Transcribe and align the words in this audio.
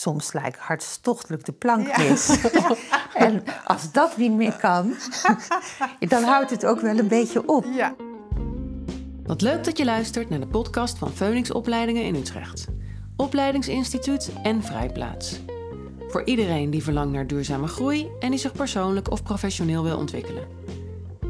soms 0.00 0.32
ik 0.32 0.54
hartstochtelijk 0.58 1.44
de 1.44 1.52
plank 1.52 1.96
mis. 1.96 2.28
En 3.14 3.42
als 3.64 3.92
dat 3.92 4.16
niet 4.16 4.32
meer 4.32 4.56
kan, 4.56 4.94
dan 5.98 6.22
houdt 6.22 6.50
het 6.50 6.66
ook 6.66 6.80
wel 6.80 6.98
een 6.98 7.08
beetje 7.08 7.48
op. 7.48 7.64
Ja. 7.74 7.94
Wat 9.24 9.40
leuk 9.40 9.64
dat 9.64 9.78
je 9.78 9.84
luistert 9.84 10.30
naar 10.30 10.40
de 10.40 10.46
podcast 10.46 10.98
van 10.98 11.12
Phoenix 11.12 11.50
Opleidingen 11.52 12.02
in 12.02 12.14
Utrecht. 12.14 12.66
Opleidingsinstituut 13.16 14.30
en 14.42 14.62
Vrijplaats. 14.62 15.40
Voor 16.08 16.24
iedereen 16.24 16.70
die 16.70 16.82
verlangt 16.82 17.12
naar 17.12 17.26
duurzame 17.26 17.66
groei 17.66 18.08
en 18.20 18.30
die 18.30 18.38
zich 18.38 18.52
persoonlijk 18.52 19.10
of 19.10 19.22
professioneel 19.22 19.82
wil 19.82 19.96
ontwikkelen. 19.96 20.46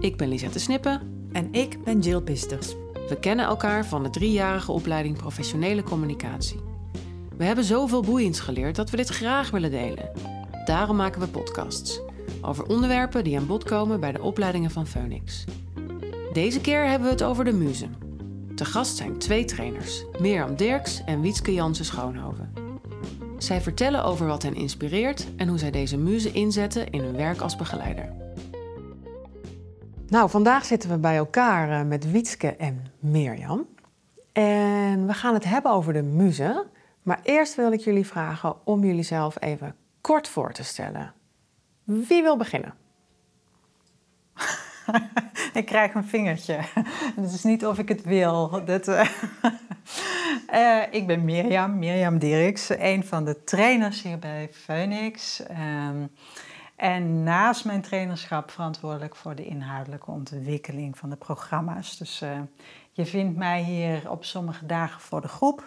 Ik 0.01 0.17
ben 0.17 0.29
Lisette 0.29 0.59
Snippen. 0.59 1.01
En 1.33 1.53
ik 1.53 1.85
ben 1.85 2.01
Jill 2.01 2.21
Pisters. 2.21 2.75
We 3.09 3.17
kennen 3.21 3.45
elkaar 3.45 3.87
van 3.87 4.03
de 4.03 4.11
driejarige 4.11 4.73
opleiding 4.73 5.17
Professionele 5.17 5.83
Communicatie. 5.83 6.70
We 7.41 7.47
hebben 7.47 7.65
zoveel 7.65 8.03
boeiends 8.03 8.41
geleerd 8.41 8.77
dat 8.77 8.91
we 8.91 8.97
dit 8.97 9.09
graag 9.09 9.51
willen 9.51 9.71
delen. 9.71 10.11
Daarom 10.65 10.97
maken 10.97 11.21
we 11.21 11.29
podcasts 11.29 12.01
over 12.43 12.67
onderwerpen 12.67 13.25
die 13.25 13.39
aan 13.39 13.47
bod 13.47 13.65
komen 13.65 14.01
bij 14.01 14.13
de 14.13 14.23
opleidingen 14.23 14.71
van 14.71 14.87
Phoenix. 14.87 15.45
Deze 16.33 16.61
keer 16.61 16.89
hebben 16.89 17.07
we 17.07 17.13
het 17.13 17.23
over 17.23 17.45
de 17.45 17.53
muze. 17.53 17.89
Te 18.55 18.65
gast 18.65 18.97
zijn 18.97 19.19
twee 19.19 19.45
trainers, 19.45 20.05
Mirjam 20.19 20.57
Dirks 20.57 21.05
en 21.05 21.21
Wietske 21.21 21.55
Jansen 21.55 21.85
Schoonhoven. 21.85 22.53
Zij 23.39 23.61
vertellen 23.61 24.05
over 24.05 24.27
wat 24.27 24.43
hen 24.43 24.55
inspireert 24.55 25.27
en 25.37 25.49
hoe 25.49 25.59
zij 25.59 25.71
deze 25.71 25.97
muze 25.97 26.33
inzetten 26.33 26.91
in 26.91 27.01
hun 27.01 27.17
werk 27.17 27.41
als 27.41 27.57
begeleider. 27.57 28.13
Nou, 30.09 30.31
vandaag 30.31 30.65
zitten 30.65 30.91
we 30.91 30.99
bij 30.99 31.17
elkaar 31.17 31.81
eh, 31.81 31.87
met 31.87 32.11
Wietske 32.11 32.57
en 32.57 32.85
Mirjam. 32.99 33.67
En 34.33 35.07
we 35.07 35.13
gaan 35.13 35.35
het 35.35 35.45
hebben 35.45 35.73
over 35.73 35.93
de 35.93 36.03
muze. 36.03 36.67
Maar 37.03 37.21
eerst 37.23 37.55
wil 37.55 37.73
ik 37.73 37.81
jullie 37.81 38.07
vragen 38.07 38.67
om 38.67 38.85
jullie 38.85 39.03
zelf 39.03 39.41
even 39.41 39.77
kort 40.01 40.29
voor 40.29 40.53
te 40.53 40.65
stellen. 40.65 41.13
Wie 41.85 42.23
wil 42.23 42.37
beginnen? 42.37 42.75
ik 45.53 45.67
krijg 45.67 45.95
een 45.95 46.05
vingertje. 46.05 46.59
Het 47.21 47.33
is 47.33 47.45
niet 47.45 47.67
of 47.67 47.79
ik 47.79 47.89
het 47.89 48.03
wil. 48.03 48.65
Dat, 48.65 48.89
uh, 48.89 49.09
uh, 50.53 50.83
ik 50.91 51.07
ben 51.07 51.25
Mirjam, 51.25 51.79
Mirjam 51.79 52.19
Dirks, 52.19 52.69
een 52.69 53.05
van 53.05 53.25
de 53.25 53.45
trainers 53.45 54.03
hier 54.03 54.19
bij 54.19 54.49
Phoenix. 54.53 55.43
Um, 55.51 56.11
en 56.77 57.23
naast 57.23 57.65
mijn 57.65 57.81
trainerschap 57.81 58.51
verantwoordelijk 58.51 59.17
voor 59.17 59.35
de 59.35 59.45
inhoudelijke 59.45 60.11
ontwikkeling 60.11 60.99
van 60.99 61.11
de 61.11 61.17
programma's. 61.17 61.97
Dus 61.97 62.23
uh, 62.23 62.41
je 62.93 63.07
vindt 63.07 63.37
mij 63.37 63.63
hier 63.63 64.11
op 64.11 64.25
sommige 64.25 64.67
dagen 64.67 65.01
voor 65.01 65.21
de 65.21 65.29
groep. 65.29 65.65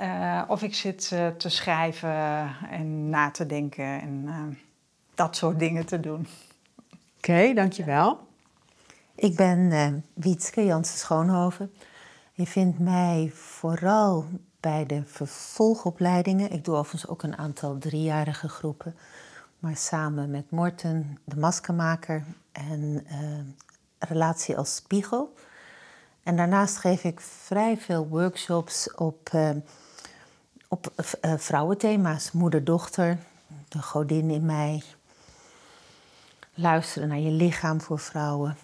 Uh, 0.00 0.42
of 0.48 0.62
ik 0.62 0.74
zit 0.74 1.10
uh, 1.12 1.28
te 1.28 1.48
schrijven 1.48 2.48
en 2.70 3.10
na 3.10 3.30
te 3.30 3.46
denken 3.46 4.00
en 4.00 4.58
dat 5.14 5.36
soort 5.36 5.58
dingen 5.58 5.86
te 5.86 6.00
doen. 6.00 6.26
Oké, 6.88 6.96
okay, 7.16 7.54
dankjewel. 7.54 8.26
Ik 9.14 9.36
ben 9.36 10.04
Wietske 10.14 10.64
Jansen 10.64 10.98
Schoonhoven. 10.98 11.72
Je 12.32 12.46
vindt 12.46 12.78
mij 12.78 13.30
vooral 13.34 14.24
bij 14.60 14.86
de 14.86 15.02
vervolgopleidingen. 15.04 16.52
Ik 16.52 16.64
doe 16.64 16.76
overigens 16.76 17.10
ook 17.10 17.22
een 17.22 17.38
aantal 17.38 17.78
driejarige 17.78 18.48
groepen 18.48 18.94
maar 19.58 19.76
samen 19.76 20.30
met 20.30 20.50
Morten, 20.50 21.18
de 21.24 21.36
maskenmaker, 21.36 22.24
en 22.52 23.06
uh, 23.12 23.40
relatie 23.98 24.56
als 24.56 24.74
spiegel. 24.74 25.34
En 26.22 26.36
daarnaast 26.36 26.76
geef 26.76 27.04
ik 27.04 27.20
vrij 27.20 27.76
veel 27.76 28.08
workshops 28.08 28.94
op, 28.94 29.30
uh, 29.34 29.50
op 30.76 30.92
uh, 31.24 31.32
vrouwenthema's. 31.36 32.32
Moeder-dochter, 32.32 33.18
de 33.68 33.82
godin 33.82 34.30
in 34.30 34.44
mij. 34.44 34.82
Luisteren 36.54 37.08
naar 37.08 37.18
je 37.18 37.30
lichaam 37.30 37.80
voor 37.80 37.98
vrouwen. 37.98 38.56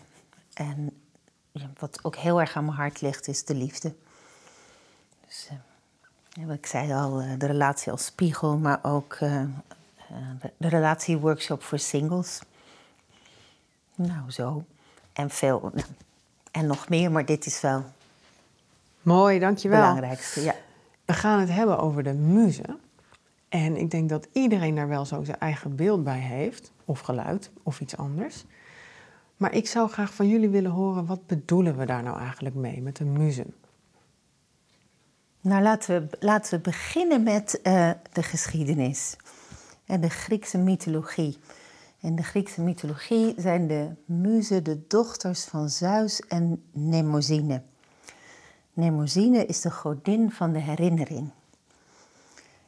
En 0.54 1.02
ja, 1.52 1.70
wat 1.78 1.98
ook 2.04 2.16
heel 2.16 2.40
erg 2.40 2.56
aan 2.56 2.64
mijn 2.64 2.76
hart 2.76 3.00
ligt, 3.00 3.28
is 3.28 3.44
de 3.44 3.54
liefde. 3.54 3.94
Dus, 5.26 5.48
ik 6.48 6.66
zei 6.66 6.92
al, 6.92 7.22
de 7.38 7.46
relatie 7.46 7.92
als 7.92 8.04
spiegel, 8.04 8.56
maar 8.56 8.78
ook 8.82 9.14
eh, 9.14 9.42
de 10.56 10.68
relatieworkshop 10.68 11.62
voor 11.62 11.78
singles. 11.78 12.40
Nou, 13.94 14.30
zo. 14.30 14.64
En 15.12 15.30
veel. 15.30 15.70
Nou, 15.74 15.86
en 16.50 16.66
nog 16.66 16.88
meer, 16.88 17.10
maar 17.10 17.24
dit 17.24 17.46
is 17.46 17.60
wel. 17.60 17.84
Mooi, 19.02 19.38
dankjewel. 19.38 19.82
Het 19.82 19.94
belangrijkste, 19.94 20.42
ja. 20.42 20.54
We 21.12 21.18
gaan 21.18 21.40
het 21.40 21.48
hebben 21.48 21.78
over 21.78 22.02
de 22.02 22.12
muze. 22.12 22.78
En 23.48 23.76
ik 23.76 23.90
denk 23.90 24.08
dat 24.08 24.28
iedereen 24.32 24.74
daar 24.74 24.88
wel 24.88 25.04
zo 25.04 25.24
zijn 25.24 25.38
eigen 25.38 25.76
beeld 25.76 26.04
bij 26.04 26.18
heeft, 26.18 26.72
of 26.84 27.00
geluid, 27.00 27.50
of 27.62 27.80
iets 27.80 27.96
anders. 27.96 28.44
Maar 29.36 29.54
ik 29.54 29.66
zou 29.66 29.88
graag 29.88 30.14
van 30.14 30.28
jullie 30.28 30.48
willen 30.48 30.70
horen, 30.70 31.06
wat 31.06 31.26
bedoelen 31.26 31.76
we 31.76 31.86
daar 31.86 32.02
nou 32.02 32.18
eigenlijk 32.18 32.54
mee 32.54 32.82
met 32.82 32.96
de 32.96 33.04
muze? 33.04 33.46
Nou, 35.40 35.62
laten 35.62 36.00
we, 36.00 36.16
laten 36.20 36.56
we 36.56 36.60
beginnen 36.60 37.22
met 37.22 37.60
uh, 37.62 37.90
de 38.12 38.22
geschiedenis 38.22 39.16
en 39.86 40.00
de 40.00 40.10
Griekse 40.10 40.58
mythologie. 40.58 41.38
In 42.00 42.16
de 42.16 42.22
Griekse 42.22 42.62
mythologie 42.62 43.34
zijn 43.36 43.66
de 43.66 43.90
muzen 44.04 44.64
de 44.64 44.86
dochters 44.86 45.44
van 45.44 45.68
Zeus 45.68 46.20
en 46.20 46.62
Nemosine. 46.72 47.62
Nemosine 48.72 49.46
is 49.46 49.60
de 49.60 49.70
godin 49.70 50.30
van 50.30 50.52
de 50.52 50.58
herinnering. 50.58 51.30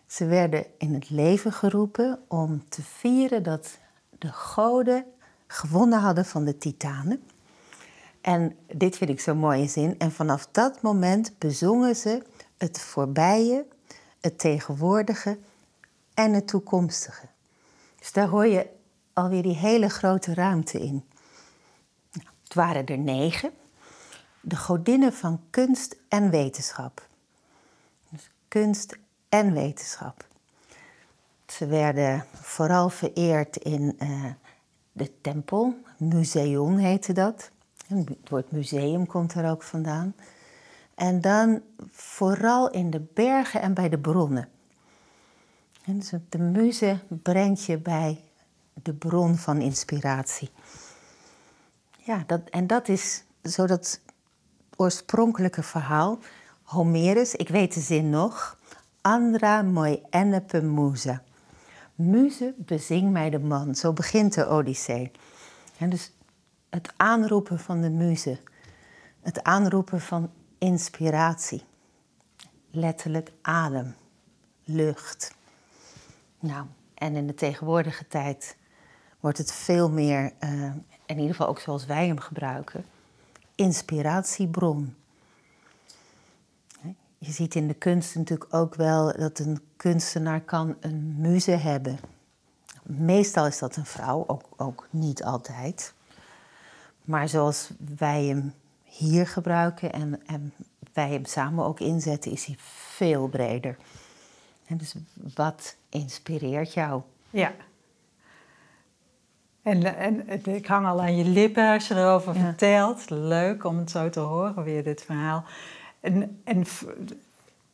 Ze 0.06 0.26
werden 0.26 0.66
in 0.78 0.94
het 0.94 1.10
leven 1.10 1.52
geroepen 1.52 2.18
om 2.28 2.68
te 2.68 2.82
vieren 2.82 3.42
dat 3.42 3.78
de 4.18 4.32
goden 4.32 5.04
gewonnen 5.46 6.00
hadden 6.00 6.24
van 6.24 6.44
de 6.44 6.58
titanen. 6.58 7.22
En 8.20 8.56
dit 8.66 8.96
vind 8.96 9.10
ik 9.10 9.20
zo'n 9.20 9.38
mooie 9.38 9.66
zin. 9.66 9.98
En 9.98 10.12
vanaf 10.12 10.48
dat 10.50 10.82
moment 10.82 11.38
bezongen 11.38 11.96
ze 11.96 12.22
het 12.56 12.80
voorbije, 12.80 13.66
het 14.20 14.38
tegenwoordige 14.38 15.38
en 16.14 16.32
het 16.32 16.46
toekomstige. 16.46 17.26
Dus 17.98 18.12
daar 18.12 18.28
hoor 18.28 18.46
je 18.46 18.66
alweer 19.12 19.42
die 19.42 19.56
hele 19.56 19.88
grote 19.88 20.34
ruimte 20.34 20.80
in. 20.80 21.04
Nou, 22.12 22.28
het 22.42 22.54
waren 22.54 22.86
er 22.86 22.98
negen. 22.98 23.52
De 24.46 24.56
godinnen 24.56 25.12
van 25.12 25.40
kunst 25.50 25.96
en 26.08 26.30
wetenschap. 26.30 27.08
Dus 28.10 28.30
kunst 28.48 28.98
en 29.28 29.52
wetenschap. 29.52 30.26
Ze 31.46 31.66
werden 31.66 32.26
vooral 32.32 32.88
vereerd 32.88 33.56
in 33.56 33.96
uh, 34.02 34.24
de 34.92 35.20
tempel. 35.20 35.74
Museum 35.96 36.76
heette 36.76 37.12
dat. 37.12 37.50
Het 37.86 38.28
woord 38.28 38.52
museum 38.52 39.06
komt 39.06 39.34
er 39.34 39.50
ook 39.50 39.62
vandaan. 39.62 40.14
En 40.94 41.20
dan 41.20 41.62
vooral 41.90 42.70
in 42.70 42.90
de 42.90 43.00
bergen 43.00 43.60
en 43.60 43.74
bij 43.74 43.88
de 43.88 43.98
bronnen. 43.98 44.48
En 45.84 45.98
dus 45.98 46.12
de 46.28 46.38
muze 46.38 46.98
brengt 47.08 47.64
je 47.64 47.78
bij 47.78 48.20
de 48.82 48.94
bron 48.94 49.36
van 49.36 49.60
inspiratie. 49.60 50.50
Ja, 51.96 52.24
dat, 52.26 52.40
en 52.50 52.66
dat 52.66 52.88
is 52.88 53.24
zo 53.42 53.66
dat 53.66 54.00
oorspronkelijke 54.76 55.62
verhaal. 55.62 56.18
Homerus, 56.62 57.34
ik 57.34 57.48
weet 57.48 57.74
de 57.74 57.80
zin 57.80 58.10
nog. 58.10 58.58
Andra 59.00 59.62
moi 59.62 60.02
ennepe 60.10 60.62
muze. 60.62 61.20
Muze, 61.94 62.54
bezing 62.56 63.12
mij 63.12 63.30
de 63.30 63.38
man. 63.38 63.74
Zo 63.74 63.92
begint 63.92 64.34
de 64.34 64.48
Odyssee. 64.48 65.10
Dus 65.78 66.12
het 66.70 66.92
aanroepen 66.96 67.58
van 67.58 67.80
de 67.80 67.90
muze. 67.90 68.38
Het 69.20 69.42
aanroepen 69.42 70.00
van 70.00 70.30
inspiratie. 70.58 71.62
Letterlijk 72.70 73.32
adem, 73.42 73.94
lucht. 74.64 75.34
Nou, 76.40 76.66
en 76.94 77.16
in 77.16 77.26
de 77.26 77.34
tegenwoordige 77.34 78.06
tijd 78.06 78.56
wordt 79.20 79.38
het 79.38 79.52
veel 79.52 79.90
meer, 79.90 80.32
uh, 80.40 80.64
in 81.06 81.18
ieder 81.18 81.30
geval 81.30 81.48
ook 81.48 81.60
zoals 81.60 81.86
wij 81.86 82.06
hem 82.06 82.18
gebruiken, 82.18 82.84
inspiratiebron. 83.54 84.94
Je 87.18 87.32
ziet 87.32 87.54
in 87.54 87.68
de 87.68 87.74
kunst 87.74 88.14
natuurlijk 88.14 88.54
ook 88.54 88.74
wel 88.74 89.12
dat 89.16 89.38
een 89.38 89.60
kunstenaar 89.76 90.40
kan 90.40 90.76
een 90.80 91.14
muze 91.20 91.50
hebben. 91.50 91.98
Meestal 92.82 93.46
is 93.46 93.58
dat 93.58 93.76
een 93.76 93.86
vrouw, 93.86 94.24
ook, 94.26 94.42
ook 94.56 94.86
niet 94.90 95.24
altijd. 95.24 95.94
Maar 97.04 97.28
zoals 97.28 97.70
wij 97.96 98.24
hem 98.24 98.54
hier 98.82 99.26
gebruiken 99.26 99.92
en, 99.92 100.26
en 100.26 100.52
wij 100.92 101.10
hem 101.10 101.24
samen 101.24 101.64
ook 101.64 101.80
inzetten, 101.80 102.32
is 102.32 102.44
hij 102.44 102.56
veel 102.58 103.28
breder. 103.28 103.76
Dus 104.68 104.94
wat 105.34 105.76
inspireert 105.88 106.74
jou? 106.74 107.02
Ja. 107.30 107.52
En, 109.64 109.96
en 110.28 110.44
ik 110.44 110.66
hang 110.66 110.86
al 110.86 111.00
aan 111.00 111.16
je 111.16 111.24
lippen 111.24 111.72
als 111.72 111.88
je 111.88 111.94
erover 111.94 112.34
vertelt. 112.34 113.10
Leuk 113.10 113.64
om 113.64 113.78
het 113.78 113.90
zo 113.90 114.10
te 114.10 114.20
horen, 114.20 114.64
weer 114.64 114.84
dit 114.84 115.02
verhaal. 115.02 115.44
En, 116.00 116.40
en 116.44 116.64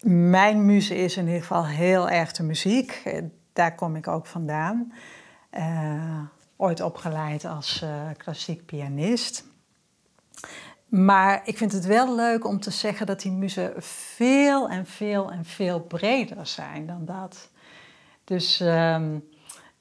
mijn 0.00 0.66
muze 0.66 0.96
is 0.96 1.16
in 1.16 1.26
ieder 1.26 1.40
geval 1.40 1.66
heel 1.66 2.08
erg 2.08 2.32
de 2.32 2.42
muziek. 2.42 3.00
Eh, 3.04 3.22
daar 3.52 3.74
kom 3.74 3.96
ik 3.96 4.08
ook 4.08 4.26
vandaan. 4.26 4.92
Uh, 5.52 6.22
ooit 6.56 6.80
opgeleid 6.80 7.44
als 7.44 7.82
uh, 7.84 7.90
klassiek 8.16 8.66
pianist. 8.66 9.44
Maar 10.86 11.40
ik 11.44 11.56
vind 11.56 11.72
het 11.72 11.86
wel 11.86 12.14
leuk 12.14 12.46
om 12.46 12.60
te 12.60 12.70
zeggen 12.70 13.06
dat 13.06 13.20
die 13.20 13.32
muzen 13.32 13.72
veel 13.82 14.68
en 14.68 14.86
veel 14.86 15.32
en 15.32 15.44
veel 15.44 15.80
breder 15.80 16.46
zijn 16.46 16.86
dan 16.86 17.04
dat. 17.04 17.50
Dus 18.24 18.60
ehm, 18.60 19.18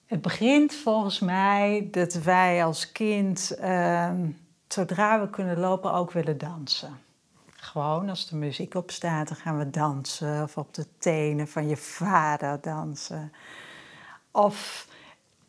het 0.10 0.22
begint 0.22 0.74
volgens 0.74 1.20
mij 1.20 1.88
dat 1.92 2.14
wij 2.14 2.66
als 2.66 2.92
kind, 2.92 3.56
ehm, 3.60 4.28
zodra 4.68 5.20
we 5.20 5.30
kunnen 5.30 5.60
lopen, 5.60 5.94
ook 5.94 6.12
willen 6.12 6.38
dansen. 6.38 7.00
Gewoon 7.56 8.10
als 8.10 8.30
de 8.30 8.36
muziek 8.36 8.74
op 8.74 8.92
staat, 8.92 9.28
dan 9.28 9.38
gaan 9.38 9.58
we 9.58 9.70
dansen. 9.70 10.44
Of 10.44 10.58
op 10.58 10.74
de 10.74 10.86
tenen 10.98 11.48
van 11.48 11.68
je 11.68 11.78
vader 11.78 12.62
dansen. 12.62 13.32
Of 14.32 14.88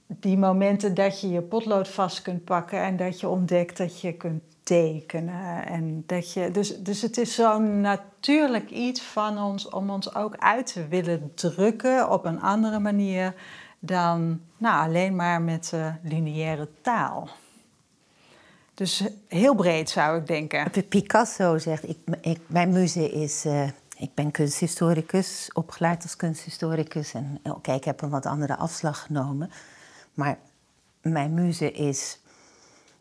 die 0.07 0.37
momenten 0.39 0.95
dat 0.95 1.21
je 1.21 1.31
je 1.31 1.43
potlood 1.43 1.89
vast 1.89 2.23
kunt 2.23 2.45
pakken 2.45 2.83
en 2.83 2.97
dat 2.97 3.21
je 3.21 3.29
ontdekt 3.29 3.77
dat 3.77 4.01
je 4.01 4.13
kunt 4.13 4.43
tekenen. 4.63 5.67
En 5.67 6.03
dat 6.07 6.33
je, 6.33 6.51
dus, 6.51 6.79
dus 6.79 7.03
het 7.03 7.19
is 7.19 7.35
zo'n 7.35 7.81
natuurlijk 7.81 8.71
iets 8.71 9.03
van 9.03 9.39
ons 9.39 9.69
om 9.69 9.91
ons 9.91 10.15
ook 10.15 10.37
uit 10.37 10.73
te 10.73 10.89
willen 10.89 11.33
drukken 11.35 12.11
op 12.11 12.25
een 12.25 12.41
andere 12.41 12.79
manier 12.79 13.35
dan 13.81 14.41
nou, 14.57 14.87
alleen 14.87 15.17
maar 15.17 15.43
met 15.43 15.71
uh, 15.75 15.95
lineaire 16.03 16.69
taal. 16.81 17.29
Dus 18.75 19.05
heel 19.29 19.55
breed 19.55 19.91
zou 19.91 20.19
ik 20.19 20.27
denken. 20.27 20.71
Picasso 20.89 21.59
zegt, 21.59 21.89
ik, 22.21 22.39
mijn 22.47 22.73
muze 22.73 23.11
is... 23.11 23.47
Uh, 23.47 23.69
ik 24.01 24.15
ben 24.15 24.31
kunsthistoricus, 24.31 25.51
opgeleid 25.53 26.03
als 26.03 26.17
kunsthistoricus. 26.17 27.15
En 27.15 27.41
oké, 27.43 27.73
ik 27.73 27.85
heb 27.85 28.03
een 28.03 28.11
wat 28.11 28.27
andere 28.27 28.57
afslag 28.57 29.03
genomen. 29.03 29.51
Maar 30.15 30.39
mijn 31.03 31.35
muze 31.35 31.73
is 31.73 32.19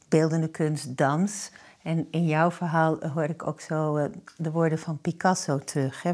beeldende 0.09 0.47
kunst, 0.47 0.97
dans. 0.97 1.51
En 1.83 2.07
in 2.11 2.25
jouw 2.25 2.51
verhaal 2.51 2.97
hoor 3.13 3.23
ik 3.23 3.47
ook 3.47 3.61
zo 3.61 3.97
uh, 3.97 4.05
de 4.37 4.51
woorden 4.51 4.79
van 4.79 4.97
Picasso 4.97 5.59
terug. 5.59 6.03
Hè? 6.03 6.11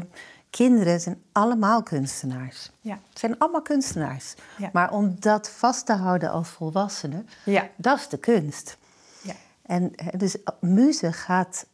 Kinderen 0.56 1.00
zijn 1.00 1.22
allemaal 1.32 1.82
kunstenaars. 1.82 2.70
Ja. 2.80 3.00
zijn 3.12 3.38
allemaal 3.38 3.62
kunstenaars. 3.62 4.34
Ja. 4.58 4.70
Maar 4.72 4.92
om 4.92 5.16
dat 5.18 5.50
vast 5.50 5.86
te 5.86 5.92
houden 5.92 6.30
als 6.30 6.48
volwassenen, 6.48 7.28
ja. 7.44 7.68
dat 7.76 7.98
is 7.98 8.08
de 8.08 8.16
kunst. 8.16 8.78
Ja. 9.22 9.34
En 9.62 9.92
dus 10.16 10.36
muze 10.60 11.12
gaat 11.12 11.66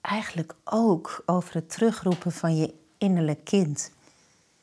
eigenlijk 0.00 0.54
ook 0.64 1.22
over 1.26 1.54
het 1.54 1.70
terugroepen 1.70 2.32
van 2.32 2.56
je 2.56 2.74
innerlijk 2.98 3.44
kind. 3.44 3.92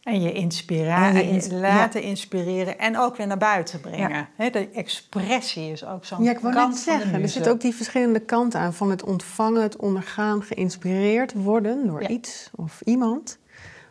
En 0.04 0.22
je 0.22 0.34
inspireren, 0.34 1.16
en 1.16 1.34
je 1.34 1.54
laten 1.54 2.02
inspireren 2.02 2.80
en 2.80 2.98
ook 2.98 3.16
weer 3.16 3.28
naar 3.28 3.38
buiten 3.38 3.80
brengen. 3.80 4.28
de 4.38 4.70
expressie 4.70 5.72
is 5.72 5.86
ook 5.86 6.06
zo'n 6.06 6.24
ja, 6.24 6.32
ik 6.32 6.38
kant 6.42 6.78
zeggen, 6.78 7.22
Er 7.22 7.30
zit 7.30 7.50
ook 7.50 7.62
die 7.62 7.76
verschillende 7.76 8.20
kanten 8.20 8.60
aan 8.60 8.74
van 8.74 8.90
het 8.90 9.04
ontvangen, 9.04 9.62
het 9.62 9.76
ondergaan, 9.76 10.44
geïnspireerd 10.44 11.34
worden 11.34 11.88
door 11.88 12.08
iets 12.08 12.50
of 12.56 12.82
iemand. 12.82 13.38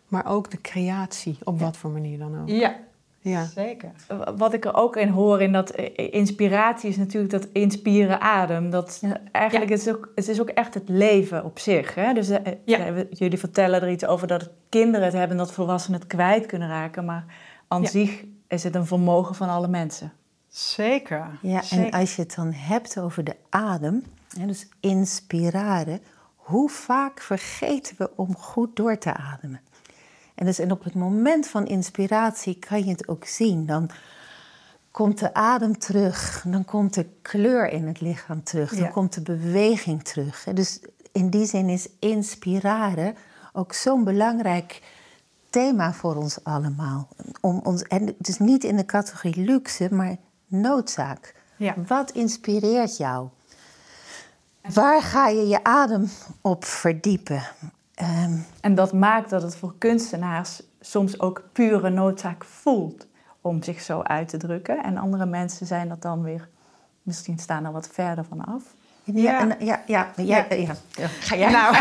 Maar 0.08 0.26
ook 0.26 0.50
de 0.50 0.60
creatie, 0.60 1.38
op 1.44 1.60
wat 1.60 1.76
voor 1.76 1.90
manier 1.90 2.18
dan 2.18 2.40
ook. 2.40 2.48
Ja, 2.48 2.76
ja. 3.20 3.44
Zeker. 3.44 3.92
Wat 4.36 4.52
ik 4.52 4.64
er 4.64 4.74
ook 4.74 4.96
in 4.96 5.08
hoor 5.08 5.42
in 5.42 5.52
dat 5.52 5.70
eh, 5.70 6.12
inspiratie 6.12 6.88
is 6.88 6.96
natuurlijk 6.96 7.32
dat 7.32 7.46
inspireren 7.52 8.20
adem. 8.20 8.70
Dat 8.70 9.02
eigenlijk 9.32 9.70
het 9.70 9.80
is 9.80 9.88
ook, 9.88 10.12
het 10.14 10.28
is 10.28 10.40
ook 10.40 10.48
echt 10.48 10.74
het 10.74 10.88
leven 10.88 11.44
op 11.44 11.58
zich. 11.58 11.94
Hè? 11.94 12.12
Dus 12.12 12.28
eh, 12.28 12.52
ja. 12.64 13.04
jullie 13.10 13.38
vertellen 13.38 13.82
er 13.82 13.90
iets 13.90 14.06
over 14.06 14.26
dat 14.26 14.50
kinderen 14.68 15.06
het 15.06 15.14
hebben 15.14 15.36
dat 15.36 15.52
volwassenen 15.52 16.00
het 16.00 16.08
kwijt 16.08 16.46
kunnen 16.46 16.68
raken. 16.68 17.04
Maar 17.04 17.24
aan 17.68 17.86
zich 17.86 18.24
is 18.48 18.64
het 18.64 18.74
een 18.74 18.86
vermogen 18.86 19.34
van 19.34 19.48
alle 19.48 19.68
mensen. 19.68 20.12
Zeker. 20.48 21.38
Ja, 21.42 21.62
en 21.70 21.90
als 21.90 22.16
je 22.16 22.22
het 22.22 22.34
dan 22.34 22.52
hebt 22.52 22.98
over 22.98 23.24
de 23.24 23.36
adem, 23.48 24.04
dus 24.46 24.68
inspireren, 24.80 26.00
hoe 26.36 26.70
vaak 26.70 27.20
vergeten 27.20 27.94
we 27.98 28.10
om 28.16 28.36
goed 28.36 28.76
door 28.76 28.98
te 28.98 29.14
ademen? 29.14 29.60
En, 30.36 30.46
dus, 30.46 30.58
en 30.58 30.70
op 30.70 30.84
het 30.84 30.94
moment 30.94 31.46
van 31.46 31.66
inspiratie 31.66 32.58
kan 32.58 32.84
je 32.84 32.90
het 32.90 33.08
ook 33.08 33.24
zien. 33.24 33.66
Dan 33.66 33.90
komt 34.90 35.18
de 35.18 35.34
adem 35.34 35.78
terug, 35.78 36.44
dan 36.46 36.64
komt 36.64 36.94
de 36.94 37.06
kleur 37.22 37.68
in 37.68 37.86
het 37.86 38.00
lichaam 38.00 38.42
terug, 38.42 38.74
dan 38.76 38.90
komt 38.90 39.14
de 39.14 39.20
beweging 39.20 40.02
terug. 40.02 40.44
Dus 40.54 40.80
in 41.12 41.30
die 41.30 41.46
zin 41.46 41.68
is 41.68 41.88
inspireren 41.98 43.16
ook 43.52 43.72
zo'n 43.72 44.04
belangrijk 44.04 44.82
thema 45.50 45.92
voor 45.92 46.14
ons 46.14 46.44
allemaal. 46.44 47.08
Om 47.40 47.60
ons, 47.62 47.82
en 47.82 48.14
is 48.18 48.38
niet 48.38 48.64
in 48.64 48.76
de 48.76 48.84
categorie 48.84 49.44
luxe, 49.44 49.88
maar 49.94 50.16
noodzaak. 50.46 51.34
Ja. 51.56 51.74
Wat 51.86 52.10
inspireert 52.10 52.96
jou? 52.96 53.28
Waar 54.72 55.02
ga 55.02 55.28
je 55.28 55.46
je 55.48 55.64
adem 55.64 56.10
op 56.40 56.64
verdiepen? 56.64 57.42
Um, 58.02 58.46
en 58.60 58.74
dat 58.74 58.92
maakt 58.92 59.30
dat 59.30 59.42
het 59.42 59.56
voor 59.56 59.74
kunstenaars 59.78 60.62
soms 60.80 61.20
ook 61.20 61.42
pure 61.52 61.90
noodzaak 61.90 62.44
voelt 62.44 63.06
om 63.40 63.62
zich 63.62 63.80
zo 63.80 64.00
uit 64.02 64.28
te 64.28 64.36
drukken. 64.36 64.82
En 64.82 64.96
andere 64.96 65.26
mensen 65.26 65.66
zijn 65.66 65.88
dat 65.88 66.02
dan 66.02 66.22
weer, 66.22 66.48
misschien 67.02 67.38
staan 67.38 67.64
er 67.64 67.72
wat 67.72 67.88
verder 67.92 68.24
van 68.24 68.44
af. 68.44 68.62
Ja, 69.04 69.40
ja, 69.58 69.82
ja, 69.86 70.12
ja, 70.16 70.46
ja, 70.50 70.76
ja. 70.90 71.08
Ga 71.20 71.36
jij? 71.36 71.50
Nou, 71.50 71.76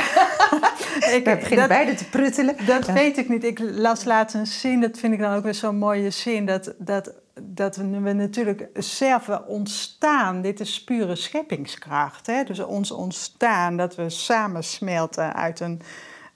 ik 1.18 1.24
begin 1.24 1.58
dat, 1.58 1.68
beide 1.68 1.94
te 1.94 2.10
pruttelen. 2.10 2.66
Dat 2.66 2.86
weet 2.86 3.18
ik 3.18 3.30
niet. 3.30 3.44
Ik 3.44 3.60
las 3.60 4.04
laatst 4.04 4.36
een 4.36 4.48
zin, 4.48 4.82
dat 4.82 4.98
vind 4.98 5.14
ik 5.14 5.20
dan 5.20 5.36
ook 5.36 5.44
weer 5.44 5.54
zo'n 5.54 5.78
mooie 5.78 6.10
zin, 6.10 6.46
dat, 6.46 6.74
dat, 6.78 7.12
dat 7.42 7.76
we 7.76 8.14
natuurlijk 8.14 8.70
zelf 8.74 9.30
ontstaan. 9.48 10.42
Dit 10.42 10.60
is 10.60 10.84
pure 10.84 11.16
scheppingskracht. 11.16 12.28
Hè? 12.28 12.44
Dus 12.44 12.60
ons 12.60 12.92
ontstaan, 12.92 13.78
dat 13.78 13.96
we 13.96 14.10
samensmelten 14.10 15.34
uit 15.34 15.60
een 15.60 15.82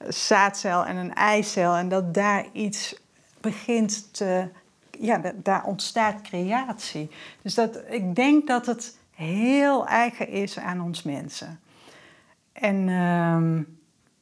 zaadcel 0.08 0.86
en 0.86 0.96
een 0.96 1.14
eicel 1.14 1.76
en 1.76 1.90
dat 1.90 2.14
daar 2.14 2.46
iets 2.54 2.96
begint 3.42 4.14
te. 4.14 4.48
Ja, 5.00 5.34
daar 5.36 5.64
ontstaat 5.64 6.22
creatie. 6.22 7.10
Dus 7.42 7.54
dat, 7.54 7.82
ik 7.90 8.16
denk 8.16 8.48
dat 8.48 8.66
het 8.66 8.98
heel 9.12 9.88
eigen 9.88 10.28
is 10.28 10.60
aan 10.60 10.82
ons 10.82 11.04
mensen. 11.04 11.60
En 12.54 12.90
ehm, 12.90 13.62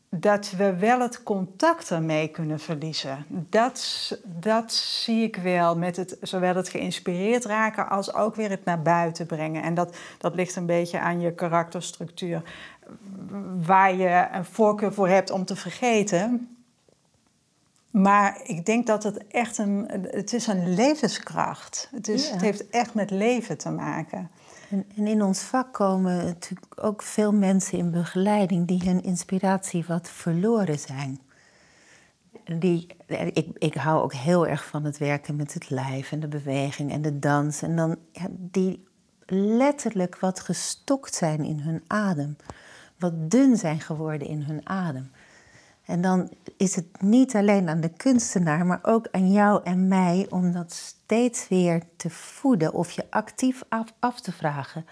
dat 0.09 0.51
we 0.51 0.75
wel 0.75 0.99
het 0.99 1.23
contact 1.23 1.91
ermee 1.91 2.27
kunnen 2.27 2.59
verliezen. 2.59 3.25
Dat, 3.29 4.11
dat 4.23 4.73
zie 4.73 5.23
ik 5.23 5.35
wel 5.35 5.77
met 5.77 5.95
het, 5.95 6.17
zowel 6.21 6.55
het 6.55 6.69
geïnspireerd 6.69 7.45
raken 7.45 7.89
als 7.89 8.13
ook 8.13 8.35
weer 8.35 8.49
het 8.49 8.65
naar 8.65 8.81
buiten 8.81 9.25
brengen. 9.25 9.63
En 9.63 9.73
dat, 9.73 9.97
dat 10.17 10.35
ligt 10.35 10.55
een 10.55 10.65
beetje 10.65 10.99
aan 10.99 11.19
je 11.19 11.33
karakterstructuur 11.33 12.41
waar 13.65 13.95
je 13.95 14.27
een 14.31 14.45
voorkeur 14.45 14.93
voor 14.93 15.07
hebt 15.07 15.31
om 15.31 15.45
te 15.45 15.55
vergeten. 15.55 16.57
Maar 17.91 18.39
ik 18.43 18.65
denk 18.65 18.87
dat 18.87 19.03
het 19.03 19.27
echt 19.27 19.57
een, 19.57 19.87
het 20.11 20.33
is 20.33 20.47
een 20.47 20.73
levenskracht. 20.73 21.89
Het, 21.91 22.07
is, 22.07 22.29
het 22.29 22.41
heeft 22.41 22.69
echt 22.69 22.93
met 22.93 23.11
leven 23.11 23.57
te 23.57 23.69
maken. 23.69 24.29
En, 24.69 24.85
en, 24.95 25.07
in 25.07 25.21
ons 25.21 25.39
vak 25.39 25.73
komen 25.73 26.25
natuurlijk 26.25 26.83
ook 26.85 27.01
veel 27.01 27.33
mensen 27.33 27.77
in 27.77 27.91
begeleiding 27.91 28.67
die 28.67 28.81
hun 28.83 29.03
inspiratie 29.03 29.85
wat 29.87 30.09
verloren 30.09 30.79
zijn. 30.79 31.19
Die, 32.59 32.87
ik, 33.33 33.47
ik 33.57 33.73
hou 33.73 34.03
ook 34.03 34.13
heel 34.13 34.47
erg 34.47 34.65
van 34.65 34.83
het 34.83 34.97
werken 34.97 35.35
met 35.35 35.53
het 35.53 35.69
lijf 35.69 36.11
en 36.11 36.19
de 36.19 36.27
beweging 36.27 36.91
en 36.91 37.01
de 37.01 37.19
dans. 37.19 37.61
En 37.61 37.75
dan 37.75 37.97
die 38.31 38.87
letterlijk 39.25 40.19
wat 40.19 40.39
gestokt 40.39 41.15
zijn 41.15 41.43
in 41.43 41.59
hun 41.59 41.83
adem 41.87 42.35
wat 42.97 43.31
dun 43.31 43.57
zijn 43.57 43.79
geworden 43.79 44.27
in 44.27 44.41
hun 44.41 44.69
adem. 44.69 45.11
En 45.87 46.01
dan 46.01 46.29
is 46.57 46.75
het 46.75 47.01
niet 47.01 47.35
alleen 47.35 47.69
aan 47.69 47.81
de 47.81 47.93
kunstenaar, 47.97 48.65
maar 48.65 48.79
ook 48.81 49.07
aan 49.11 49.31
jou 49.31 49.61
en 49.63 49.87
mij 49.87 50.27
om 50.29 50.51
dat 50.51 50.73
steeds 50.73 51.47
weer 51.47 51.81
te 51.95 52.09
voeden 52.09 52.73
of 52.73 52.91
je 52.91 53.05
actief 53.09 53.63
af, 53.69 53.93
af 53.99 54.21
te 54.21 54.31
vragen. 54.31 54.85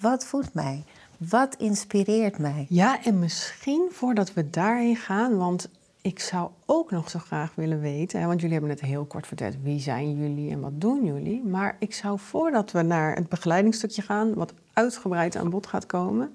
Wat 0.00 0.24
voedt 0.24 0.54
mij? 0.54 0.84
Wat 1.16 1.54
inspireert 1.54 2.38
mij? 2.38 2.66
Ja, 2.68 3.04
en 3.04 3.18
misschien 3.18 3.88
voordat 3.90 4.32
we 4.32 4.50
daarheen 4.50 4.96
gaan, 4.96 5.36
want 5.36 5.68
ik 6.02 6.18
zou 6.18 6.50
ook 6.66 6.90
nog 6.90 7.10
zo 7.10 7.18
graag 7.18 7.54
willen 7.54 7.80
weten, 7.80 8.26
want 8.26 8.40
jullie 8.40 8.52
hebben 8.52 8.70
het 8.70 8.80
heel 8.80 9.04
kort 9.04 9.26
verteld, 9.26 9.54
wie 9.62 9.80
zijn 9.80 10.16
jullie 10.16 10.50
en 10.50 10.60
wat 10.60 10.80
doen 10.80 11.04
jullie? 11.04 11.44
Maar 11.44 11.76
ik 11.78 11.94
zou 11.94 12.18
voordat 12.18 12.72
we 12.72 12.82
naar 12.82 13.14
het 13.14 13.28
begeleidingsstukje 13.28 14.02
gaan, 14.02 14.34
wat 14.34 14.54
uitgebreid 14.72 15.36
aan 15.36 15.50
bod 15.50 15.66
gaat 15.66 15.86
komen, 15.86 16.34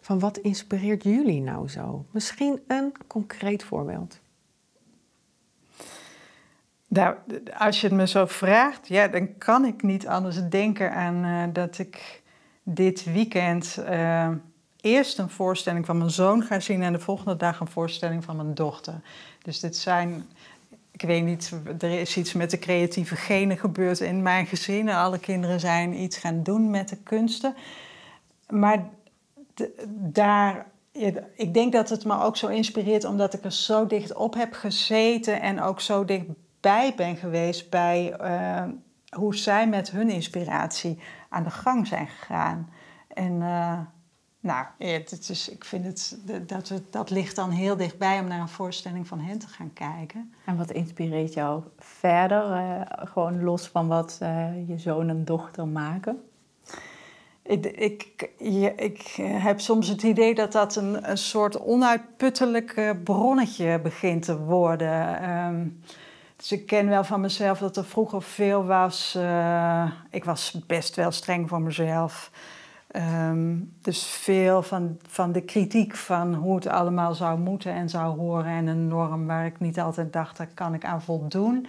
van 0.00 0.18
wat 0.18 0.36
inspireert 0.36 1.02
jullie 1.02 1.40
nou 1.40 1.68
zo? 1.68 2.04
Misschien 2.10 2.60
een 2.66 2.92
concreet 3.06 3.64
voorbeeld. 3.64 4.20
Nou, 6.88 7.16
als 7.58 7.80
je 7.80 7.86
het 7.86 7.96
me 7.96 8.06
zo 8.06 8.26
vraagt, 8.26 8.88
ja, 8.88 9.08
dan 9.08 9.38
kan 9.38 9.64
ik 9.64 9.82
niet 9.82 10.06
anders 10.06 10.36
denken 10.48 10.92
aan 10.92 11.24
uh, 11.24 11.42
dat 11.52 11.78
ik 11.78 12.22
dit 12.62 13.04
weekend 13.04 13.78
uh, 13.88 14.28
eerst 14.80 15.18
een 15.18 15.30
voorstelling 15.30 15.86
van 15.86 15.98
mijn 15.98 16.10
zoon 16.10 16.42
ga 16.42 16.60
zien 16.60 16.82
en 16.82 16.92
de 16.92 16.98
volgende 16.98 17.36
dag 17.36 17.60
een 17.60 17.68
voorstelling 17.68 18.24
van 18.24 18.36
mijn 18.36 18.54
dochter. 18.54 19.00
Dus 19.42 19.60
dit 19.60 19.76
zijn, 19.76 20.24
ik 20.90 21.02
weet 21.02 21.24
niet, 21.24 21.52
er 21.78 22.00
is 22.00 22.16
iets 22.16 22.32
met 22.32 22.50
de 22.50 22.58
creatieve 22.58 23.16
genen 23.16 23.58
gebeurd 23.58 24.00
in 24.00 24.22
mijn 24.22 24.46
gezin. 24.46 24.88
Alle 24.88 25.18
kinderen 25.18 25.60
zijn 25.60 26.00
iets 26.00 26.16
gaan 26.16 26.42
doen 26.42 26.70
met 26.70 26.88
de 26.88 26.96
kunsten. 26.96 27.54
Maar 28.48 28.88
daar, 29.88 30.66
ik 31.34 31.54
denk 31.54 31.72
dat 31.72 31.88
het 31.88 32.04
me 32.04 32.22
ook 32.22 32.36
zo 32.36 32.46
inspireert 32.46 33.04
omdat 33.04 33.34
ik 33.34 33.44
er 33.44 33.52
zo 33.52 33.86
dicht 33.86 34.14
op 34.14 34.34
heb 34.34 34.52
gezeten 34.52 35.40
en 35.40 35.60
ook 35.60 35.80
zo 35.80 36.04
dichtbij 36.04 36.92
ben 36.96 37.16
geweest 37.16 37.70
bij 37.70 38.16
uh, 38.20 38.64
hoe 39.16 39.36
zij 39.36 39.68
met 39.68 39.90
hun 39.90 40.10
inspiratie 40.10 40.98
aan 41.28 41.42
de 41.42 41.50
gang 41.50 41.86
zijn 41.86 42.08
gegaan. 42.08 42.70
En 43.08 43.32
uh, 43.32 43.78
nou, 44.40 44.66
het 44.78 45.28
is, 45.28 45.48
ik 45.48 45.64
vind 45.64 45.84
het, 45.84 46.18
dat, 46.48 46.68
het, 46.68 46.92
dat 46.92 47.10
ligt 47.10 47.36
dan 47.36 47.50
heel 47.50 47.76
dichtbij 47.76 48.20
om 48.20 48.26
naar 48.26 48.40
een 48.40 48.48
voorstelling 48.48 49.06
van 49.06 49.20
hen 49.20 49.38
te 49.38 49.48
gaan 49.48 49.72
kijken. 49.72 50.34
En 50.44 50.56
wat 50.56 50.70
inspireert 50.70 51.34
jou 51.34 51.62
verder, 51.78 52.50
uh, 52.50 52.80
gewoon 52.86 53.42
los 53.42 53.68
van 53.68 53.88
wat 53.88 54.18
je 54.66 54.74
zoon 54.76 55.08
en 55.08 55.24
dochter 55.24 55.68
maken? 55.68 56.29
Ik, 57.50 58.30
ik, 58.76 59.00
heb 59.22 59.60
soms 59.60 59.88
het 59.88 60.02
idee 60.02 60.34
dat 60.34 60.52
dat 60.52 60.76
een, 60.76 61.10
een 61.10 61.18
soort 61.18 61.60
onuitputtelijk 61.60 62.94
bronnetje 63.04 63.80
begint 63.80 64.22
te 64.24 64.38
worden. 64.38 65.30
Um, 65.30 65.82
dus 66.40 66.52
ik 66.52 66.66
ken 66.66 66.88
wel 66.88 67.04
van 67.04 67.20
mezelf 67.20 67.58
dat 67.58 67.76
er 67.76 67.84
vroeger 67.84 68.22
veel 68.22 68.64
was. 68.64 69.14
Uh, 69.16 69.90
ik 70.10 70.24
was 70.24 70.60
best 70.66 70.96
wel 70.96 71.10
streng 71.10 71.48
voor 71.48 71.60
mezelf. 71.60 72.30
Um, 72.96 73.72
dus 73.82 74.06
veel 74.06 74.62
van, 74.62 74.98
van 75.06 75.32
de 75.32 75.40
kritiek 75.40 75.96
van 75.96 76.34
hoe 76.34 76.54
het 76.54 76.66
allemaal 76.66 77.14
zou 77.14 77.38
moeten 77.38 77.72
en 77.72 77.88
zou 77.88 78.18
horen. 78.18 78.52
En 78.52 78.66
een 78.66 78.88
norm 78.88 79.26
waar 79.26 79.46
ik 79.46 79.60
niet 79.60 79.80
altijd 79.80 80.12
dacht, 80.12 80.36
daar 80.36 80.50
kan 80.54 80.74
ik 80.74 80.84
aan 80.84 81.02
voldoen. 81.02 81.66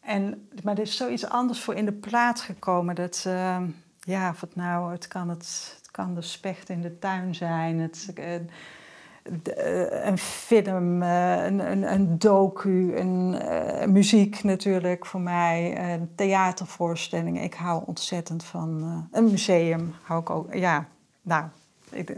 En, 0.00 0.48
maar 0.62 0.74
er 0.74 0.82
is 0.82 0.96
zoiets 0.96 1.28
anders 1.28 1.60
voor 1.60 1.74
in 1.74 1.84
de 1.84 1.92
plaats 1.92 2.42
gekomen. 2.42 2.94
Dat, 2.94 3.24
uh, 3.26 3.56
ja, 4.04 4.34
het 4.40 4.56
nou, 4.56 4.92
het 4.92 5.08
kan, 5.08 5.28
het, 5.28 5.74
het 5.76 5.90
kan 5.90 6.14
de 6.14 6.22
specht 6.22 6.68
in 6.68 6.80
de 6.80 6.98
tuin 6.98 7.34
zijn. 7.34 7.78
Het, 7.78 8.12
uh, 8.18 8.34
eh, 8.34 10.06
een 10.06 10.18
film, 10.18 11.02
eh, 11.02 11.44
een, 11.44 11.70
een, 11.70 11.92
een 11.92 12.18
docu, 12.18 12.96
een, 12.96 13.34
uh, 13.42 13.84
muziek 13.86 14.42
natuurlijk 14.42 15.06
voor 15.06 15.20
mij, 15.20 15.78
een 15.92 16.14
theatervoorstellingen. 16.14 17.42
Ik 17.42 17.54
hou 17.54 17.82
ontzettend 17.86 18.44
van 18.44 19.08
een 19.12 19.24
museum. 19.24 19.94
Hou 20.02 20.20
ik 20.20 20.30
ook, 20.30 20.54
ja, 20.54 20.88
nou, 21.22 21.44
ik, 21.90 22.16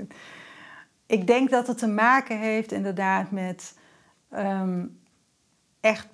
ik, 1.06 1.26
denk 1.26 1.50
dat 1.50 1.66
het 1.66 1.78
te 1.78 1.88
maken 1.88 2.38
heeft 2.38 2.72
inderdaad 2.72 3.30
met 3.30 3.74
um, 4.34 4.98
echt 5.80 6.06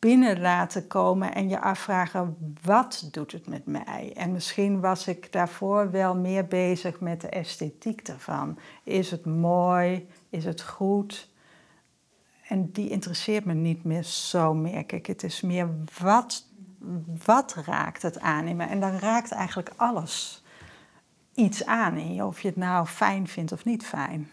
binnen 0.00 0.40
laten 0.40 0.86
komen 0.86 1.34
en 1.34 1.48
je 1.48 1.60
afvragen 1.60 2.54
wat 2.62 3.08
doet 3.10 3.32
het 3.32 3.46
met 3.46 3.66
mij? 3.66 4.12
En 4.16 4.32
misschien 4.32 4.80
was 4.80 5.06
ik 5.06 5.32
daarvoor 5.32 5.90
wel 5.90 6.16
meer 6.16 6.46
bezig 6.46 7.00
met 7.00 7.20
de 7.20 7.28
esthetiek 7.28 8.08
ervan. 8.08 8.58
Is 8.84 9.10
het 9.10 9.24
mooi? 9.24 10.08
Is 10.28 10.44
het 10.44 10.62
goed? 10.62 11.28
En 12.48 12.70
die 12.70 12.88
interesseert 12.88 13.44
me 13.44 13.54
niet 13.54 13.84
meer 13.84 14.02
zo, 14.02 14.54
merk 14.54 14.92
ik. 14.92 15.06
Het 15.06 15.22
is 15.22 15.40
meer 15.40 15.68
wat, 15.98 16.46
wat 17.24 17.54
raakt 17.54 18.02
het 18.02 18.20
aan 18.20 18.46
in 18.46 18.56
me? 18.56 18.64
En 18.64 18.80
dan 18.80 18.98
raakt 18.98 19.30
eigenlijk 19.30 19.72
alles 19.76 20.44
iets 21.34 21.66
aan 21.66 21.96
in 21.96 22.14
je, 22.14 22.24
of 22.24 22.40
je 22.40 22.48
het 22.48 22.56
nou 22.56 22.86
fijn 22.86 23.28
vindt 23.28 23.52
of 23.52 23.64
niet 23.64 23.86
fijn. 23.86 24.30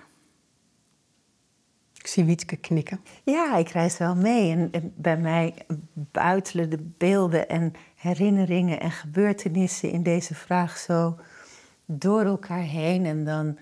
Ik 2.08 2.14
zie 2.14 2.24
Wietke 2.24 2.56
knikken. 2.56 3.00
Ja, 3.24 3.56
ik 3.58 3.70
reis 3.70 3.98
wel 3.98 4.16
mee. 4.16 4.52
En, 4.52 4.94
bij 4.96 5.18
mij 5.18 5.54
buitelen 5.94 6.70
de 6.70 6.92
beelden 6.98 7.50
en 7.50 7.74
herinneringen 7.96 8.80
en 8.80 8.92
gebeurtenissen 8.92 9.92
in 9.92 10.04
deze 10.04 10.36
vraag 10.36 10.78
zo 10.78 11.18
door 11.86 12.22
elkaar 12.22 12.62
heen. 12.62 13.06
En 13.06 13.26
dan 13.26 13.58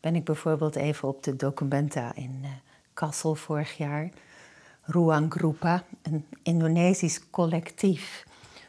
ben 0.00 0.14
ik 0.14 0.24
bijvoorbeeld 0.24 0.76
even 0.76 1.08
op 1.08 1.22
de 1.22 1.36
documenta 1.36 2.14
in 2.14 2.40
uh, 2.42 2.48
Kassel 2.94 3.34
vorig 3.34 3.76
jaar. 3.76 4.08
Ruang 4.82 5.32
Grupa, 5.32 5.84
een 6.02 6.24
Indonesisch 6.42 7.30
collectief. 7.30 8.26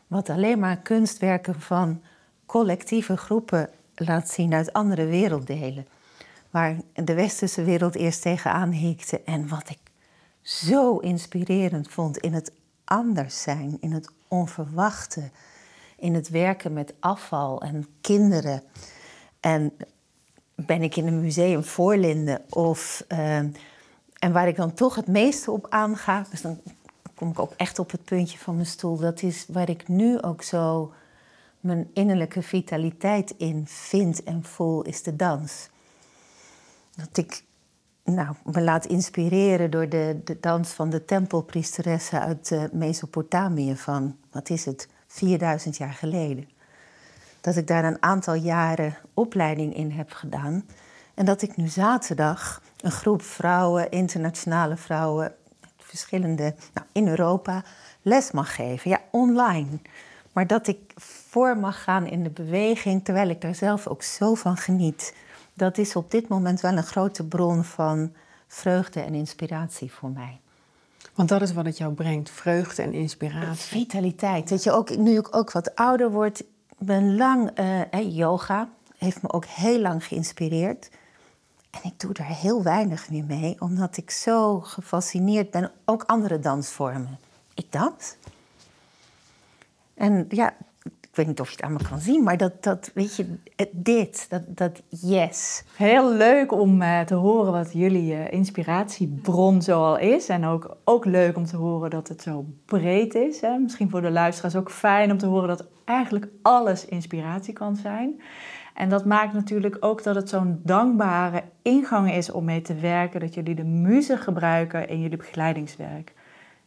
Wat 0.07 0.29
alleen 0.29 0.59
maar 0.59 0.77
kunstwerken 0.77 1.61
van 1.61 2.01
collectieve 2.45 3.17
groepen 3.17 3.69
laat 3.95 4.29
zien 4.29 4.53
uit 4.53 4.73
andere 4.73 5.05
werelddelen 5.05 5.87
waar 6.49 6.77
de 6.93 7.13
westerse 7.13 7.63
wereld 7.63 7.95
eerst 7.95 8.21
tegenaan 8.21 8.71
hikte. 8.71 9.21
En 9.21 9.47
wat 9.47 9.69
ik 9.69 9.79
zo 10.41 10.97
inspirerend 10.97 11.89
vond 11.89 12.17
in 12.17 12.33
het 12.33 12.51
anders 12.83 13.41
zijn, 13.41 13.77
in 13.79 13.91
het 13.91 14.09
onverwachte, 14.27 15.29
in 15.97 16.13
het 16.13 16.29
werken 16.29 16.73
met 16.73 16.93
afval 16.99 17.61
en 17.61 17.87
kinderen. 18.01 18.63
En 19.39 19.73
ben 20.55 20.81
ik 20.81 20.95
in 20.95 21.07
een 21.07 21.21
museum 21.21 21.63
voorlinden 21.63 22.41
of. 22.49 23.05
Uh, 23.07 23.37
en 24.17 24.31
waar 24.31 24.47
ik 24.47 24.55
dan 24.55 24.73
toch 24.73 24.95
het 24.95 25.07
meeste 25.07 25.51
op 25.51 25.65
aanga, 25.69 26.25
dus 26.29 26.41
dan 26.41 26.59
kom 27.15 27.29
ik 27.29 27.39
ook 27.39 27.53
echt 27.57 27.79
op 27.79 27.91
het 27.91 28.03
puntje 28.03 28.37
van 28.37 28.55
mijn 28.55 28.65
stoel. 28.65 28.97
Dat 28.97 29.21
is 29.21 29.45
waar 29.47 29.69
ik 29.69 29.87
nu 29.87 30.21
ook 30.21 30.41
zo 30.41 30.93
mijn 31.59 31.89
innerlijke 31.93 32.41
vitaliteit 32.41 33.33
in 33.37 33.63
vind 33.67 34.23
en 34.23 34.43
voel, 34.43 34.81
is 34.81 35.03
de 35.03 35.15
dans 35.15 35.69
dat 36.97 37.17
ik 37.17 37.43
nou, 38.03 38.35
me 38.43 38.61
laat 38.61 38.85
inspireren 38.85 39.71
door 39.71 39.89
de, 39.89 40.21
de 40.23 40.37
dans 40.39 40.69
van 40.69 40.89
de 40.89 41.05
tempelpriesteressen 41.05 42.21
uit 42.21 42.51
uh, 42.51 42.63
Mesopotamië 42.71 43.75
van, 43.75 44.17
wat 44.31 44.49
is 44.49 44.65
het, 44.65 44.89
4000 45.07 45.77
jaar 45.77 45.93
geleden. 45.93 46.49
Dat 47.41 47.55
ik 47.55 47.67
daar 47.67 47.83
een 47.83 48.03
aantal 48.03 48.33
jaren 48.33 48.97
opleiding 49.13 49.75
in 49.75 49.91
heb 49.91 50.11
gedaan. 50.11 50.65
En 51.13 51.25
dat 51.25 51.41
ik 51.41 51.55
nu 51.55 51.67
zaterdag 51.67 52.61
een 52.81 52.91
groep 52.91 53.21
vrouwen, 53.21 53.91
internationale 53.91 54.77
vrouwen, 54.77 55.35
verschillende, 55.77 56.55
nou, 56.73 56.87
in 56.91 57.07
Europa, 57.07 57.63
les 58.01 58.31
mag 58.31 58.55
geven. 58.55 58.89
Ja, 58.89 59.01
online. 59.11 59.79
Maar 60.33 60.47
dat 60.47 60.67
ik 60.67 60.93
voor 60.95 61.57
mag 61.57 61.83
gaan 61.83 62.05
in 62.05 62.23
de 62.23 62.29
beweging, 62.29 63.05
terwijl 63.05 63.29
ik 63.29 63.41
daar 63.41 63.55
zelf 63.55 63.87
ook 63.87 64.03
zo 64.03 64.33
van 64.33 64.57
geniet 64.57 65.13
dat 65.57 65.77
is 65.77 65.95
op 65.95 66.11
dit 66.11 66.27
moment 66.27 66.61
wel 66.61 66.77
een 66.77 66.83
grote 66.83 67.23
bron 67.23 67.63
van 67.63 68.13
vreugde 68.47 69.01
en 69.01 69.13
inspiratie 69.13 69.91
voor 69.91 70.09
mij. 70.09 70.39
Want 71.15 71.29
dat 71.29 71.41
is 71.41 71.53
wat 71.53 71.65
het 71.65 71.77
jou 71.77 71.93
brengt, 71.93 72.29
vreugde 72.29 72.81
en 72.81 72.93
inspiratie. 72.93 73.79
Vitaliteit. 73.79 74.49
Dat 74.49 74.63
je 74.63 74.71
ook, 74.71 74.97
nu 74.97 75.17
ik 75.17 75.35
ook 75.35 75.51
wat 75.51 75.75
ouder 75.75 76.11
word, 76.11 76.43
ben 76.77 77.15
lang, 77.15 77.59
uh, 77.59 78.15
yoga 78.15 78.69
heeft 78.97 79.21
me 79.21 79.31
ook 79.31 79.45
heel 79.45 79.79
lang 79.79 80.05
geïnspireerd. 80.05 80.89
En 81.69 81.79
ik 81.83 81.99
doe 81.99 82.13
daar 82.13 82.37
heel 82.37 82.63
weinig 82.63 83.09
meer 83.09 83.23
mee, 83.23 83.55
omdat 83.59 83.97
ik 83.97 84.11
zo 84.11 84.59
gefascineerd 84.59 85.51
ben. 85.51 85.71
Ook 85.85 86.03
andere 86.03 86.39
dansvormen. 86.39 87.19
Ik 87.53 87.71
dans. 87.71 88.15
En 89.93 90.25
ja, 90.29 90.53
ik 91.17 91.25
weet 91.25 91.35
niet 91.35 91.41
of 91.41 91.49
je 91.49 91.55
het 91.55 91.65
aan 91.65 91.73
me 91.73 91.89
kan 91.89 91.99
zien, 91.99 92.23
maar 92.23 92.37
dat, 92.37 92.63
dat 92.63 92.91
weet 92.93 93.15
je, 93.15 93.25
dit, 93.71 94.25
dat, 94.29 94.41
dat 94.47 94.81
yes. 94.89 95.63
Heel 95.75 96.13
leuk 96.13 96.51
om 96.51 96.81
uh, 96.81 97.01
te 97.01 97.13
horen 97.13 97.51
wat 97.51 97.73
jullie 97.73 98.13
uh, 98.13 98.31
inspiratiebron 98.31 99.61
zoal 99.61 99.97
is. 99.97 100.29
En 100.29 100.45
ook, 100.45 100.77
ook 100.83 101.05
leuk 101.05 101.37
om 101.37 101.45
te 101.45 101.57
horen 101.57 101.89
dat 101.89 102.07
het 102.07 102.21
zo 102.21 102.45
breed 102.65 103.15
is. 103.15 103.41
Hè? 103.41 103.57
Misschien 103.57 103.89
voor 103.89 104.01
de 104.01 104.11
luisteraars 104.11 104.55
ook 104.55 104.71
fijn 104.71 105.11
om 105.11 105.17
te 105.17 105.25
horen 105.25 105.47
dat 105.47 105.67
eigenlijk 105.85 106.27
alles 106.41 106.85
inspiratie 106.85 107.53
kan 107.53 107.75
zijn. 107.75 108.21
En 108.73 108.89
dat 108.89 109.05
maakt 109.05 109.33
natuurlijk 109.33 109.77
ook 109.79 110.03
dat 110.03 110.15
het 110.15 110.29
zo'n 110.29 110.59
dankbare 110.63 111.43
ingang 111.61 112.11
is 112.11 112.31
om 112.31 112.45
mee 112.45 112.61
te 112.61 112.75
werken. 112.75 113.19
Dat 113.19 113.33
jullie 113.33 113.55
de 113.55 113.63
muze 113.63 114.17
gebruiken 114.17 114.89
in 114.89 115.01
jullie 115.01 115.17
begeleidingswerk. 115.17 116.13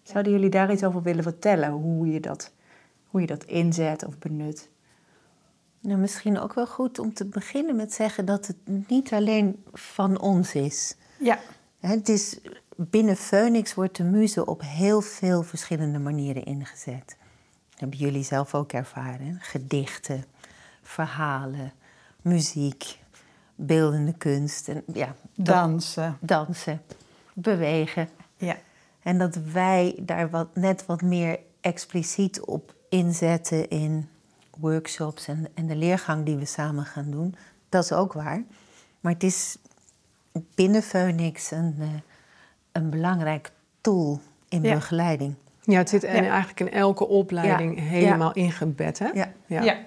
Zouden 0.02 0.33
jullie 0.33 0.50
daar 0.50 0.73
iets 0.73 0.85
over 0.85 1.02
willen 1.02 1.23
vertellen? 1.23 1.71
Hoe 1.71 2.12
je 2.12 2.21
dat 2.21 2.52
hoe 3.11 3.21
je 3.21 3.26
dat 3.26 3.45
inzet 3.45 4.05
of 4.07 4.19
benut. 4.19 4.69
Nou, 5.81 5.99
misschien 5.99 6.38
ook 6.38 6.55
wel 6.55 6.67
goed 6.67 6.99
om 6.99 7.14
te 7.14 7.25
beginnen 7.25 7.76
met 7.76 7.93
zeggen 7.93 8.25
dat 8.25 8.47
het 8.47 8.88
niet 8.88 9.12
alleen 9.12 9.64
van 9.73 10.21
ons 10.21 10.55
is. 10.55 10.97
Ja. 11.19 11.38
Het 11.81 12.09
is, 12.09 12.38
binnen 12.76 13.17
Phoenix 13.17 13.75
wordt 13.75 13.97
de 13.97 14.05
muze 14.05 14.47
op 14.47 14.62
heel 14.64 15.00
veel 15.00 15.43
verschillende 15.43 15.99
manieren 15.99 16.45
ingezet. 16.45 17.17
Dat 17.71 17.81
hebben 17.81 17.99
jullie 17.99 18.25
zelf 18.25 18.55
ook 18.55 18.73
ervaren. 18.73 19.38
Gedichten, 19.40 20.25
verhalen, 20.83 21.73
muziek, 22.23 22.99
beeldende 23.55 24.12
kunst. 24.12 24.69
En, 24.69 24.83
ja, 24.93 25.14
dansen. 25.35 26.17
Dansen, 26.21 26.83
bewegen. 27.35 28.09
Ja. 28.37 28.57
En 29.02 29.19
dat 29.19 29.37
wij 29.37 29.99
daar 30.00 30.31
wat, 30.31 30.55
net 30.55 30.87
wat 30.87 31.02
meer 31.02 31.38
expliciet 31.61 32.40
op 32.40 32.75
inzetten 32.91 33.69
in 33.69 34.09
workshops 34.59 35.29
en, 35.29 35.47
en 35.55 35.67
de 35.67 35.77
leergang 35.77 36.25
die 36.25 36.37
we 36.37 36.45
samen 36.45 36.85
gaan 36.85 37.11
doen. 37.11 37.35
Dat 37.69 37.85
is 37.85 37.93
ook 37.93 38.13
waar. 38.13 38.43
Maar 39.01 39.13
het 39.13 39.23
is 39.23 39.57
binnen 40.55 40.83
Phoenix 40.83 41.51
een, 41.51 41.75
uh, 41.79 41.87
een 42.73 42.91
belangrijk 42.91 43.53
tool 43.81 44.21
in 44.49 44.63
Ja. 44.63 44.75
begeleiding. 44.75 45.35
Ja, 45.63 45.79
het 45.79 45.89
zit 45.89 46.03
Ja. 46.03 46.09
in- 46.09 46.25
eigenlijk 46.25 46.61
in 46.61 46.71
elke 46.73 47.07
opleiding 47.09 47.77
Ja. 47.77 47.83
helemaal 47.83 48.33
ingebed, 48.33 48.99
hè? 48.99 49.07
Ja. 49.09 49.33
Ja. 49.47 49.63
Ja. 49.63 49.79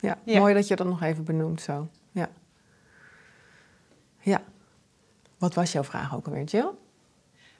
Ja. 0.00 0.18
Ja. 0.24 0.38
mooi 0.38 0.54
dat 0.54 0.68
je 0.68 0.76
dat 0.76 0.86
nog 0.86 1.02
even 1.02 1.24
benoemt 1.24 1.60
zo. 1.60 1.88
Ja. 2.12 2.28
Ja. 4.20 4.40
Wat 5.38 5.54
was 5.54 5.72
jouw 5.72 5.84
vraag 5.84 6.14
ook 6.14 6.26
alweer, 6.26 6.44
Jill? 6.44 6.68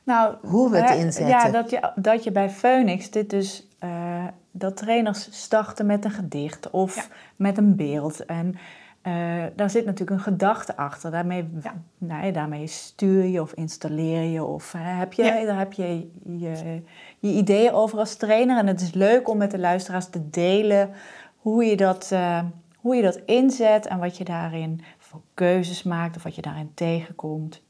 Nou, 0.05 0.37
Hoe 0.43 0.71
we 0.71 0.79
het 0.79 0.97
inzetten. 0.99 1.29
Ja, 1.29 1.51
dat 1.51 1.71
je, 1.71 1.93
dat 1.97 2.25
je 2.25 2.31
bij 2.33 2.51
Phoenix 2.51 3.11
dit 3.11 3.31
dus... 3.31 3.67
eh, 3.79 4.27
dat 4.51 4.77
trainers 4.77 5.29
starten 5.31 5.87
met 5.87 6.05
een 6.05 6.11
gedicht 6.11 6.71
of 6.71 6.95
Ja. 6.97 7.03
met 7.37 7.59
een 7.59 7.77
beeld. 7.77 8.25
En 8.25 8.55
eh, 9.03 9.45
daar 9.57 9.71
zit 9.71 9.85
natuurlijk 9.85 10.11
een 10.11 10.33
gedachte 10.33 10.77
achter. 10.77 11.11
Daarmee, 11.11 11.49
Ja. 11.63 11.75
nee, 11.99 12.33
daarmee 12.33 12.67
stuur 12.67 13.25
je 13.25 13.41
of 13.43 13.53
installeer 13.53 14.23
je. 14.23 14.45
Of 14.45 14.73
hè, 14.73 14.79
heb 14.99 15.13
je, 15.13 15.25
Ja. 15.25 15.45
daar 15.45 15.59
heb 15.59 15.73
je, 15.73 16.11
je 16.39 16.83
je 17.19 17.29
ideeën 17.33 17.73
over 17.73 17.99
als 17.99 18.15
trainer. 18.17 18.59
En 18.59 18.67
het 18.67 18.81
is 18.81 18.93
leuk 18.93 19.29
om 19.29 19.37
met 19.39 19.51
de 19.51 19.59
luisteraars 19.59 20.09
te 20.09 20.31
delen 20.31 20.91
hoe 21.37 21.65
je 21.65 21.77
dat, 21.77 22.09
eh, 22.13 22.43
hoe 22.77 22.97
je 22.97 23.03
dat 23.03 23.17
inzet... 23.27 23.87
en 23.87 23.99
wat 23.99 24.17
je 24.17 24.25
daarin 24.25 24.81
voor 24.99 25.21
keuzes 25.35 25.83
maakt 25.83 26.17
of 26.17 26.23
wat 26.23 26.35
je 26.35 26.43
daarin 26.43 26.71
tegenkomt. 26.75 27.63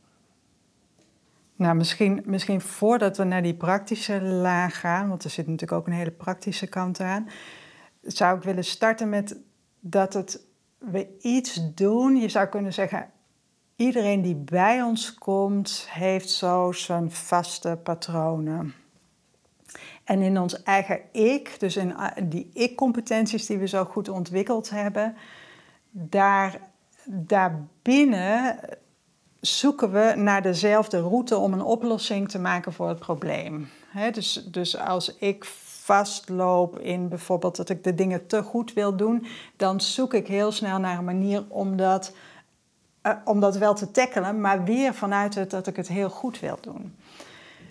Nou, 1.60 1.74
misschien, 1.74 2.22
misschien 2.24 2.60
voordat 2.60 3.16
we 3.16 3.24
naar 3.24 3.42
die 3.42 3.54
praktische 3.54 4.22
laag 4.22 4.80
gaan, 4.80 5.08
want 5.08 5.24
er 5.24 5.30
zit 5.30 5.46
natuurlijk 5.46 5.80
ook 5.80 5.86
een 5.86 5.92
hele 5.92 6.10
praktische 6.10 6.66
kant 6.66 7.00
aan, 7.00 7.28
zou 8.02 8.36
ik 8.36 8.42
willen 8.42 8.64
starten 8.64 9.08
met 9.08 9.36
dat 9.80 10.12
het, 10.12 10.40
we 10.78 11.16
iets 11.18 11.74
doen. 11.74 12.16
Je 12.16 12.28
zou 12.28 12.46
kunnen 12.46 12.72
zeggen, 12.72 13.10
iedereen 13.76 14.22
die 14.22 14.34
bij 14.34 14.82
ons 14.82 15.14
komt, 15.14 15.86
heeft 15.90 16.30
zo 16.30 16.72
zijn 16.72 17.10
vaste 17.10 17.78
patronen. 17.82 18.74
En 20.04 20.20
in 20.20 20.38
ons 20.38 20.62
eigen 20.62 21.00
ik, 21.12 21.56
dus 21.58 21.76
in 21.76 21.92
a- 21.92 22.14
die 22.24 22.50
ik-competenties 22.52 23.46
die 23.46 23.58
we 23.58 23.68
zo 23.68 23.84
goed 23.84 24.08
ontwikkeld 24.08 24.70
hebben, 24.70 25.16
daar, 25.90 26.60
daarbinnen 27.04 28.58
zoeken 29.40 29.92
we 29.92 30.12
naar 30.16 30.42
dezelfde 30.42 31.00
route 31.00 31.36
om 31.36 31.52
een 31.52 31.62
oplossing 31.62 32.28
te 32.28 32.38
maken 32.38 32.72
voor 32.72 32.88
het 32.88 32.98
probleem. 32.98 33.68
Dus, 34.12 34.44
dus 34.50 34.78
als 34.78 35.16
ik 35.16 35.44
vastloop 35.84 36.78
in 36.78 37.08
bijvoorbeeld 37.08 37.56
dat 37.56 37.68
ik 37.68 37.84
de 37.84 37.94
dingen 37.94 38.26
te 38.26 38.42
goed 38.42 38.72
wil 38.72 38.96
doen, 38.96 39.26
dan 39.56 39.80
zoek 39.80 40.14
ik 40.14 40.26
heel 40.26 40.52
snel 40.52 40.78
naar 40.78 40.98
een 40.98 41.04
manier 41.04 41.44
om 41.48 41.76
dat, 41.76 42.14
eh, 43.00 43.12
om 43.24 43.40
dat 43.40 43.56
wel 43.56 43.74
te 43.74 43.90
tackelen, 43.90 44.40
maar 44.40 44.64
weer 44.64 44.94
vanuit 44.94 45.34
het 45.34 45.50
dat 45.50 45.66
ik 45.66 45.76
het 45.76 45.88
heel 45.88 46.10
goed 46.10 46.40
wil 46.40 46.58
doen. 46.60 46.94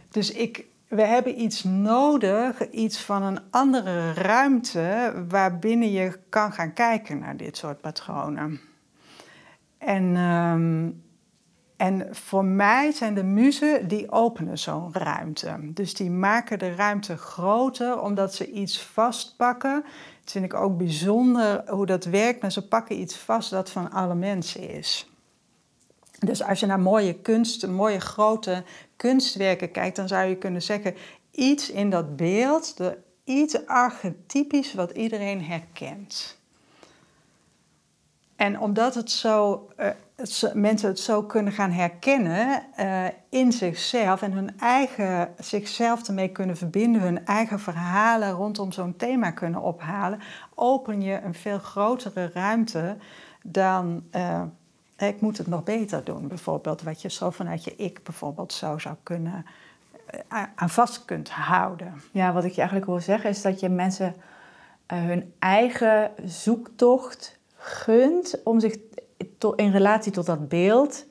Dus 0.10 0.32
ik, 0.32 0.66
we 0.88 1.02
hebben 1.02 1.42
iets 1.42 1.64
nodig, 1.64 2.70
iets 2.70 3.02
van 3.02 3.24
een 3.24 3.40
andere 3.50 4.14
ruimte 4.14 5.14
waarbinnen 5.28 5.92
je 5.92 6.20
kan 6.30 6.52
gaan 6.52 6.74
kijken 6.74 7.20
naar 7.20 7.38
dit 7.38 7.58
soort 7.58 7.82
patronen. 7.82 8.60
En, 9.78 10.16
ehm, 10.16 10.90
en 11.80 12.08
voor 12.12 12.46
mij 12.46 12.92
zijn 12.92 13.14
de 13.14 13.24
muzen 13.24 13.88
die 13.88 14.12
openen 14.12 14.58
zo'n 14.58 14.94
ruimte. 14.94 15.60
Dus 15.64 15.94
die 15.94 16.10
maken 16.10 16.60
de 16.60 16.76
ruimte 16.76 17.18
groter 17.18 18.02
omdat 18.02 18.36
ze 18.36 18.52
iets 18.52 18.82
vastpakken. 18.82 19.84
Dat 20.24 20.32
vind 20.32 20.46
ik 20.46 20.54
ook 20.54 20.78
bijzonder 20.78 21.64
hoe 21.70 21.86
dat 21.86 22.06
werkt, 22.06 22.42
maar 22.42 22.52
ze 22.52 22.68
pakken 22.68 23.00
iets 23.00 23.18
vast 23.18 23.50
dat 23.50 23.70
van 23.70 23.92
alle 23.92 24.16
mensen 24.16 24.70
is. 24.70 25.12
Dus 26.20 26.44
als 26.44 26.60
je 26.60 26.66
naar 26.66 26.80
mooie 26.80 27.14
kunst, 27.14 27.68
mooie 27.68 28.00
grote 28.00 28.64
kunstwerken 28.96 29.72
kijkt, 29.72 29.96
dan 29.96 30.08
zou 30.08 30.30
je 30.30 30.38
kunnen 30.38 30.62
zeggen: 30.62 30.96
iets 31.32 31.72
in 31.72 31.90
dat 31.90 32.16
beeld, 32.16 32.76
iets 33.24 33.66
archetypisch 33.66 34.74
wat 34.74 34.92
iedereen 34.92 35.44
herkent. 35.44 36.38
En 38.36 38.60
omdat 38.60 38.96
het 38.96 39.12
zo, 39.12 39.70
eh, 39.76 39.90
mensen 40.54 40.90
het 40.90 41.00
zo 41.00 41.24
kunnen 41.24 41.54
gaan 41.54 41.72
herkennen 41.72 42.64
eh, 42.76 43.06
in 43.30 43.52
zichzelf 43.52 44.22
en 44.22 44.32
hun 44.32 44.60
eigen 44.60 45.34
zichzelf 45.38 46.08
ermee 46.08 46.30
kunnen 46.30 46.58
verbinden, 46.58 47.02
hun 47.02 47.26
eigen 47.26 47.60
verhalen 47.60 48.32
rondom 48.32 48.72
zo'n 48.72 48.96
thema 48.96 49.32
kunnen 49.32 49.62
ophalen, 49.62 50.20
open 50.56 51.02
je 51.02 51.22
een 51.22 51.34
veel 51.34 51.60
grotere 51.60 52.30
ruimte 52.34 52.98
dan 53.44 54.04
eh, 54.12 54.42
ik 54.98 55.22
moet 55.22 55.38
het 55.38 55.48
nog 55.48 55.64
beter 55.64 56.04
doen, 56.04 56.28
bijvoorbeeld, 56.28 56.82
wat 56.82 57.02
je 57.02 57.10
zo 57.10 57.30
vanuit 57.30 57.64
je 57.64 57.76
ik 57.76 58.04
bijvoorbeeld 58.04 58.54
zo 58.54 58.78
zou 58.78 58.96
kunnen 59.04 59.46
eh, 60.06 60.44
aan- 60.56 60.70
vast 60.70 61.06
kunt 61.06 61.30
houden. 61.30 62.02
Ja, 62.12 62.34
wat 62.34 62.44
ik 62.44 62.52
je 62.52 62.58
eigenlijk 62.62 62.90
wil 62.90 63.00
zeggen 63.00 63.30
is 63.30 63.42
dat 63.42 63.60
je 63.60 63.70
mensen 63.70 64.16
hun 64.88 65.34
eigen 65.40 66.12
zoektocht 66.26 67.40
gunt 67.56 68.44
om 68.44 68.60
zich 68.60 68.76
in 69.56 69.72
relatie 69.72 70.12
tot 70.12 70.26
dat 70.26 70.48
beeld 70.50 71.06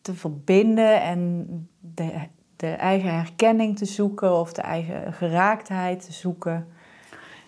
te 0.00 0.14
verbinden 0.14 1.02
en 1.02 1.46
de, 1.80 2.12
de 2.56 2.70
eigen 2.70 3.14
herkenning 3.14 3.78
te 3.78 3.84
zoeken 3.84 4.38
of 4.38 4.52
de 4.52 4.62
eigen 4.62 5.12
geraaktheid 5.12 6.04
te 6.04 6.12
zoeken. 6.12 6.68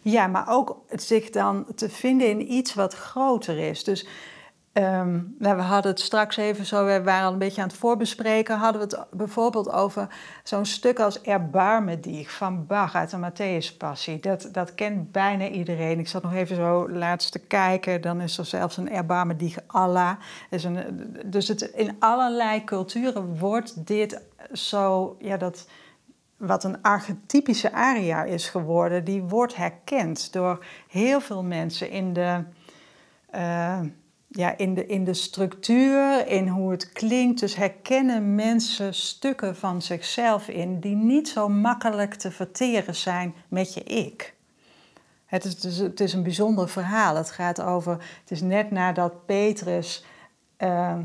Ja, 0.02 0.26
maar 0.26 0.48
ook 0.48 0.84
zich 0.88 1.30
dan 1.30 1.66
te 1.74 1.88
vinden 1.88 2.28
in 2.28 2.52
iets 2.52 2.74
wat 2.74 2.94
groter 2.94 3.58
is. 3.58 3.84
Dus 3.84 4.06
ehm, 4.74 5.20
we 5.38 5.48
hadden 5.48 5.90
het 5.90 6.00
straks 6.00 6.36
even 6.36 6.66
zo, 6.66 6.84
we 6.84 7.02
waren 7.02 7.26
al 7.26 7.32
een 7.32 7.38
beetje 7.38 7.62
aan 7.62 7.68
het 7.68 7.76
voorbespreken, 7.76 8.56
hadden 8.56 8.88
we 8.88 8.96
het 8.96 9.06
bijvoorbeeld 9.10 9.72
over 9.72 10.08
zo'n 10.42 10.64
stuk 10.64 11.00
als 11.00 11.20
Erbarme 11.22 12.00
dich 12.00 12.32
van 12.32 12.66
Bach 12.66 12.94
uit 12.94 13.10
de 13.10 13.16
Matthäus-passie. 13.16 14.20
Dat, 14.20 14.48
dat 14.52 14.74
kent 14.74 15.12
bijna 15.12 15.48
iedereen. 15.48 15.98
Ik 15.98 16.08
zat 16.08 16.22
nog 16.22 16.34
even 16.34 16.56
zo 16.56 16.90
laatst 16.90 17.32
te 17.32 17.38
kijken, 17.38 18.00
dan 18.00 18.20
is 18.20 18.38
er 18.38 18.44
zelfs 18.46 18.76
een 18.76 18.90
Erbarme 18.90 19.36
dich 19.36 19.58
Allah. 19.66 20.12
Dus, 20.50 20.64
een, 20.64 21.16
dus 21.24 21.48
het, 21.48 21.60
in 21.60 21.96
allerlei 21.98 22.64
culturen 22.64 23.38
wordt 23.38 23.86
dit 23.86 24.22
zo, 24.52 25.16
ja, 25.18 25.36
dat 25.36 25.66
wat 26.36 26.64
een 26.64 26.82
archetypische 26.82 27.72
aria 27.72 28.24
is 28.24 28.48
geworden, 28.48 29.04
die 29.04 29.22
wordt 29.22 29.56
herkend 29.56 30.32
door 30.32 30.64
heel 30.88 31.20
veel 31.20 31.42
mensen 31.42 31.90
in 31.90 32.12
de, 32.12 32.44
eh, 33.30 33.80
ja, 34.36 34.56
in 34.56 34.74
de, 34.74 34.86
in 34.86 35.04
de 35.04 35.14
structuur, 35.14 36.26
in 36.26 36.48
hoe 36.48 36.70
het 36.70 36.92
klinkt. 36.92 37.40
Dus 37.40 37.56
herkennen 37.56 38.34
mensen 38.34 38.94
stukken 38.94 39.56
van 39.56 39.82
zichzelf 39.82 40.48
in 40.48 40.80
die 40.80 40.96
niet 40.96 41.28
zo 41.28 41.48
makkelijk 41.48 42.14
te 42.14 42.30
verteren 42.30 42.94
zijn 42.94 43.34
met 43.48 43.74
je 43.74 43.82
ik. 43.82 44.34
Het 45.24 45.44
is, 45.44 45.60
dus, 45.60 45.76
het 45.76 46.00
is 46.00 46.12
een 46.12 46.22
bijzonder 46.22 46.68
verhaal. 46.68 47.16
Het 47.16 47.30
gaat 47.30 47.60
over, 47.60 47.92
het 47.92 48.30
is 48.30 48.40
net 48.40 48.70
nadat 48.70 49.26
Petrus 49.26 50.04
eh, 50.56 50.98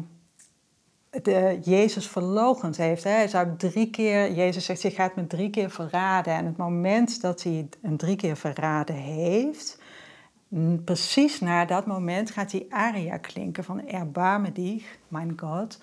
de 1.09 1.59
Jezus 1.63 2.07
verlogend 2.07 2.77
heeft. 2.77 3.03
Hè. 3.03 3.09
Hij 3.09 3.27
zou 3.27 3.47
drie 3.57 3.89
keer, 3.89 4.31
Jezus 4.31 4.65
zegt, 4.65 4.81
je 4.81 4.91
gaat 4.91 5.15
me 5.15 5.27
drie 5.27 5.49
keer 5.49 5.71
verraden. 5.71 6.33
En 6.33 6.45
het 6.45 6.57
moment 6.57 7.21
dat 7.21 7.43
hij 7.43 7.67
een 7.81 7.97
drie 7.97 8.15
keer 8.15 8.37
verraden 8.37 8.95
heeft, 8.95 9.78
precies 10.83 11.39
na 11.39 11.65
dat 11.65 11.85
moment 11.85 12.31
gaat 12.31 12.51
die 12.51 12.65
aria 12.69 13.17
klinken 13.17 13.63
van 13.63 13.87
Erbarme 13.87 14.51
dich, 14.51 14.97
mijn 15.07 15.33
God. 15.39 15.79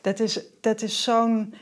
Dat 0.00 0.20
is, 0.20 0.40
dat 0.60 0.82
is 0.82 1.02
zo'n... 1.02 1.54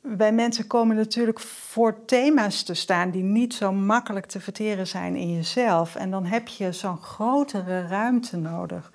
Wij 0.00 0.32
mensen 0.32 0.66
komen 0.66 0.96
natuurlijk 0.96 1.40
voor 1.40 2.04
thema's 2.04 2.62
te 2.62 2.74
staan 2.74 3.10
die 3.10 3.22
niet 3.22 3.54
zo 3.54 3.72
makkelijk 3.72 4.26
te 4.26 4.40
verteren 4.40 4.86
zijn 4.86 5.16
in 5.16 5.32
jezelf. 5.32 5.94
En 5.94 6.10
dan 6.10 6.24
heb 6.24 6.48
je 6.48 6.72
zo'n 6.72 7.02
grotere 7.02 7.86
ruimte 7.86 8.36
nodig. 8.36 8.92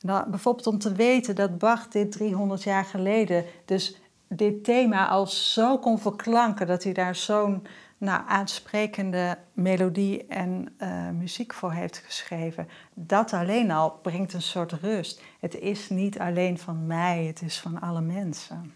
Nou, 0.00 0.30
bijvoorbeeld 0.30 0.66
om 0.66 0.78
te 0.78 0.92
weten 0.92 1.34
dat 1.34 1.58
Bach 1.58 1.88
dit 1.88 2.12
300 2.12 2.62
jaar 2.62 2.84
geleden, 2.84 3.44
dus 3.64 4.00
dit 4.34 4.64
thema 4.64 5.08
al 5.08 5.26
zo 5.26 5.78
kon 5.78 5.98
verklanken, 5.98 6.66
dat 6.66 6.82
hij 6.84 6.92
daar 6.92 7.14
zo'n 7.14 7.66
nou, 7.98 8.22
aansprekende 8.26 9.38
melodie 9.52 10.26
en 10.26 10.74
eh, 10.76 11.08
muziek 11.08 11.54
voor 11.54 11.72
heeft 11.72 11.98
geschreven. 11.98 12.68
Dat 12.94 13.32
alleen 13.32 13.70
al 13.70 13.90
brengt 13.90 14.32
een 14.32 14.42
soort 14.42 14.72
rust. 14.72 15.22
Het 15.40 15.58
is 15.58 15.88
niet 15.88 16.18
alleen 16.18 16.58
van 16.58 16.86
mij, 16.86 17.24
het 17.24 17.42
is 17.42 17.60
van 17.60 17.80
alle 17.80 18.00
mensen. 18.00 18.74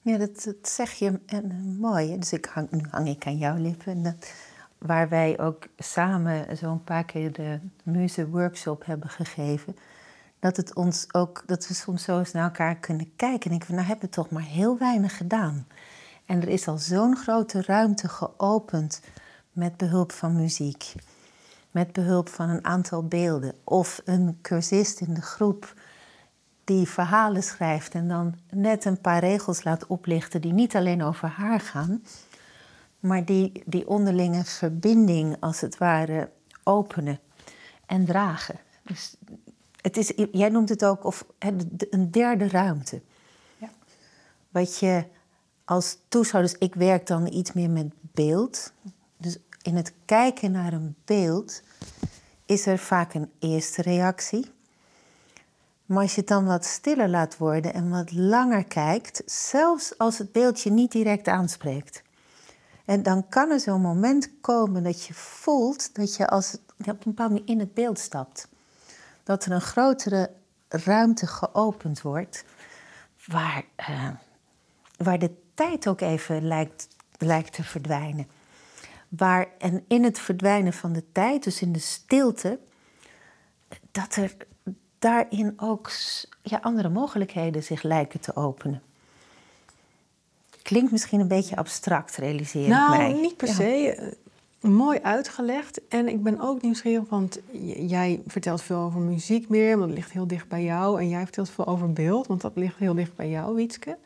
Ja, 0.00 0.18
dat, 0.18 0.54
zeg 0.62 0.92
je 0.92 1.20
eh, 1.26 1.38
mooi. 1.78 2.18
Dus 2.18 2.32
ik 2.32 2.44
hang, 2.44 2.70
nu 2.70 2.80
hang 2.90 3.08
ik 3.08 3.26
aan 3.26 3.38
jouw 3.38 3.56
lippen. 3.56 3.92
En 3.92 4.02
dat, 4.02 4.32
waar 4.78 5.08
wij 5.08 5.40
ook 5.40 5.66
samen 5.76 6.56
zo'n 6.56 6.84
paar 6.84 7.04
keer 7.04 7.32
de 7.32 7.60
muze 7.82 8.28
workshop 8.28 8.84
hebben 8.86 9.08
gegeven. 9.08 9.76
Dat 10.46 10.56
het 10.56 10.74
ons 10.74 11.14
ook, 11.14 11.42
dat 11.46 11.68
we 11.68 11.74
soms 11.74 12.02
zo 12.02 12.18
eens 12.18 12.32
naar 12.32 12.44
elkaar 12.44 12.76
kunnen 12.76 13.16
kijken. 13.16 13.50
En 13.50 13.56
ik 13.56 13.64
van, 13.64 13.74
nou 13.74 13.86
hebben 13.86 14.04
we 14.04 14.14
toch 14.14 14.30
maar 14.30 14.42
heel 14.42 14.78
weinig 14.78 15.16
gedaan. 15.16 15.66
En 16.26 16.42
er 16.42 16.48
is 16.48 16.68
al 16.68 16.78
zo'n 16.78 17.16
grote 17.16 17.62
ruimte 17.62 18.08
geopend 18.08 19.00
met 19.52 19.76
behulp 19.76 20.12
van 20.12 20.36
muziek. 20.36 20.92
Met 21.70 21.92
behulp 21.92 22.28
van 22.28 22.48
een 22.48 22.64
aantal 22.64 23.06
beelden. 23.06 23.54
Of 23.64 24.00
een 24.04 24.38
cursist 24.42 25.00
in 25.00 25.14
de 25.14 25.22
groep 25.22 25.74
die 26.64 26.88
verhalen 26.88 27.42
schrijft 27.42 27.94
en 27.94 28.08
dan 28.08 28.34
net 28.50 28.84
een 28.84 29.00
paar 29.00 29.20
regels 29.20 29.64
laat 29.64 29.86
oplichten 29.86 30.40
die 30.40 30.52
niet 30.52 30.76
alleen 30.76 31.02
over 31.02 31.28
haar 31.28 31.60
gaan, 31.60 32.02
maar 33.00 33.24
die 33.24 33.62
die 33.64 33.88
onderlinge 33.88 34.44
verbinding 34.44 35.36
als 35.40 35.60
het 35.60 35.78
ware 35.78 36.30
openen 36.62 37.20
en 37.86 38.04
dragen. 38.04 38.58
Dus 38.82 39.16
het 39.86 39.96
is, 39.96 40.12
jij 40.32 40.48
noemt 40.48 40.68
het 40.68 40.84
ook 40.84 41.04
of, 41.04 41.24
een 41.90 42.10
derde 42.10 42.48
ruimte. 42.48 43.00
Ja. 43.58 43.70
Wat 44.50 44.78
je 44.78 45.04
als 45.64 45.98
toeschouwer, 46.08 46.52
dus 46.52 46.68
ik 46.68 46.74
werk 46.74 47.06
dan 47.06 47.32
iets 47.32 47.52
meer 47.52 47.70
met 47.70 47.92
beeld. 48.00 48.72
Dus 49.16 49.38
in 49.62 49.76
het 49.76 49.92
kijken 50.04 50.50
naar 50.50 50.72
een 50.72 50.94
beeld 51.04 51.62
is 52.46 52.66
er 52.66 52.78
vaak 52.78 53.14
een 53.14 53.30
eerste 53.38 53.82
reactie. 53.82 54.50
Maar 55.84 56.02
als 56.02 56.14
je 56.14 56.20
het 56.20 56.28
dan 56.28 56.44
wat 56.44 56.64
stiller 56.64 57.08
laat 57.08 57.36
worden 57.36 57.74
en 57.74 57.90
wat 57.90 58.12
langer 58.12 58.64
kijkt, 58.64 59.22
zelfs 59.26 59.98
als 59.98 60.18
het 60.18 60.32
beeldje 60.32 60.70
niet 60.70 60.92
direct 60.92 61.28
aanspreekt. 61.28 62.02
En 62.84 63.02
dan 63.02 63.28
kan 63.28 63.50
er 63.50 63.60
zo'n 63.60 63.80
moment 63.80 64.30
komen 64.40 64.82
dat 64.82 65.04
je 65.04 65.14
voelt 65.14 65.94
dat 65.94 66.16
je 66.16 66.28
als 66.28 66.56
op 66.78 66.86
een 66.86 66.98
bepaalde 67.04 67.34
manier 67.34 67.48
in 67.48 67.58
het 67.58 67.74
beeld 67.74 67.98
stapt. 67.98 68.48
Dat 69.26 69.44
er 69.44 69.52
een 69.52 69.60
grotere 69.60 70.30
ruimte 70.68 71.26
geopend 71.26 72.02
wordt, 72.02 72.44
waar, 73.24 73.64
uh, 73.90 74.08
waar 74.96 75.18
de 75.18 75.30
tijd 75.54 75.88
ook 75.88 76.00
even 76.00 76.46
lijkt, 76.46 76.88
lijkt 77.18 77.52
te 77.52 77.64
verdwijnen. 77.64 78.28
Waar, 79.08 79.46
en 79.58 79.84
in 79.88 80.04
het 80.04 80.18
verdwijnen 80.18 80.72
van 80.72 80.92
de 80.92 81.12
tijd, 81.12 81.44
dus 81.44 81.62
in 81.62 81.72
de 81.72 81.78
stilte, 81.78 82.58
dat 83.92 84.16
er 84.16 84.36
daarin 84.98 85.52
ook 85.56 85.90
ja, 86.42 86.58
andere 86.62 86.88
mogelijkheden 86.88 87.62
zich 87.62 87.82
lijken 87.82 88.20
te 88.20 88.36
openen. 88.36 88.82
Klinkt 90.62 90.92
misschien 90.92 91.20
een 91.20 91.28
beetje 91.28 91.56
abstract, 91.56 92.16
realiseer 92.16 92.68
nou, 92.68 92.96
mij. 92.96 93.08
Nou, 93.08 93.20
niet 93.20 93.36
per 93.36 93.48
se. 93.48 94.16
Mooi 94.66 94.98
uitgelegd. 95.02 95.88
En 95.88 96.08
ik 96.08 96.22
ben 96.22 96.40
ook 96.40 96.62
nieuwsgierig, 96.62 97.08
want 97.08 97.40
jij 97.76 98.22
vertelt 98.26 98.62
veel 98.62 98.78
over 98.78 99.00
muziek 99.00 99.48
meer, 99.48 99.78
want 99.78 99.88
dat 99.88 99.96
ligt 99.96 100.12
heel 100.12 100.26
dicht 100.26 100.48
bij 100.48 100.64
jou. 100.64 101.00
En 101.00 101.08
jij 101.08 101.22
vertelt 101.22 101.50
veel 101.50 101.66
over 101.66 101.92
beeld, 101.92 102.26
want 102.26 102.40
dat 102.40 102.52
ligt 102.54 102.76
heel 102.76 102.94
dicht 102.94 103.14
bij 103.14 103.30
jou, 103.30 103.54
Wietske. 103.54 103.98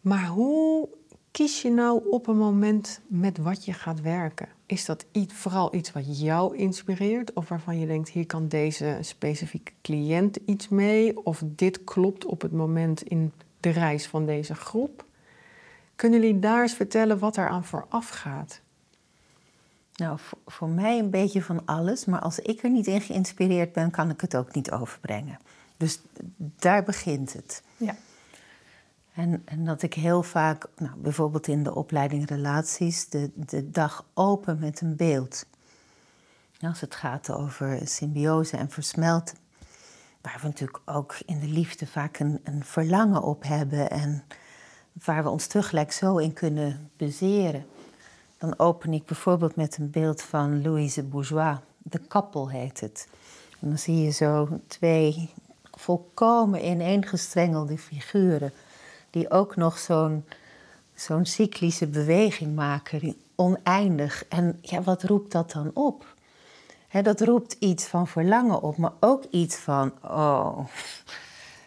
Maar 0.00 0.26
hoe 0.26 0.88
kies 1.30 1.62
je 1.62 1.70
nou 1.70 2.10
op 2.10 2.26
een 2.26 2.36
moment 2.36 3.00
met 3.06 3.38
wat 3.38 3.64
je 3.64 3.72
gaat 3.72 4.00
werken? 4.00 4.48
Is 4.66 4.84
dat 4.84 5.06
vooral 5.26 5.74
iets 5.74 5.92
wat 5.92 6.20
jou 6.20 6.56
inspireert? 6.56 7.32
Of 7.32 7.48
waarvan 7.48 7.78
je 7.78 7.86
denkt, 7.86 8.08
hier 8.08 8.26
kan 8.26 8.48
deze 8.48 8.98
specifieke 9.00 9.72
cliënt 9.82 10.38
iets 10.44 10.68
mee? 10.68 11.24
Of 11.24 11.42
dit 11.46 11.84
klopt 11.84 12.24
op 12.24 12.40
het 12.40 12.52
moment 12.52 13.02
in 13.02 13.32
de 13.60 13.70
reis 13.70 14.06
van 14.06 14.26
deze 14.26 14.54
groep? 14.54 15.04
Kunnen 15.96 16.20
jullie 16.20 16.38
daar 16.38 16.62
eens 16.62 16.74
vertellen 16.74 17.18
wat 17.18 17.36
er 17.36 17.48
aan 17.48 17.64
vooraf 17.64 18.08
gaat? 18.08 18.62
Nou, 19.94 20.18
voor, 20.46 20.68
mij 20.68 20.98
een 20.98 21.10
beetje 21.10 21.42
van 21.42 21.64
alles. 21.64 22.04
Maar 22.04 22.20
als 22.20 22.38
ik 22.38 22.62
er 22.62 22.70
niet 22.70 22.86
in 22.86 23.00
geïnspireerd 23.00 23.72
ben, 23.72 23.90
kan 23.90 24.10
ik 24.10 24.20
het 24.20 24.36
ook 24.36 24.54
niet 24.54 24.70
overbrengen. 24.70 25.38
Dus 25.76 26.00
daar 26.36 26.82
begint 26.82 27.32
het. 27.32 27.62
Ja. 27.76 27.96
En, 29.14 29.42
en, 29.44 29.64
dat 29.64 29.82
ik 29.82 29.94
heel 29.94 30.22
vaak, 30.22 30.66
nou, 30.76 30.96
bijvoorbeeld 30.96 31.46
in 31.46 31.62
de 31.62 31.74
opleiding 31.74 32.28
relaties, 32.28 33.08
de, 33.08 33.30
de 33.34 33.70
dag 33.70 34.04
open 34.14 34.58
met 34.58 34.80
een 34.80 34.96
beeld. 34.96 35.46
Als 36.60 36.80
het 36.80 36.94
gaat 36.94 37.30
over 37.30 37.80
symbiose 37.88 38.56
en 38.56 38.70
versmelten, 38.70 39.36
waar 40.20 40.38
we 40.40 40.46
natuurlijk 40.46 40.80
ook 40.84 41.16
in 41.26 41.38
de 41.38 41.48
liefde 41.48 41.86
vaak 41.86 42.18
een, 42.18 42.40
een 42.44 42.64
verlangen 42.64 43.22
op 43.22 43.42
hebben 43.42 43.90
en 43.90 44.24
waar 45.04 45.22
we 45.22 45.28
ons 45.28 45.46
tegelijk 45.46 45.92
zo 45.92 46.16
in 46.16 46.32
kunnen 46.32 46.90
bezeren. 46.96 47.66
Dan 48.44 48.58
open 48.58 48.92
ik 48.92 49.04
bijvoorbeeld 49.04 49.56
met 49.56 49.76
een 49.78 49.90
beeld 49.90 50.22
van 50.22 50.62
Louise 50.62 51.02
Bourgeois. 51.02 51.58
De 51.78 51.98
kappel 51.98 52.50
heet 52.50 52.80
het. 52.80 53.08
En 53.60 53.68
dan 53.68 53.78
zie 53.78 54.02
je 54.02 54.10
zo 54.10 54.48
twee 54.66 55.30
volkomen 55.70 56.64
ineengestrengelde 56.66 57.78
figuren 57.78 58.52
die 59.10 59.30
ook 59.30 59.56
nog 59.56 59.78
zo'n 59.78 60.24
zo'n 60.94 61.26
cyclische 61.26 61.86
beweging 61.86 62.54
maken, 62.54 63.16
oneindig. 63.34 64.24
En 64.28 64.58
ja, 64.60 64.82
wat 64.82 65.02
roept 65.02 65.32
dat 65.32 65.52
dan 65.52 65.70
op? 65.74 66.14
dat 67.02 67.20
roept 67.20 67.56
iets 67.58 67.86
van 67.86 68.06
verlangen 68.06 68.62
op, 68.62 68.76
maar 68.76 68.92
ook 69.00 69.24
iets 69.30 69.56
van, 69.56 69.92
oh, 70.02 70.58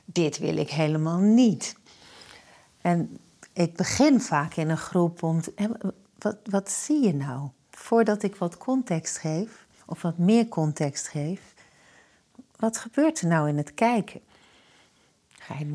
dit 0.06 0.38
wil 0.38 0.58
ik 0.58 0.70
helemaal 0.70 1.20
niet. 1.20 1.76
En 2.82 3.18
ik 3.54 3.76
begin 3.76 4.22
vaak 4.22 4.56
in 4.56 4.70
een 4.70 4.78
groep 4.78 5.24
om, 5.24 5.42
wat, 6.20 6.38
wat 6.44 6.72
zie 6.72 7.04
je 7.04 7.14
nou? 7.14 7.50
Voordat 7.72 8.24
ik 8.24 8.36
wat 8.36 8.58
context 8.58 9.18
geef, 9.18 9.66
of 9.86 10.02
wat 10.02 10.18
meer 10.18 10.48
context 10.48 11.08
geef, 11.08 11.54
wat 12.56 12.78
gebeurt 12.78 13.22
er 13.22 13.28
nou 13.28 13.48
in 13.48 13.58
het 13.58 13.74
kijken? 13.74 14.22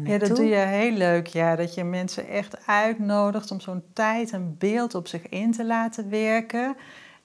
ja, 0.05 0.19
dat 0.19 0.37
doe 0.37 0.47
je 0.47 0.57
heel 0.57 0.93
leuk. 0.93 1.27
Ja, 1.27 1.57
dat 1.57 1.75
je 1.75 1.85
mensen 1.85 2.29
echt 2.29 2.67
uitnodigt 2.67 3.51
om 3.51 3.61
zo'n 3.61 3.83
tijd 3.93 4.33
een 4.33 4.57
beeld 4.59 4.95
op 4.95 5.09
zich 5.09 5.29
in 5.29 5.53
te 5.53 5.65
laten 5.65 6.11
werken. 6.11 6.77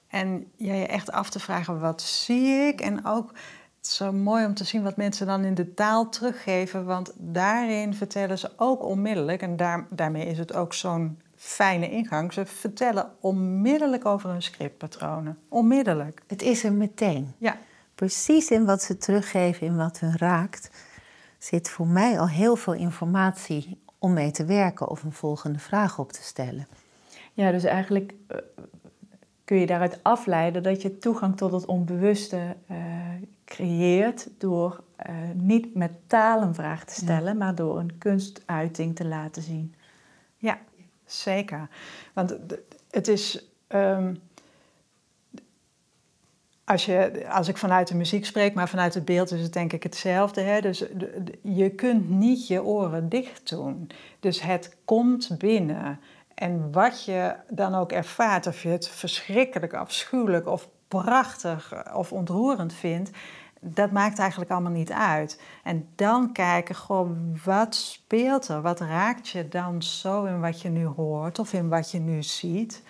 En 0.08 0.46
ja, 0.56 0.74
je 0.74 0.86
echt 0.86 1.12
af 1.12 1.30
te 1.30 1.40
vragen, 1.40 1.80
wat 1.80 2.02
zie 2.02 2.48
ik? 2.48 2.80
En 2.80 3.06
ook, 3.06 3.28
het 3.76 3.86
is 3.86 3.96
zo 3.96 4.12
mooi 4.12 4.44
om 4.44 4.54
te 4.54 4.64
zien 4.64 4.82
wat 4.82 4.96
mensen 4.96 5.26
dan 5.26 5.44
in 5.44 5.54
de 5.54 5.74
taal 5.74 6.08
teruggeven. 6.08 6.84
Want 6.84 7.12
daarin 7.16 7.94
vertellen 7.94 8.38
ze 8.38 8.50
ook 8.56 8.84
onmiddellijk, 8.84 9.42
en 9.42 9.56
daar, 9.56 9.86
daarmee 9.90 10.26
is 10.26 10.38
het 10.38 10.54
ook 10.54 10.74
zo'n 10.74 11.20
fijne 11.38 11.90
ingang. 11.90 12.32
Ze 12.32 12.46
vertellen 12.46 13.10
onmiddellijk 13.20 14.04
over 14.04 14.30
hun 14.30 14.42
scriptpatronen. 14.42 15.38
Onmiddellijk. 15.48 16.22
Het 16.26 16.42
is 16.42 16.64
er 16.64 16.72
meteen. 16.72 17.34
Ja. 17.38 17.56
Precies 17.94 18.50
in 18.50 18.64
wat 18.64 18.82
ze 18.82 18.96
teruggeven, 18.96 19.66
in 19.66 19.76
wat 19.76 20.00
hun 20.00 20.16
raakt 20.16 20.70
zit 21.38 21.70
voor 21.70 21.86
mij 21.86 22.20
al 22.20 22.28
heel 22.28 22.56
veel 22.56 22.74
informatie 22.74 23.80
om 23.98 24.12
mee 24.12 24.30
te 24.30 24.44
werken 24.44 24.88
of 24.88 25.02
een 25.02 25.12
volgende 25.12 25.58
vraag 25.58 25.98
op 25.98 26.12
te 26.12 26.22
stellen. 26.22 26.66
Ja, 27.32 27.50
dus 27.50 27.64
eigenlijk 27.64 28.14
eh, 28.26 28.38
kun 29.44 29.56
je 29.56 29.66
daaruit 29.66 29.98
afleiden 30.02 30.62
dat 30.62 30.82
je 30.82 30.98
toegang 30.98 31.36
tot 31.36 31.52
het 31.52 31.66
onbewuste 31.66 32.56
uh, 32.70 32.76
creëert 33.44 34.28
door 34.38 34.82
uh, 35.08 35.14
niet 35.34 35.74
met 35.74 35.90
taal 36.06 36.42
een 36.42 36.54
vraag 36.54 36.84
te 36.84 36.94
stellen, 36.94 37.36
maar 37.36 37.54
door 37.54 37.78
een 37.78 37.98
kunstuiting 37.98 38.96
te 38.96 39.06
laten 39.06 39.42
zien. 39.42 39.74
Ja, 40.36 40.58
zeker. 41.08 41.68
Want 42.12 42.36
het 42.90 43.08
is. 43.08 43.48
Um, 43.68 44.20
als, 46.68 46.84
je, 46.84 47.24
als 47.30 47.48
ik 47.48 47.56
vanuit 47.56 47.88
de 47.88 47.94
muziek 47.94 48.26
spreek, 48.26 48.54
maar 48.54 48.68
vanuit 48.68 48.94
het 48.94 49.04
beeld 49.04 49.32
is 49.32 49.42
het 49.42 49.52
denk 49.52 49.72
ik 49.72 49.82
hetzelfde. 49.82 50.40
Hè? 50.40 50.60
Dus 50.60 50.84
je 51.42 51.70
kunt 51.70 52.10
niet 52.10 52.46
je 52.46 52.62
oren 52.62 53.08
dicht 53.08 53.48
doen. 53.48 53.90
Dus 54.20 54.40
het 54.40 54.76
komt 54.84 55.38
binnen. 55.38 56.00
En 56.34 56.72
wat 56.72 57.04
je 57.04 57.34
dan 57.48 57.74
ook 57.74 57.92
ervaart, 57.92 58.46
of 58.46 58.62
je 58.62 58.68
het 58.68 58.88
verschrikkelijk, 58.88 59.74
afschuwelijk 59.74 60.46
of 60.46 60.68
prachtig 60.88 61.94
of 61.94 62.12
ontroerend 62.12 62.72
vindt, 62.72 63.10
dat 63.60 63.90
maakt 63.90 64.18
eigenlijk 64.18 64.50
allemaal 64.50 64.72
niet 64.72 64.92
uit. 64.92 65.40
En 65.62 65.88
dan 65.94 66.32
kijken, 66.32 66.74
goh, 66.74 67.10
wat 67.44 67.74
speelt 67.74 68.48
er? 68.48 68.62
Wat 68.62 68.80
raakt 68.80 69.28
je 69.28 69.48
dan 69.48 69.82
zo 69.82 70.24
in 70.24 70.40
wat 70.40 70.62
je 70.62 70.68
nu 70.68 70.86
hoort 70.86 71.38
of 71.38 71.52
in 71.52 71.68
wat 71.68 71.90
je 71.90 71.98
nu 71.98 72.22
ziet? 72.22 72.82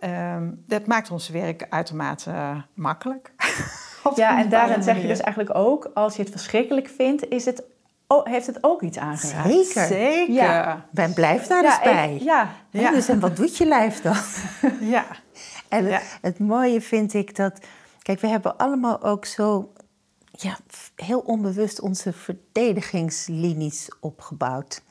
Ehm, 0.00 0.50
dat 0.66 0.86
maakt 0.86 1.10
ons 1.10 1.28
werk 1.28 1.66
uitermate 1.70 2.30
uh, 2.30 2.56
makkelijk. 2.74 3.32
ja, 4.14 4.38
en 4.38 4.48
daarin 4.48 4.82
zeg 4.82 5.00
je 5.00 5.06
dus 5.06 5.20
eigenlijk 5.20 5.58
ook, 5.58 5.90
als 5.94 6.16
je 6.16 6.22
het 6.22 6.30
verschrikkelijk 6.30 6.88
vindt, 6.88 7.28
is 7.28 7.44
het, 7.44 7.62
oh, 8.06 8.26
heeft 8.26 8.46
het 8.46 8.58
ook 8.60 8.82
iets 8.82 8.98
aangeraakt. 8.98 9.50
Zeker. 9.50 9.86
Zeker. 9.86 10.34
Ja. 10.34 10.86
Ben 10.90 11.14
blijf 11.14 11.46
daar 11.46 11.64
eens 11.64 11.80
bij. 11.82 12.18
ja. 12.20 12.48
ja. 12.70 12.90
Dus 12.90 13.08
en 13.08 13.20
wat 13.20 13.36
doet 13.36 13.56
je 13.56 13.66
lijf 13.66 14.02
dan? 14.02 14.16
ja. 14.80 15.04
En 15.68 15.92
het, 15.92 16.18
het 16.20 16.38
mooie 16.38 16.80
vind 16.80 17.14
ik 17.14 17.36
dat, 17.36 17.58
kijk, 18.02 18.20
we 18.20 18.26
hebben 18.26 18.56
allemaal 18.56 19.02
ook 19.02 19.24
zo 19.24 19.72
ja, 20.36 20.58
heel 20.96 21.20
onbewust 21.20 21.80
onze 21.80 22.12
verdedigingslinies 22.12 23.88
opgebouwd. 24.00 24.82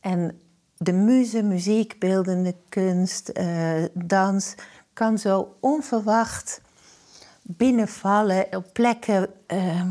En 0.00 0.40
de 0.76 0.92
muze, 0.92 1.42
muziek, 1.42 1.98
beeldende 1.98 2.54
kunst, 2.68 3.30
uh, 3.34 3.84
dans 3.92 4.54
kan 4.92 5.18
zo 5.18 5.56
onverwacht 5.60 6.60
binnenvallen 7.42 8.46
op 8.56 8.72
plekken 8.72 9.30
uh, 9.48 9.82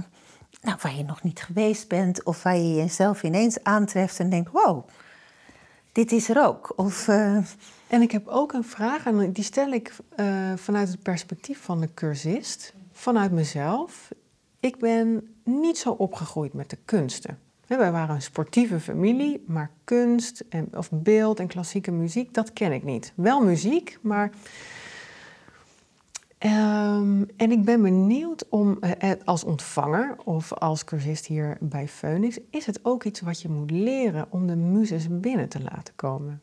nou, 0.62 0.78
waar 0.82 0.96
je 0.96 1.04
nog 1.04 1.24
niet 1.24 1.44
geweest 1.44 1.88
bent 1.88 2.24
of 2.24 2.44
waar 2.44 2.58
je 2.58 2.76
jezelf 2.76 3.24
ineens 3.24 3.63
aantreft 3.63 4.20
en 4.20 4.30
denkt: 4.30 4.52
wow, 4.52 4.88
dit 5.92 6.12
is 6.12 6.30
er 6.30 6.46
ook. 6.46 6.74
Of, 6.76 7.08
uh... 7.08 7.38
En 7.88 8.02
ik 8.02 8.12
heb 8.12 8.28
ook 8.28 8.54
een 8.54 8.63
vraag 8.63 9.06
en 9.06 9.32
die 9.32 9.44
stel 9.44 9.72
ik 9.72 9.94
vanuit 10.56 10.88
het 10.88 11.02
perspectief 11.02 11.62
van 11.62 11.80
de 11.80 11.94
cursist, 11.94 12.74
vanuit 12.92 13.32
mezelf. 13.32 14.12
Ik 14.63 14.78
ben 14.78 15.28
niet 15.43 15.78
zo 15.78 15.91
opgegroeid 15.91 16.54
met 16.54 16.69
de 16.69 16.78
kunsten. 16.86 17.39
Wij 17.67 17.91
waren 17.91 18.15
een 18.15 18.21
sportieve 18.21 18.80
familie, 18.80 19.43
maar 19.47 19.71
kunst 19.84 20.43
en, 20.49 20.67
of 20.78 20.89
beeld 20.91 21.39
en 21.39 21.47
klassieke 21.47 21.91
muziek, 21.91 22.34
dat 22.34 22.54
ken 22.54 22.71
ik 22.71 22.84
niet. 22.84 23.13
Wel 23.15 23.41
muziek, 23.41 23.97
maar. 24.02 24.32
Ehm, 26.38 27.23
en 27.38 27.52
ik 27.52 27.65
ben 27.65 27.82
benieuwd 27.82 28.49
om 28.49 28.78
eh, 28.80 29.12
eh, 29.12 29.19
als 29.26 29.43
ontvanger 29.43 30.15
of 30.23 30.54
als 30.54 30.84
cursist 30.84 31.26
hier 31.26 31.58
bij 31.60 31.88
Phoenix, 31.88 32.39
is 32.49 32.65
het 32.65 32.80
ook 32.86 33.04
iets 33.04 33.21
wat 33.21 33.41
je 33.41 33.49
moet 33.49 33.71
leren 33.71 34.28
om 34.30 34.47
de 34.47 34.56
muzes 34.56 35.19
binnen 35.19 35.49
te 35.49 35.62
laten 35.62 35.95
komen? 35.95 36.41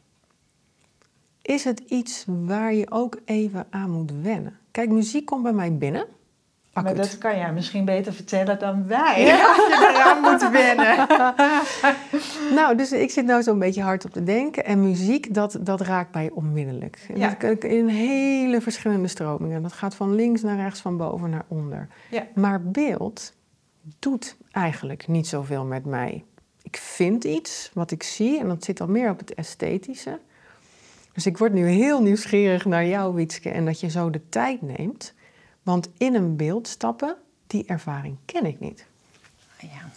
Is 1.43 1.65
het 1.65 1.81
iets 1.81 2.25
waar 2.27 2.75
je 2.75 2.91
ook 2.91 3.19
even 3.25 3.67
aan 3.71 3.91
moet 3.91 4.13
wennen? 4.23 4.59
Kijk, 4.71 4.91
muziek 4.91 5.27
komt 5.27 5.43
bij 5.43 5.53
mij 5.53 5.77
binnen. 5.77 6.07
Maar 6.73 6.95
dat 6.95 7.19
kan 7.19 7.37
jij 7.37 7.53
misschien 7.53 7.85
beter 7.85 8.13
vertellen 8.13 8.59
dan 8.59 8.87
wij. 8.87 9.25
Ja. 9.25 9.47
Als 9.49 9.57
je 9.57 9.93
eraan 9.95 10.21
moet 10.21 10.51
wennen. 10.51 11.07
nou, 12.59 12.77
dus 12.77 12.93
ik 12.93 13.11
zit 13.11 13.25
nou 13.25 13.43
zo'n 13.43 13.59
beetje 13.59 13.83
hard 13.83 14.05
op 14.05 14.13
te 14.13 14.23
denken. 14.23 14.65
En 14.65 14.81
muziek, 14.81 15.35
dat, 15.35 15.59
dat 15.61 15.81
raakt 15.81 16.15
mij 16.15 16.31
onmiddellijk. 16.35 17.07
Ja. 17.15 17.39
in 17.59 17.89
hele 17.89 18.61
verschillende 18.61 19.09
stromingen. 19.09 19.63
Dat 19.63 19.73
gaat 19.73 19.95
van 19.95 20.15
links 20.15 20.43
naar 20.43 20.57
rechts, 20.57 20.81
van 20.81 20.97
boven 20.97 21.31
naar 21.31 21.45
onder. 21.49 21.89
Ja. 22.11 22.27
Maar 22.35 22.63
beeld 22.63 23.33
doet 23.99 24.37
eigenlijk 24.51 25.09
niet 25.09 25.27
zoveel 25.27 25.65
met 25.65 25.85
mij. 25.85 26.25
Ik 26.63 26.77
vind 26.77 27.25
iets 27.25 27.71
wat 27.75 27.91
ik 27.91 28.03
zie 28.03 28.39
en 28.39 28.49
dat 28.49 28.65
zit 28.65 28.81
al 28.81 28.89
meer 28.89 29.11
op 29.11 29.19
het 29.19 29.35
esthetische. 29.35 30.19
Dus 31.13 31.27
ik 31.27 31.39
word 31.39 31.53
nu 31.53 31.67
heel 31.67 32.03
nieuwsgierig 32.03 32.65
naar 32.65 32.87
jou, 32.87 33.15
Wietske, 33.15 33.51
en 33.51 33.65
dat 33.65 33.81
je 33.81 33.91
zo 33.91 34.11
de 34.11 34.29
tijd 34.29 34.63
neemt 34.63 35.15
want 35.63 35.89
in 35.99 36.15
een 36.15 36.37
beeld 36.37 36.69
stappen, 36.69 37.17
die 37.47 37.65
ervaring 37.67 38.17
ken 38.25 38.47
ik 38.47 38.61
niet. 38.61 38.87
Ja. 39.59 39.91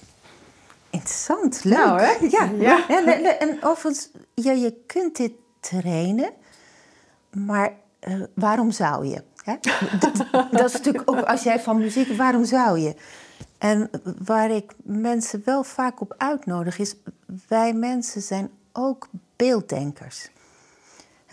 Interessant, 0.90 1.64
leuk. 1.64 1.78
Nou, 1.78 2.02
hè? 2.02 2.12
Ja. 2.30 2.50
ja. 2.60 2.88
En, 2.88 3.40
en 3.40 3.64
overigens, 3.64 4.10
ja, 4.34 4.52
je 4.52 4.74
kunt 4.86 5.16
dit 5.16 5.32
trainen, 5.60 6.34
maar 7.32 7.74
uh, 8.08 8.24
waarom 8.34 8.72
zou 8.72 9.06
je? 9.06 9.24
Hè? 9.44 9.56
dat, 10.00 10.26
dat, 10.52 10.66
is 10.66 10.74
natuurlijk 10.74 11.10
ook 11.12 11.22
als 11.22 11.44
jij 11.44 11.60
van 11.60 11.78
muziek, 11.78 12.18
waarom 12.18 12.46
zou 12.46 12.80
je? 12.80 12.96
En 13.58 13.90
waar 14.24 14.52
ik 14.52 14.74
mensen 14.84 15.42
wel 15.46 15.64
vaak 15.64 16.02
op 16.02 16.14
uitnodig 16.18 16.80
is, 16.80 16.96
wij 17.48 17.74
mensen 17.74 18.22
zijn 18.22 18.50
ook 18.72 19.10
beelddenkers. 19.36 20.30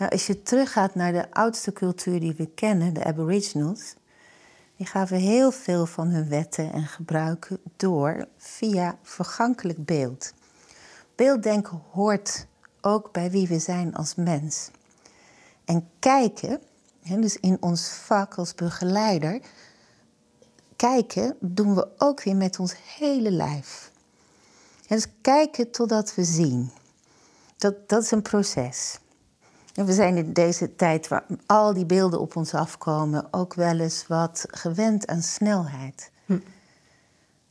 als 0.09 0.27
je 0.27 0.43
teruggaat 0.43 0.95
naar 0.95 1.11
de 1.11 1.31
oudste 1.31 1.73
cultuur 1.73 2.19
die 2.19 2.33
we 2.37 2.47
kennen, 2.47 2.93
de 2.93 3.03
Aboriginals, 3.03 3.93
die 4.81 4.89
gaven 4.89 5.17
heel 5.17 5.51
veel 5.51 5.85
van 5.85 6.07
hun 6.07 6.29
wetten 6.29 6.73
en 6.73 6.85
gebruiken 6.85 7.59
door 7.75 8.27
via 8.37 8.97
vergankelijk 9.01 9.85
beeld. 9.85 10.33
Beelddenken 11.15 11.81
hoort 11.91 12.47
ook 12.81 13.11
bij 13.11 13.31
wie 13.31 13.47
we 13.47 13.59
zijn 13.59 13.95
als 13.95 14.15
mens. 14.15 14.69
En 15.65 15.89
kijken, 15.99 16.61
dus 17.03 17.37
in 17.37 17.57
ons 17.59 17.89
vak 17.89 18.35
als 18.35 18.55
begeleider, 18.55 19.41
kijken 20.75 21.35
doen 21.39 21.75
we 21.75 21.87
ook 21.97 22.23
weer 22.23 22.35
met 22.35 22.59
ons 22.59 22.75
hele 22.97 23.31
lijf. 23.31 23.91
Dus 24.87 25.05
kijken 25.21 25.71
totdat 25.71 26.15
we 26.15 26.23
zien. 26.23 26.71
Dat, 27.57 27.89
dat 27.89 28.03
is 28.03 28.11
een 28.11 28.21
proces. 28.21 28.99
En 29.75 29.85
we 29.85 29.93
zijn 29.93 30.17
in 30.17 30.33
deze 30.33 30.75
tijd 30.75 31.07
waar 31.07 31.23
al 31.45 31.73
die 31.73 31.85
beelden 31.85 32.19
op 32.19 32.35
ons 32.35 32.53
afkomen 32.53 33.27
ook 33.31 33.53
wel 33.53 33.79
eens 33.79 34.07
wat 34.07 34.45
gewend 34.47 35.07
aan 35.07 35.21
snelheid. 35.21 36.11
Hm. 36.25 36.37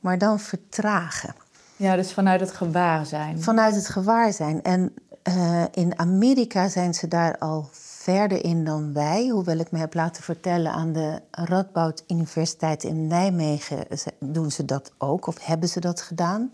Maar 0.00 0.18
dan 0.18 0.40
vertragen. 0.40 1.34
Ja, 1.76 1.96
dus 1.96 2.12
vanuit 2.12 2.40
het 2.40 2.52
gewaarzijn. 2.52 3.42
Vanuit 3.42 3.74
het 3.74 3.88
gewaarzijn. 3.88 4.62
En 4.62 4.94
uh, 5.28 5.64
in 5.70 5.98
Amerika 5.98 6.68
zijn 6.68 6.94
ze 6.94 7.08
daar 7.08 7.38
al 7.38 7.68
verder 7.72 8.44
in 8.44 8.64
dan 8.64 8.92
wij. 8.92 9.28
Hoewel 9.28 9.58
ik 9.58 9.70
me 9.70 9.78
heb 9.78 9.94
laten 9.94 10.22
vertellen 10.22 10.72
aan 10.72 10.92
de 10.92 11.22
Radboud 11.30 12.04
Universiteit 12.06 12.84
in 12.84 13.06
Nijmegen 13.06 13.86
doen 14.18 14.50
ze 14.50 14.64
dat 14.64 14.92
ook, 14.98 15.26
of 15.26 15.44
hebben 15.44 15.68
ze 15.68 15.80
dat 15.80 16.02
gedaan. 16.02 16.52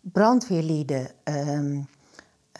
Brandweerlieden, 0.00 1.10
uh, 1.24 1.78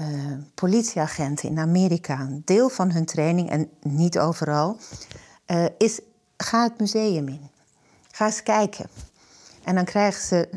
uh, 0.00 0.32
politieagenten 0.54 1.48
in 1.48 1.58
Amerika, 1.58 2.20
een 2.20 2.42
deel 2.44 2.68
van 2.68 2.90
hun 2.90 3.04
training, 3.04 3.50
en 3.50 3.70
niet 3.82 4.18
overal, 4.18 4.76
uh, 5.46 5.64
is 5.78 6.00
ga 6.36 6.62
het 6.62 6.78
museum 6.78 7.28
in. 7.28 7.50
Ga 8.10 8.26
eens 8.26 8.42
kijken. 8.42 8.88
En 9.64 9.74
dan 9.74 9.84
krijgen 9.84 10.22
ze, 10.22 10.48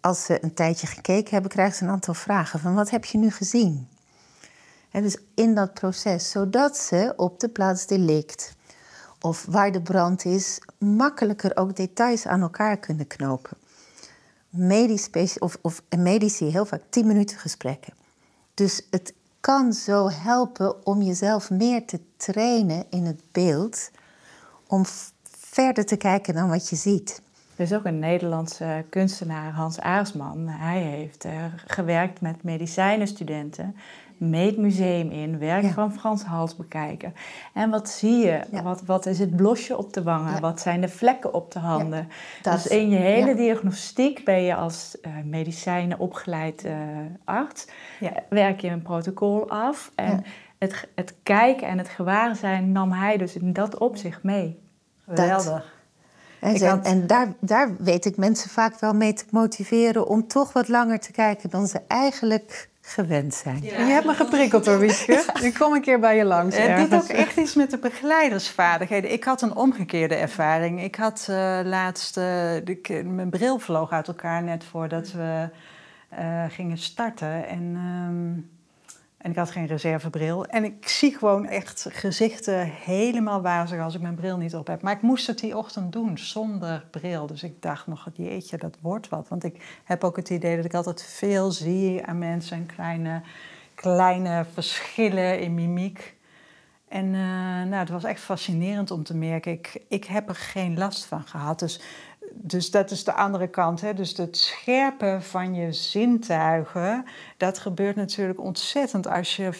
als 0.00 0.24
ze 0.24 0.44
een 0.44 0.54
tijdje 0.54 0.86
gekeken 0.86 1.30
hebben, 1.30 1.50
krijgen 1.50 1.76
ze 1.76 1.84
een 1.84 1.90
aantal 1.90 2.14
vragen 2.14 2.60
van 2.60 2.74
wat 2.74 2.90
heb 2.90 3.04
je 3.04 3.18
nu 3.18 3.30
gezien? 3.30 3.88
En 4.90 5.02
dus 5.02 5.16
in 5.34 5.54
dat 5.54 5.74
proces, 5.74 6.30
zodat 6.30 6.76
ze 6.76 7.12
op 7.16 7.40
de 7.40 7.48
plaats 7.48 7.86
delict 7.86 8.54
of 9.20 9.44
waar 9.48 9.72
de 9.72 9.82
brand 9.82 10.24
is, 10.24 10.60
makkelijker 10.78 11.56
ook 11.56 11.76
details 11.76 12.26
aan 12.26 12.40
elkaar 12.40 12.76
kunnen 12.76 13.06
knopen. 13.06 13.56
Medisch 14.48 15.38
of, 15.38 15.58
of 15.60 15.82
medici 15.96 16.44
heel 16.44 16.64
vaak 16.64 16.82
10 16.90 17.06
minuten 17.06 17.38
gesprekken. 17.38 17.99
Dus 18.60 18.86
het 18.90 19.14
kan 19.40 19.72
zo 19.72 20.10
helpen 20.10 20.86
om 20.86 21.02
jezelf 21.02 21.50
meer 21.50 21.86
te 21.86 22.00
trainen 22.16 22.84
in 22.90 23.04
het 23.04 23.22
beeld, 23.32 23.90
om 24.66 24.84
verder 25.30 25.86
te 25.86 25.96
kijken 25.96 26.34
dan 26.34 26.48
wat 26.48 26.68
je 26.68 26.76
ziet. 26.76 27.22
Er 27.60 27.66
is 27.66 27.74
ook 27.74 27.84
een 27.84 27.98
Nederlandse 27.98 28.84
kunstenaar, 28.90 29.52
Hans 29.52 29.80
Aarsman. 29.80 30.48
Hij 30.48 30.78
heeft 30.78 31.24
uh, 31.24 31.32
gewerkt 31.66 32.20
met 32.20 32.42
medicijnenstudenten 32.42 33.76
mee 34.16 34.58
museum 34.58 35.10
in, 35.10 35.38
werk 35.38 35.66
van 35.66 35.92
Frans 35.92 36.22
Hals 36.22 36.56
bekijken. 36.56 37.14
En 37.54 37.70
wat 37.70 37.88
zie 37.88 38.16
je? 38.16 38.40
Wat, 38.62 38.82
wat 38.82 39.06
is 39.06 39.18
het 39.18 39.36
blosje 39.36 39.76
op 39.76 39.92
de 39.92 40.02
wangen? 40.02 40.40
Wat 40.40 40.60
zijn 40.60 40.80
de 40.80 40.88
vlekken 40.88 41.34
op 41.34 41.52
de 41.52 41.58
handen? 41.58 42.08
Dus 42.42 42.66
in 42.66 42.90
je 42.90 42.96
hele 42.96 43.34
diagnostiek 43.34 44.24
ben 44.24 44.42
je 44.42 44.54
als 44.54 44.96
uh, 45.02 45.12
medicijnen 45.24 45.98
opgeleid 45.98 46.64
uh, 46.64 46.72
arts. 47.24 47.66
Werk 48.28 48.60
je 48.60 48.68
een 48.68 48.82
protocol 48.82 49.50
af. 49.50 49.92
En 49.94 50.24
het, 50.58 50.88
het 50.94 51.14
kijken 51.22 51.68
en 51.68 51.78
het 51.78 51.88
gewaarzijn 51.88 52.72
nam 52.72 52.92
hij 52.92 53.16
dus 53.16 53.36
in 53.36 53.52
dat 53.52 53.78
opzicht 53.78 54.22
mee. 54.22 54.58
Geweldig. 55.04 55.78
En, 56.40 56.84
en 56.84 57.06
daar, 57.06 57.32
daar 57.40 57.76
weet 57.78 58.04
ik 58.04 58.16
mensen 58.16 58.50
vaak 58.50 58.80
wel 58.80 58.94
mee 58.94 59.12
te 59.12 59.24
motiveren 59.30 60.06
om 60.06 60.28
toch 60.28 60.52
wat 60.52 60.68
langer 60.68 61.00
te 61.00 61.12
kijken 61.12 61.50
dan 61.50 61.66
ze 61.66 61.80
eigenlijk 61.88 62.68
gewend 62.80 63.34
zijn. 63.34 63.62
Je 63.62 63.70
hebt 63.70 64.06
me 64.06 64.14
geprikkeld 64.14 64.66
hoor, 64.66 64.78
Wieske. 64.78 65.24
Ik 65.42 65.54
kom 65.54 65.72
een 65.72 65.80
keer 65.80 66.00
bij 66.00 66.16
je 66.16 66.24
langs. 66.24 66.56
Het 66.56 66.90
doet 66.90 67.02
ook 67.02 67.08
echt 67.08 67.36
iets 67.36 67.54
met 67.54 67.70
de 67.70 67.78
begeleidersvaardigheden. 67.78 69.12
Ik 69.12 69.24
had 69.24 69.42
een 69.42 69.56
omgekeerde 69.56 70.14
ervaring. 70.14 70.82
Ik 70.82 70.94
had 70.94 71.26
uh, 71.30 71.60
laatst... 71.64 72.16
Uh, 72.16 72.24
mijn 73.04 73.30
bril 73.30 73.58
vloog 73.58 73.90
uit 73.90 74.08
elkaar 74.08 74.42
net 74.42 74.64
voordat 74.64 75.12
we 75.12 75.48
uh, 76.12 76.44
gingen 76.48 76.78
starten. 76.78 77.48
En... 77.48 77.62
Um, 78.08 78.58
en 79.20 79.30
ik 79.30 79.36
had 79.36 79.50
geen 79.50 79.66
reservebril. 79.66 80.46
En 80.46 80.64
ik 80.64 80.88
zie 80.88 81.16
gewoon 81.16 81.46
echt 81.46 81.86
gezichten 81.90 82.66
helemaal 82.66 83.42
wazig 83.42 83.80
als 83.80 83.94
ik 83.94 84.00
mijn 84.00 84.14
bril 84.14 84.36
niet 84.36 84.54
op 84.54 84.66
heb. 84.66 84.82
Maar 84.82 84.94
ik 84.94 85.02
moest 85.02 85.26
het 85.26 85.38
die 85.38 85.56
ochtend 85.56 85.92
doen 85.92 86.18
zonder 86.18 86.86
bril. 86.90 87.26
Dus 87.26 87.42
ik 87.42 87.62
dacht 87.62 87.86
nog, 87.86 88.08
jeetje, 88.14 88.56
dat 88.56 88.76
wordt 88.80 89.08
wat. 89.08 89.28
Want 89.28 89.44
ik 89.44 89.80
heb 89.84 90.04
ook 90.04 90.16
het 90.16 90.30
idee 90.30 90.56
dat 90.56 90.64
ik 90.64 90.74
altijd 90.74 91.02
veel 91.02 91.50
zie 91.50 92.06
aan 92.06 92.18
mensen. 92.18 92.56
En 92.56 92.66
kleine, 92.66 93.22
kleine 93.74 94.44
verschillen 94.52 95.40
in 95.40 95.54
mimiek. 95.54 96.16
En 96.88 97.06
uh, 97.06 97.12
nou, 97.62 97.74
het 97.74 97.90
was 97.90 98.04
echt 98.04 98.20
fascinerend 98.20 98.90
om 98.90 99.02
te 99.02 99.16
merken. 99.16 99.52
Ik, 99.52 99.82
ik 99.88 100.04
heb 100.04 100.28
er 100.28 100.34
geen 100.34 100.78
last 100.78 101.04
van 101.04 101.22
gehad. 101.22 101.58
Dus 101.58 101.80
dus 102.34 102.70
dat 102.70 102.90
is 102.90 103.04
de 103.04 103.12
andere 103.12 103.48
kant. 103.48 103.80
Hè? 103.80 103.94
Dus 103.94 104.16
het 104.16 104.36
scherpen 104.36 105.22
van 105.22 105.54
je 105.54 105.72
zintuigen, 105.72 107.04
dat 107.36 107.58
gebeurt 107.58 107.96
natuurlijk 107.96 108.40
ontzettend 108.40 109.06
als 109.06 109.36
je 109.36 109.50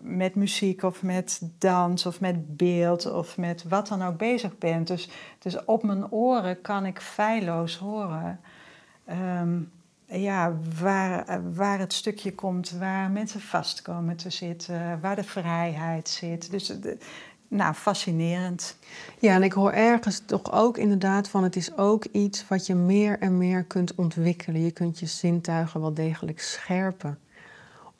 met 0.00 0.34
muziek 0.34 0.82
of 0.82 1.02
met 1.02 1.40
dans 1.58 2.06
of 2.06 2.20
met 2.20 2.56
beeld 2.56 3.12
of 3.12 3.36
met 3.36 3.64
wat 3.68 3.88
dan 3.88 4.02
ook 4.02 4.16
bezig 4.16 4.58
bent. 4.58 4.86
Dus, 4.86 5.08
dus 5.38 5.64
op 5.64 5.82
mijn 5.82 6.10
oren 6.12 6.60
kan 6.60 6.86
ik 6.86 7.00
feilloos 7.00 7.76
horen. 7.76 8.40
Ehm, 9.04 9.58
ja, 10.06 10.56
waar, 10.80 11.40
waar 11.52 11.78
het 11.78 11.92
stukje 11.92 12.34
komt 12.34 12.70
waar 12.70 13.10
mensen 13.10 13.40
vastkomen 13.40 14.16
te 14.16 14.30
zitten, 14.30 15.00
waar 15.00 15.16
de 15.16 15.24
vrijheid 15.24 16.08
zit. 16.08 16.50
Dus 16.50 16.66
de, 16.66 16.98
nou, 17.50 17.74
fascinerend. 17.74 18.76
Ja, 19.18 19.34
en 19.34 19.42
ik 19.42 19.52
hoor 19.52 19.72
ergens 19.72 20.22
toch 20.26 20.52
ook 20.52 20.78
inderdaad 20.78 21.28
van 21.28 21.42
het 21.42 21.56
is 21.56 21.76
ook 21.76 22.04
iets 22.04 22.48
wat 22.48 22.66
je 22.66 22.74
meer 22.74 23.18
en 23.18 23.38
meer 23.38 23.64
kunt 23.64 23.94
ontwikkelen. 23.94 24.64
Je 24.64 24.70
kunt 24.70 24.98
je 24.98 25.06
zintuigen 25.06 25.80
wel 25.80 25.94
degelijk 25.94 26.40
scherpen. 26.40 27.18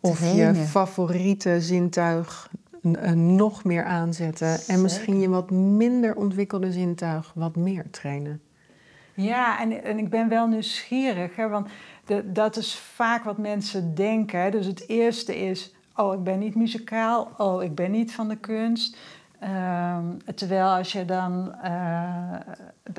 Of 0.01 0.35
je 0.35 0.55
favoriete 0.55 1.61
zintuig 1.61 2.51
nog 3.15 3.65
meer 3.65 3.85
aanzetten. 3.85 4.59
En 4.67 4.83
misschien 4.83 5.21
je 5.21 5.29
wat 5.29 5.51
minder 5.51 6.17
ontwikkelde 6.17 6.73
zintuig 6.73 7.33
wat 7.35 7.57
meer 7.57 7.91
trainen. 7.91 8.41
Ja, 9.15 9.61
en, 9.61 9.85
en 9.85 9.99
ik 9.99 10.11
ben 10.11 10.29
wel 10.29 10.47
nieuwsgierig, 10.47 11.37
hè, 11.37 11.49
want 11.49 11.69
de, 12.05 12.33
dat 12.33 12.57
is 12.57 12.75
vaak 12.75 13.25
wat 13.25 13.39
mensen 13.39 13.95
denken. 13.95 14.51
Dus 14.51 14.67
het 14.67 14.89
eerste 14.89 15.37
is, 15.37 15.75
oh, 15.97 16.15
ik 16.15 16.23
ben 16.23 16.39
niet 16.39 16.55
muzikaal, 16.55 17.31
oh, 17.37 17.63
ik 17.63 17.75
ben 17.75 17.91
niet 17.91 18.13
van 18.13 18.29
de 18.29 18.37
kunst. 18.37 18.97
Ehm, 19.41 20.05
terwijl 20.35 20.69
als 20.69 20.93
je 20.93 21.05
dan, 21.05 21.55
uh, 21.65 22.35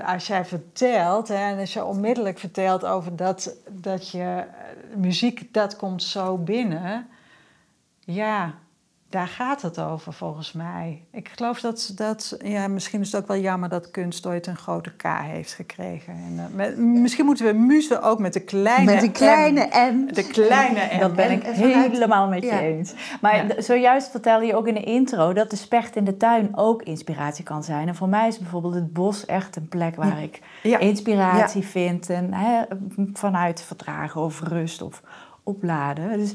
als 0.05 0.27
jij 0.27 0.45
vertelt, 0.45 1.27
hè, 1.27 1.35
en 1.35 1.59
als 1.59 1.73
je 1.73 1.85
onmiddellijk 1.85 2.39
vertelt 2.39 2.85
over 2.85 3.15
dat, 3.15 3.55
dat 3.69 4.09
je 4.09 4.43
eh, 4.47 4.97
muziek, 4.97 5.53
dat 5.53 5.75
komt 5.75 6.03
zo 6.03 6.37
binnen, 6.37 7.07
ja, 7.99 8.53
daar 9.11 9.27
gaat 9.27 9.61
het 9.61 9.79
over 9.79 10.13
volgens 10.13 10.51
mij. 10.51 11.03
Ik 11.11 11.29
geloof 11.35 11.59
dat, 11.59 11.91
dat 11.95 12.37
ja, 12.43 12.67
misschien 12.67 13.01
is 13.01 13.11
het 13.11 13.21
ook 13.21 13.27
wel 13.27 13.37
jammer 13.37 13.69
dat 13.69 13.91
kunst 13.91 14.25
ooit 14.25 14.47
een 14.47 14.57
grote 14.57 14.95
K 14.95 15.03
heeft 15.03 15.53
gekregen. 15.53 16.13
En, 16.13 16.49
uh, 16.57 16.77
misschien 16.77 17.25
moeten 17.25 17.45
we 17.45 17.53
muzen 17.53 18.01
ook 18.01 18.19
met 18.19 18.33
de 18.33 18.39
kleine 18.39 18.91
Met 18.91 19.01
de 19.01 19.11
kleine 19.11 19.69
M. 19.91 20.13
De 20.13 20.27
kleine 20.27 20.95
M. 20.95 20.99
Dat 20.99 21.15
ben 21.15 21.31
ik 21.31 21.43
helemaal 21.43 22.27
met 22.27 22.43
je 22.43 22.59
eens. 22.59 22.93
Maar 23.21 23.35
ja. 23.35 23.61
zojuist 23.61 24.11
vertelde 24.11 24.45
je 24.45 24.55
ook 24.55 24.67
in 24.67 24.73
de 24.73 24.83
intro 24.83 25.33
dat 25.33 25.49
de 25.49 25.55
specht 25.55 25.95
in 25.95 26.03
de 26.03 26.17
tuin 26.17 26.49
ook 26.57 26.83
inspiratie 26.83 27.43
kan 27.43 27.63
zijn. 27.63 27.87
En 27.87 27.95
voor 27.95 28.09
mij 28.09 28.27
is 28.27 28.37
bijvoorbeeld 28.37 28.73
het 28.73 28.93
bos 28.93 29.25
echt 29.25 29.55
een 29.55 29.67
plek 29.67 29.95
waar 29.95 30.23
ik 30.23 30.39
inspiratie 30.79 31.65
vind. 31.65 32.09
En 32.09 32.33
hè, 32.33 32.63
vanuit 33.13 33.63
vertragen 33.63 34.21
of 34.21 34.41
rust 34.41 34.81
of 34.81 35.01
opladen. 35.43 36.17
Dus 36.17 36.33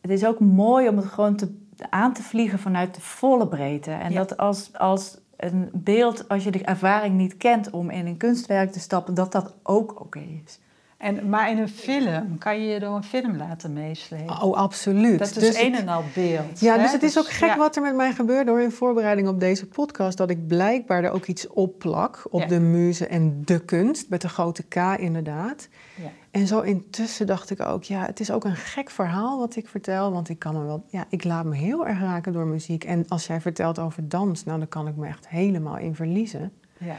het 0.00 0.10
is 0.10 0.24
ook 0.24 0.40
mooi 0.40 0.88
om 0.88 0.96
het 0.96 1.06
gewoon 1.06 1.36
te 1.36 1.60
aan 1.90 2.12
te 2.12 2.22
vliegen 2.22 2.58
vanuit 2.58 2.94
de 2.94 3.00
volle 3.00 3.48
breedte. 3.48 3.90
En 3.90 4.14
dat 4.14 4.36
als, 4.36 4.70
als 4.72 5.16
een 5.36 5.70
beeld, 5.72 6.28
als 6.28 6.44
je 6.44 6.50
de 6.50 6.64
ervaring 6.64 7.16
niet 7.16 7.36
kent 7.36 7.70
om 7.70 7.90
in 7.90 8.06
een 8.06 8.16
kunstwerk 8.16 8.72
te 8.72 8.80
stappen, 8.80 9.14
dat 9.14 9.32
dat 9.32 9.54
ook 9.62 10.00
oké 10.00 10.20
is. 10.44 10.60
En, 11.02 11.28
maar 11.28 11.50
in 11.50 11.58
een 11.58 11.68
film, 11.68 12.38
kan 12.38 12.60
je 12.60 12.72
je 12.72 12.80
door 12.80 12.96
een 12.96 13.04
film 13.04 13.36
laten 13.36 13.72
meeslepen? 13.72 14.42
Oh, 14.42 14.56
absoluut. 14.56 15.18
Dat 15.18 15.28
is 15.28 15.34
dus 15.34 15.58
een 15.58 15.74
en 15.74 15.88
al 15.88 16.04
beeld. 16.14 16.60
Ja, 16.60 16.76
hè? 16.76 16.82
dus 16.82 16.92
het 16.92 17.02
is 17.02 17.18
ook 17.18 17.28
gek 17.28 17.48
ja. 17.48 17.56
wat 17.56 17.76
er 17.76 17.82
met 17.82 17.94
mij 17.94 18.12
gebeurde 18.12 18.50
hoor, 18.50 18.60
in 18.60 18.70
voorbereiding 18.70 19.28
op 19.28 19.40
deze 19.40 19.66
podcast. 19.66 20.16
Dat 20.16 20.30
ik 20.30 20.46
blijkbaar 20.46 21.04
er 21.04 21.10
ook 21.10 21.26
iets 21.26 21.46
op 21.48 21.78
plak, 21.78 22.26
op 22.30 22.40
ja. 22.40 22.46
de 22.46 22.60
muze 22.60 23.06
en 23.06 23.42
de 23.44 23.64
kunst, 23.64 24.08
met 24.08 24.20
de 24.20 24.28
grote 24.28 24.62
K 24.62 24.76
inderdaad. 24.98 25.68
Ja. 25.96 26.10
En 26.30 26.46
zo 26.46 26.60
intussen 26.60 27.26
dacht 27.26 27.50
ik 27.50 27.60
ook, 27.60 27.84
ja, 27.84 28.06
het 28.06 28.20
is 28.20 28.30
ook 28.30 28.44
een 28.44 28.56
gek 28.56 28.90
verhaal 28.90 29.38
wat 29.38 29.56
ik 29.56 29.68
vertel. 29.68 30.12
Want 30.12 30.28
ik 30.28 30.38
kan 30.38 30.54
me 30.54 30.64
wel, 30.64 30.84
ja, 30.88 31.04
ik 31.08 31.24
laat 31.24 31.44
me 31.44 31.56
heel 31.56 31.86
erg 31.86 32.00
raken 32.00 32.32
door 32.32 32.46
muziek. 32.46 32.84
En 32.84 33.08
als 33.08 33.26
jij 33.26 33.40
vertelt 33.40 33.78
over 33.78 34.08
dans, 34.08 34.44
nou, 34.44 34.58
dan 34.58 34.68
kan 34.68 34.88
ik 34.88 34.96
me 34.96 35.06
echt 35.06 35.28
helemaal 35.28 35.78
in 35.78 35.94
verliezen. 35.94 36.52
Ja. 36.78 36.96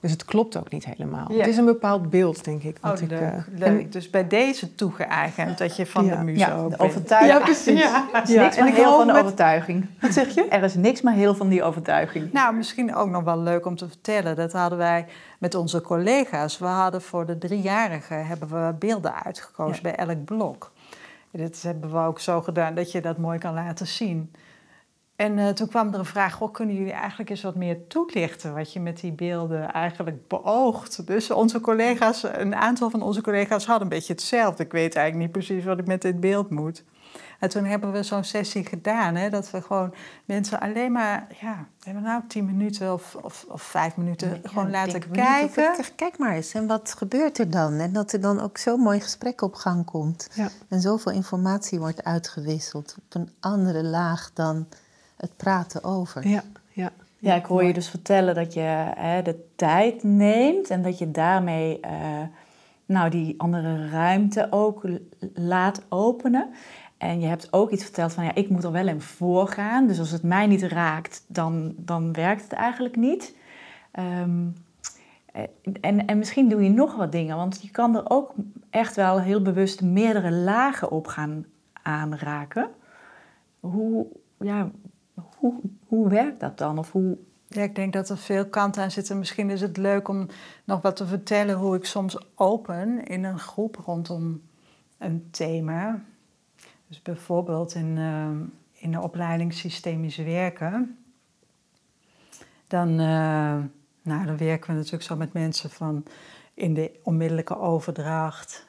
Dus 0.00 0.10
het 0.10 0.24
klopt 0.24 0.56
ook 0.56 0.70
niet 0.70 0.84
helemaal. 0.84 1.32
Ja. 1.32 1.38
Het 1.38 1.46
is 1.46 1.56
een 1.56 1.64
bepaald 1.64 2.10
beeld, 2.10 2.44
denk 2.44 2.62
ik. 2.62 2.78
Wat 2.80 2.96
oh, 2.96 3.02
ik, 3.02 3.10
leuk, 3.10 3.20
uh, 3.20 3.58
leuk. 3.58 3.92
Dus 3.92 4.10
bij 4.10 4.28
deze 4.28 4.74
toegeëigend 4.74 5.58
dat 5.58 5.76
je 5.76 5.86
van 5.86 6.04
ja. 6.04 6.16
de 6.16 6.24
muze 6.24 6.38
ja, 6.38 6.68
overtuiging. 6.76 7.32
Ja, 7.32 7.44
precies. 7.44 7.80
Ja. 7.80 8.08
Er 8.12 8.22
is 8.22 8.34
niks 8.34 8.58
maar 8.58 8.72
heel 8.72 8.96
van 8.96 9.06
de 9.06 9.12
met... 9.12 9.22
overtuiging. 9.22 9.86
Wat 10.00 10.12
zeg 10.12 10.34
je? 10.34 10.48
Er 10.48 10.62
is 10.62 10.74
niks 10.74 11.02
maar 11.02 11.14
heel 11.14 11.34
van 11.34 11.48
die 11.48 11.62
overtuiging. 11.62 12.32
Nou, 12.32 12.54
misschien 12.54 12.94
ook 12.94 13.08
nog 13.08 13.22
wel 13.22 13.38
leuk 13.38 13.66
om 13.66 13.76
te 13.76 13.88
vertellen. 13.88 14.36
Dat 14.36 14.52
hadden 14.52 14.78
wij 14.78 15.06
met 15.38 15.54
onze 15.54 15.80
collega's. 15.80 16.58
We 16.58 16.66
hadden 16.66 17.02
voor 17.02 17.26
de 17.26 17.38
driejarigen 17.38 18.26
hebben 18.26 18.48
we 18.48 18.74
beelden 18.78 19.24
uitgekozen 19.24 19.82
bij 19.82 19.94
elk 19.94 20.24
blok. 20.24 20.72
Dat 21.30 21.62
hebben 21.62 21.92
we 21.92 21.98
ook 21.98 22.20
zo 22.20 22.40
gedaan 22.40 22.74
dat 22.74 22.92
je 22.92 23.00
dat 23.00 23.18
mooi 23.18 23.38
kan 23.38 23.54
laten 23.54 23.86
zien. 23.86 24.32
En 25.18 25.38
uh, 25.38 25.48
toen 25.48 25.68
kwam 25.68 25.92
er 25.92 25.98
een 25.98 26.04
vraag, 26.04 26.34
goh, 26.34 26.52
kunnen 26.52 26.74
jullie 26.74 26.92
eigenlijk 26.92 27.30
eens 27.30 27.42
wat 27.42 27.54
meer 27.54 27.86
toelichten 27.86 28.54
wat 28.54 28.72
je 28.72 28.80
met 28.80 29.00
die 29.00 29.12
beelden 29.12 29.72
eigenlijk 29.72 30.28
beoogt? 30.28 31.06
Dus 31.06 31.30
onze 31.30 31.60
collega's, 31.60 32.22
een 32.22 32.54
aantal 32.54 32.90
van 32.90 33.02
onze 33.02 33.20
collega's 33.20 33.66
hadden 33.66 33.82
een 33.82 33.96
beetje 33.96 34.12
hetzelfde. 34.12 34.62
Ik 34.62 34.72
weet 34.72 34.94
eigenlijk 34.94 35.24
niet 35.24 35.44
precies 35.44 35.64
wat 35.64 35.78
ik 35.78 35.86
met 35.86 36.02
dit 36.02 36.20
beeld 36.20 36.50
moet. 36.50 36.84
En 37.38 37.48
toen 37.48 37.64
hebben 37.64 37.92
we 37.92 38.02
zo'n 38.02 38.24
sessie 38.24 38.64
gedaan, 38.64 39.14
hè, 39.14 39.30
dat 39.30 39.50
we 39.50 39.62
gewoon 39.62 39.94
mensen 40.24 40.60
alleen 40.60 40.92
maar, 40.92 41.26
ja, 41.40 41.66
hebben 41.82 42.02
nou 42.02 42.22
tien 42.28 42.46
minuten 42.46 42.92
of, 42.92 43.14
of, 43.14 43.44
of 43.48 43.62
vijf 43.62 43.96
minuten 43.96 44.28
ja, 44.28 44.48
gewoon 44.48 44.70
laten 44.70 45.10
kijken. 45.10 45.74
Kijk 45.96 46.18
maar 46.18 46.34
eens, 46.34 46.54
en 46.54 46.66
wat 46.66 46.94
gebeurt 46.98 47.38
er 47.38 47.50
dan? 47.50 47.72
En 47.78 47.92
dat 47.92 48.12
er 48.12 48.20
dan 48.20 48.40
ook 48.40 48.58
zo'n 48.58 48.80
mooi 48.80 49.00
gesprek 49.00 49.42
op 49.42 49.54
gang 49.54 49.84
komt. 49.84 50.28
Ja. 50.34 50.48
En 50.68 50.80
zoveel 50.80 51.12
informatie 51.12 51.78
wordt 51.78 52.04
uitgewisseld 52.04 52.94
op 52.98 53.14
een 53.14 53.30
andere 53.40 53.84
laag 53.84 54.30
dan 54.34 54.66
het 55.18 55.36
praten 55.36 55.84
over. 55.84 56.28
Ja, 56.28 56.42
ja. 56.72 56.90
Ja, 57.20 57.34
ik 57.34 57.44
hoor 57.44 57.64
je 57.64 57.72
dus 57.72 57.88
vertellen 57.88 58.34
dat 58.34 58.54
je 58.54 58.60
hè, 58.96 59.22
de 59.22 59.44
tijd 59.56 60.02
neemt 60.02 60.70
en 60.70 60.82
dat 60.82 60.98
je 60.98 61.10
daarmee 61.10 61.80
uh, 61.84 61.90
nou, 62.86 63.10
die 63.10 63.34
andere 63.40 63.88
ruimte 63.88 64.46
ook 64.50 64.82
laat 65.34 65.82
openen. 65.88 66.48
En 66.96 67.20
je 67.20 67.26
hebt 67.26 67.52
ook 67.52 67.70
iets 67.70 67.84
verteld 67.84 68.12
van 68.12 68.24
ja, 68.24 68.34
ik 68.34 68.48
moet 68.48 68.64
er 68.64 68.72
wel 68.72 68.88
in 68.88 69.00
voorgaan. 69.00 69.86
Dus 69.86 69.98
als 69.98 70.10
het 70.10 70.22
mij 70.22 70.46
niet 70.46 70.62
raakt, 70.62 71.24
dan, 71.26 71.74
dan 71.76 72.12
werkt 72.12 72.42
het 72.42 72.52
eigenlijk 72.52 72.96
niet. 72.96 73.36
Um, 74.22 74.54
en, 75.80 76.06
en 76.06 76.18
misschien 76.18 76.48
doe 76.48 76.62
je 76.62 76.70
nog 76.70 76.96
wat 76.96 77.12
dingen, 77.12 77.36
want 77.36 77.62
je 77.62 77.70
kan 77.70 77.96
er 77.96 78.10
ook 78.10 78.34
echt 78.70 78.96
wel 78.96 79.20
heel 79.20 79.42
bewust 79.42 79.82
meerdere 79.82 80.30
lagen 80.30 80.90
op 80.90 81.06
gaan 81.06 81.44
aanraken. 81.82 82.68
Hoe, 83.60 84.06
ja, 84.38 84.70
hoe, 85.36 85.54
hoe 85.86 86.08
werkt 86.08 86.40
dat 86.40 86.58
dan? 86.58 86.78
Of 86.78 86.92
hoe... 86.92 87.18
Ja, 87.48 87.62
ik 87.62 87.74
denk 87.74 87.92
dat 87.92 88.08
er 88.08 88.18
veel 88.18 88.46
kanten 88.46 88.82
aan 88.82 88.90
zitten. 88.90 89.18
Misschien 89.18 89.50
is 89.50 89.60
het 89.60 89.76
leuk 89.76 90.08
om 90.08 90.26
nog 90.64 90.82
wat 90.82 90.96
te 90.96 91.06
vertellen 91.06 91.56
hoe 91.56 91.76
ik 91.76 91.84
soms 91.84 92.18
open 92.34 93.04
in 93.04 93.24
een 93.24 93.38
groep 93.38 93.76
rondom 93.84 94.42
een 94.98 95.28
thema. 95.30 96.02
Dus 96.86 97.02
bijvoorbeeld 97.02 97.74
in, 97.74 97.96
uh, 97.96 98.28
in 98.72 98.90
de 98.90 99.00
opleiding 99.00 99.52
Systemisch 99.52 100.16
Werken. 100.16 100.98
Dan, 102.66 102.88
uh, 102.88 103.56
nou, 104.02 104.26
dan 104.26 104.36
werken 104.36 104.70
we 104.70 104.76
natuurlijk 104.76 105.02
zo 105.02 105.16
met 105.16 105.32
mensen 105.32 105.70
van 105.70 106.04
in 106.54 106.74
de 106.74 107.00
onmiddellijke 107.02 107.58
overdracht. 107.58 108.66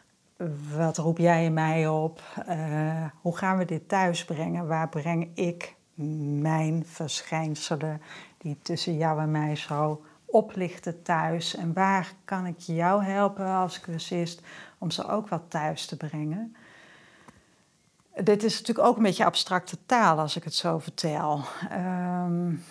Wat 0.78 0.98
roep 0.98 1.18
jij 1.18 1.46
in 1.46 1.54
mij 1.54 1.88
op? 1.88 2.22
Uh, 2.50 3.06
hoe 3.22 3.38
gaan 3.38 3.58
we 3.58 3.66
dit 3.66 3.88
thuis 3.88 4.26
brengen? 4.26 4.68
Waar 4.68 4.90
breng 4.90 5.30
ik 5.34 5.76
mijn 6.42 6.86
verschijnselen 6.86 8.02
die 8.38 8.58
tussen 8.62 8.98
jou 8.98 9.22
en 9.22 9.32
mij 9.32 9.56
zo 9.56 10.06
oplichten 10.26 11.02
thuis? 11.02 11.56
En 11.56 11.74
waar 11.74 12.14
kan 12.26 12.46
ik 12.46 12.60
jou 12.60 13.04
helpen 13.04 13.46
als 13.46 13.80
cursist 13.80 14.42
om 14.78 14.92
ze 14.92 15.08
ook 15.08 15.30
wat 15.30 15.44
thuis 15.48 15.86
te 15.86 15.98
brengen? 15.98 16.56
Dit 18.24 18.44
is 18.44 18.60
natuurlijk 18.60 18.88
ook 18.88 18.98
een 18.98 19.04
beetje 19.04 19.26
abstracte 19.26 19.78
taal 19.86 20.20
als 20.20 20.36
ik 20.36 20.44
het 20.44 20.54
zo 20.54 20.80
vertel. 20.80 21.42
Um, 21.72 22.64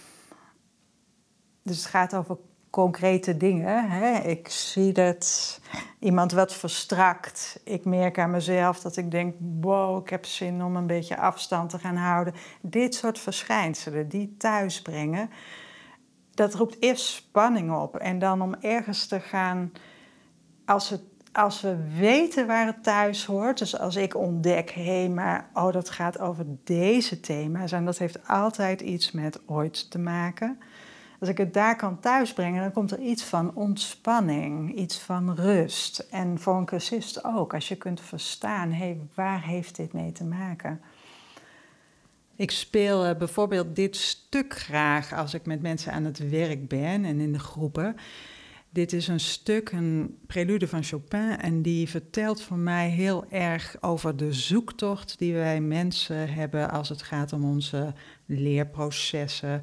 dus 1.63 1.77
het 1.77 1.87
gaat 1.87 2.15
over 2.15 2.39
concrete 2.71 3.37
dingen. 3.37 3.91
Hè? 3.91 4.19
Ik 4.19 4.49
zie 4.49 4.93
dat 4.93 5.61
iemand 5.99 6.33
wat 6.33 6.55
verstrakt. 6.55 7.61
Ik 7.65 7.85
merk 7.85 8.19
aan 8.19 8.31
mezelf 8.31 8.81
dat 8.81 8.97
ik 8.97 9.11
denk: 9.11 9.35
wow, 9.61 10.03
ik 10.03 10.11
heb 10.11 10.25
zin 10.25 10.65
om 10.65 10.77
een 10.77 10.87
beetje 10.87 11.19
afstand 11.19 11.71
te 11.71 11.79
gaan 11.79 11.97
houden. 11.97 12.35
Dit 12.61 12.95
soort 12.95 13.19
verschijnselen 13.19 14.09
die 14.09 14.35
thuis 14.39 14.83
brengen, 14.83 15.31
dat 16.35 16.55
roept 16.55 16.77
eerst 16.81 17.05
spanning 17.05 17.77
op. 17.77 17.97
En 17.97 18.19
dan 18.19 18.43
om 18.43 18.55
ergens 18.55 19.07
te 19.07 19.21
gaan, 19.21 19.73
als, 20.65 20.89
het, 20.89 21.03
als 21.33 21.61
we 21.61 21.77
weten 21.97 22.47
waar 22.47 22.67
het 22.67 22.83
thuis 22.83 23.25
hoort, 23.25 23.59
dus 23.59 23.79
als 23.79 23.97
ik 23.97 24.17
ontdek: 24.17 24.71
hé, 24.71 24.83
hey, 24.83 25.09
maar 25.09 25.51
oh, 25.55 25.73
dat 25.73 25.91
gaat 25.91 26.19
over 26.19 26.45
deze 26.65 27.21
thema's 27.21 27.73
en 27.73 27.85
dat 27.85 27.99
heeft 27.99 28.29
altijd 28.29 28.81
iets 28.81 29.13
met 29.13 29.41
ooit 29.47 29.91
te 29.91 29.99
maken 29.99 30.59
als 31.21 31.29
ik 31.29 31.39
het 31.39 31.55
daar 31.55 31.77
kan 31.77 32.01
thuisbrengen, 32.01 32.63
dan 32.63 32.73
komt 32.73 32.91
er 32.91 33.01
iets 33.01 33.25
van 33.25 33.55
ontspanning, 33.55 34.75
iets 34.75 34.99
van 34.99 35.35
rust. 35.35 35.99
En 36.11 36.39
voor 36.39 36.57
een 36.57 36.65
cursist 36.65 37.25
ook, 37.25 37.55
als 37.55 37.69
je 37.69 37.77
kunt 37.77 38.01
verstaan, 38.01 38.71
hé, 38.71 38.77
hey, 38.77 39.01
waar 39.15 39.43
heeft 39.43 39.77
dit 39.77 39.93
mee 39.93 40.13
te 40.13 40.25
maken? 40.25 40.81
Ik 42.37 42.51
speel 42.51 43.09
uh, 43.09 43.17
bijvoorbeeld 43.17 43.77
dit 43.77 43.97
stuk 43.97 44.59
graag 44.59 45.13
als 45.13 45.35
ik 45.35 45.47
met 45.47 45.63
mensen 45.63 45.93
aan 45.93 46.05
het 46.05 46.31
werk 46.31 46.69
ben 46.69 47.05
en 47.05 47.21
in 47.21 47.33
de 47.33 47.39
groepen. 47.39 47.97
Dit 48.71 48.93
is 48.93 49.09
een 49.09 49.21
stuk, 49.21 49.73
een 49.73 50.19
prelude 50.27 50.69
van 50.69 50.83
Chopin, 50.83 51.39
en 51.39 51.63
die 51.63 51.89
vertelt 51.89 52.43
voor 52.43 52.57
mij 52.57 52.89
heel 52.89 53.25
erg 53.31 53.77
over 53.81 54.17
de 54.17 54.33
zoektocht 54.33 55.19
die 55.19 55.35
wij 55.35 55.61
mensen 55.61 56.33
hebben 56.33 56.71
als 56.71 56.89
het 56.89 57.03
gaat 57.03 57.33
om 57.33 57.45
onze 57.45 57.93
leerprocessen, 58.27 59.63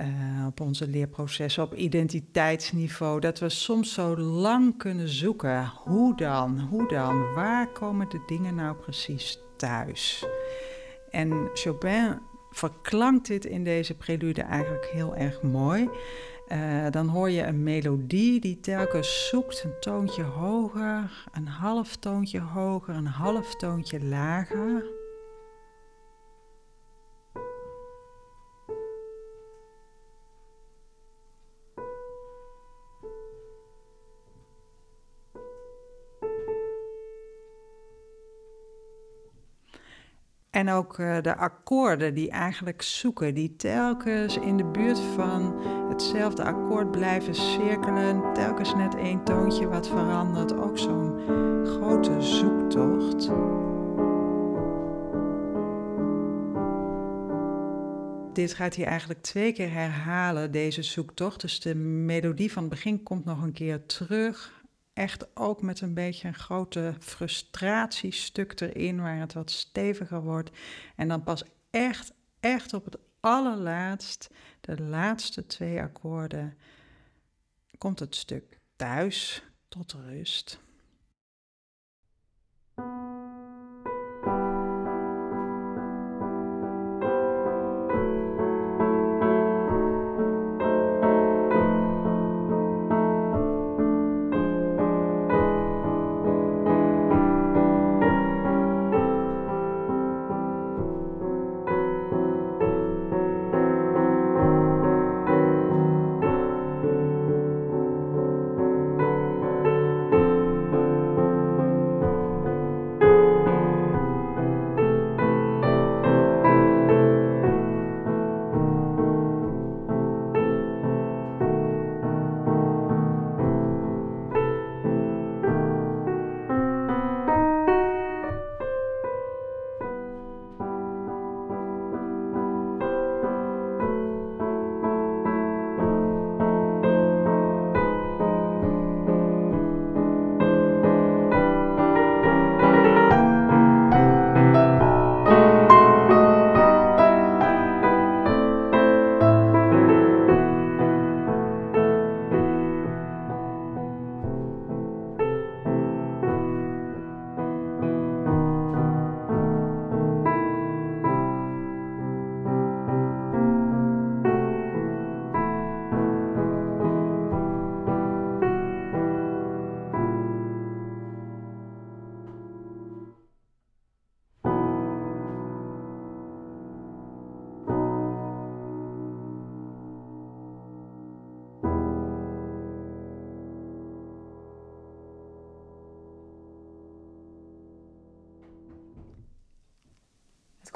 uh, 0.00 0.46
op 0.46 0.60
onze 0.60 0.88
leerprocessen, 0.88 1.62
op 1.62 1.74
identiteitsniveau, 1.74 3.20
dat 3.20 3.38
we 3.38 3.48
soms 3.48 3.92
zo 3.92 4.16
lang 4.18 4.78
kunnen 4.78 5.08
zoeken. 5.08 5.66
Hoe 5.66 6.16
dan? 6.16 6.60
Hoe 6.60 6.88
dan? 6.88 7.32
Waar 7.34 7.66
komen 7.66 8.08
de 8.08 8.22
dingen 8.26 8.54
nou 8.54 8.76
precies 8.76 9.38
thuis? 9.56 10.26
En 11.10 11.50
Chopin 11.54 12.18
verklankt 12.50 13.26
dit 13.26 13.44
in 13.44 13.64
deze 13.64 13.94
prelude 13.94 14.42
eigenlijk 14.42 14.90
heel 14.92 15.16
erg 15.16 15.42
mooi. 15.42 15.88
Uh, 16.48 16.86
dan 16.90 17.08
hoor 17.08 17.30
je 17.30 17.42
een 17.42 17.62
melodie 17.62 18.40
die 18.40 18.60
telkens 18.60 19.28
zoekt 19.28 19.64
een 19.64 19.80
toontje 19.80 20.22
hoger, 20.22 21.26
een 21.32 21.46
half 21.46 21.96
toontje 21.96 22.40
hoger, 22.40 22.94
een 22.94 23.06
half 23.06 23.54
toontje 23.54 24.04
lager. 24.04 24.84
En 40.56 40.70
ook 40.70 40.98
uh, 40.98 41.16
de 41.22 41.36
akkoorden 41.36 42.14
die 42.14 42.30
eigenlijk 42.30 42.82
zoeken, 42.82 43.34
die 43.34 43.56
telkens 43.56 44.36
in 44.38 44.56
de 44.56 44.64
buurt 44.64 44.98
van 45.00 45.62
hetzelfde 45.88 46.44
akkoord 46.44 46.90
blijven 46.90 47.34
cirkelen, 47.34 48.32
telkens 48.34 48.74
net 48.74 48.94
één 48.94 49.24
toontje 49.24 49.68
wat 49.68 49.88
verandert, 49.88 50.56
ook 50.56 50.78
zo'n 50.78 51.18
grote 51.64 52.20
zoektocht. 52.20 53.30
Dit 58.32 58.54
gaat 58.54 58.76
hij 58.76 58.84
eigenlijk 58.84 59.22
twee 59.22 59.52
keer 59.52 59.72
herhalen, 59.72 60.50
deze 60.50 60.82
zoektocht. 60.82 61.40
Dus 61.40 61.60
de 61.60 61.74
melodie 61.74 62.52
van 62.52 62.62
het 62.62 62.70
begin 62.70 63.02
komt 63.02 63.24
nog 63.24 63.42
een 63.42 63.52
keer 63.52 63.86
terug 63.86 64.55
echt 64.96 65.36
ook 65.36 65.62
met 65.62 65.80
een 65.80 65.94
beetje 65.94 66.28
een 66.28 66.34
grote 66.34 66.94
frustratiestuk 66.98 68.60
erin, 68.60 69.00
waar 69.00 69.18
het 69.18 69.32
wat 69.32 69.50
steviger 69.50 70.22
wordt. 70.22 70.50
En 70.94 71.08
dan 71.08 71.22
pas 71.22 71.44
echt, 71.70 72.12
echt 72.40 72.74
op 72.74 72.84
het 72.84 72.96
allerlaatst, 73.20 74.30
de 74.60 74.82
laatste 74.82 75.46
twee 75.46 75.80
akkoorden, 75.80 76.58
komt 77.78 77.98
het 77.98 78.14
stuk 78.14 78.58
thuis 78.76 79.42
tot 79.68 79.92
rust. 79.92 80.60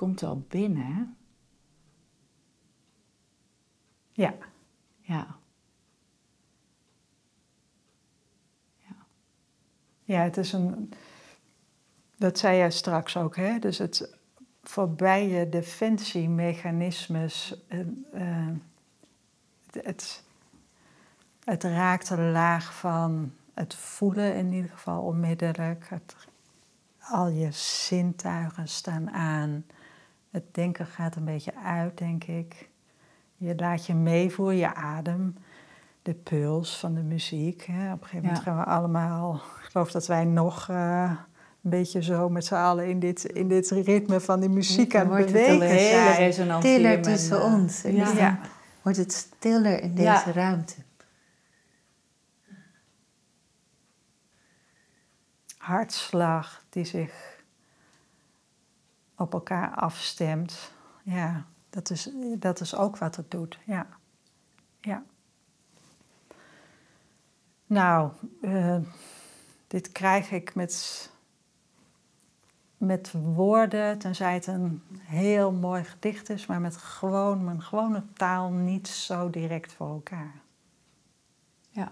Komt 0.01 0.21
wel 0.21 0.45
binnen? 0.49 1.17
Ja. 4.13 4.35
Ja. 5.01 5.39
Ja, 10.05 10.23
het 10.23 10.37
is 10.37 10.53
een... 10.53 10.93
Dat 12.17 12.39
zei 12.39 12.57
jij 12.57 12.71
straks 12.71 13.17
ook, 13.17 13.37
hè? 13.37 13.59
Dus 13.59 13.79
het 13.79 14.19
voorbij 14.63 15.29
je 15.29 15.49
defensiemechanismes... 15.49 17.55
Uh, 18.15 18.49
het, 19.71 20.25
het 21.45 21.63
raakt 21.63 22.09
de 22.09 22.17
laag 22.17 22.75
van 22.75 23.33
het 23.55 23.75
voelen 23.75 24.35
in 24.35 24.53
ieder 24.53 24.71
geval 24.71 25.03
onmiddellijk. 25.03 25.89
Het, 25.89 26.17
al 27.01 27.29
je 27.29 27.53
zintuigen 27.53 28.69
staan 28.69 29.11
aan. 29.11 29.65
Het 30.31 30.55
denken 30.55 30.87
gaat 30.87 31.17
een 31.17 31.25
beetje 31.25 31.53
uit, 31.65 31.99
denk 31.99 32.25
ik. 32.25 32.69
Je 33.37 33.55
laat 33.57 33.87
je 33.87 33.95
meevoeren, 33.95 34.57
je 34.57 34.75
adem, 34.75 35.37
de 36.03 36.15
puls 36.15 36.79
van 36.79 36.95
de 36.95 37.03
muziek. 37.03 37.63
Hè. 37.63 37.93
Op 37.93 38.03
een 38.03 38.07
gegeven 38.07 38.27
moment 38.27 38.43
gaan 38.43 38.57
we 38.57 38.65
allemaal, 38.65 39.35
ik 39.35 39.71
geloof 39.71 39.91
dat 39.91 40.07
wij 40.07 40.25
nog 40.25 40.69
uh, 40.71 41.11
een 41.63 41.71
beetje 41.71 42.03
zo 42.03 42.29
met 42.29 42.45
z'n 42.45 42.55
allen 42.55 42.89
in 42.89 42.99
dit, 42.99 43.25
in 43.25 43.49
dit 43.49 43.71
ritme 43.71 44.21
van 44.21 44.41
die 44.41 44.49
muziek 44.49 44.97
aan 44.97 45.13
het 45.13 45.27
bewegen 45.27 45.61
het 45.61 46.37
hele. 46.37 46.59
Stiller 46.59 47.03
tussen 47.03 47.37
uh, 47.37 47.45
ons. 47.45 47.85
En 47.85 47.95
ja. 47.95 48.13
ja. 48.13 48.39
wordt 48.83 48.99
het 48.99 49.13
stiller 49.13 49.83
in 49.83 49.95
deze 49.95 50.05
ja. 50.05 50.33
ruimte. 50.33 50.75
Hartslag 55.59 56.65
die 56.69 56.85
zich 56.85 57.30
op 59.21 59.33
elkaar 59.33 59.75
afstemt. 59.75 60.73
Ja, 61.03 61.47
dat 61.71 61.91
is, 61.91 62.11
dat 62.39 62.61
is 62.61 62.75
ook 62.75 62.99
wat 62.99 63.17
het 63.17 63.31
doet. 63.31 63.59
Ja. 63.65 63.87
ja. 64.81 65.03
Nou, 67.67 68.13
uh, 68.41 68.77
dit 69.67 69.93
krijg 69.93 70.31
ik 70.31 70.55
met, 70.55 71.11
met 72.77 73.13
woorden, 73.13 73.99
tenzij 73.99 74.35
het 74.35 74.47
een 74.47 74.83
heel 74.99 75.53
mooi 75.53 75.85
gedicht 75.85 76.31
is, 76.31 76.47
maar 76.47 76.61
met 76.61 76.77
gewoon 76.77 77.45
mijn 77.45 77.63
gewone 77.63 78.03
taal 78.13 78.51
niet 78.51 78.89
zo 78.89 79.31
direct 79.31 79.73
voor 79.73 79.89
elkaar. 79.89 80.35
Ja. 81.71 81.91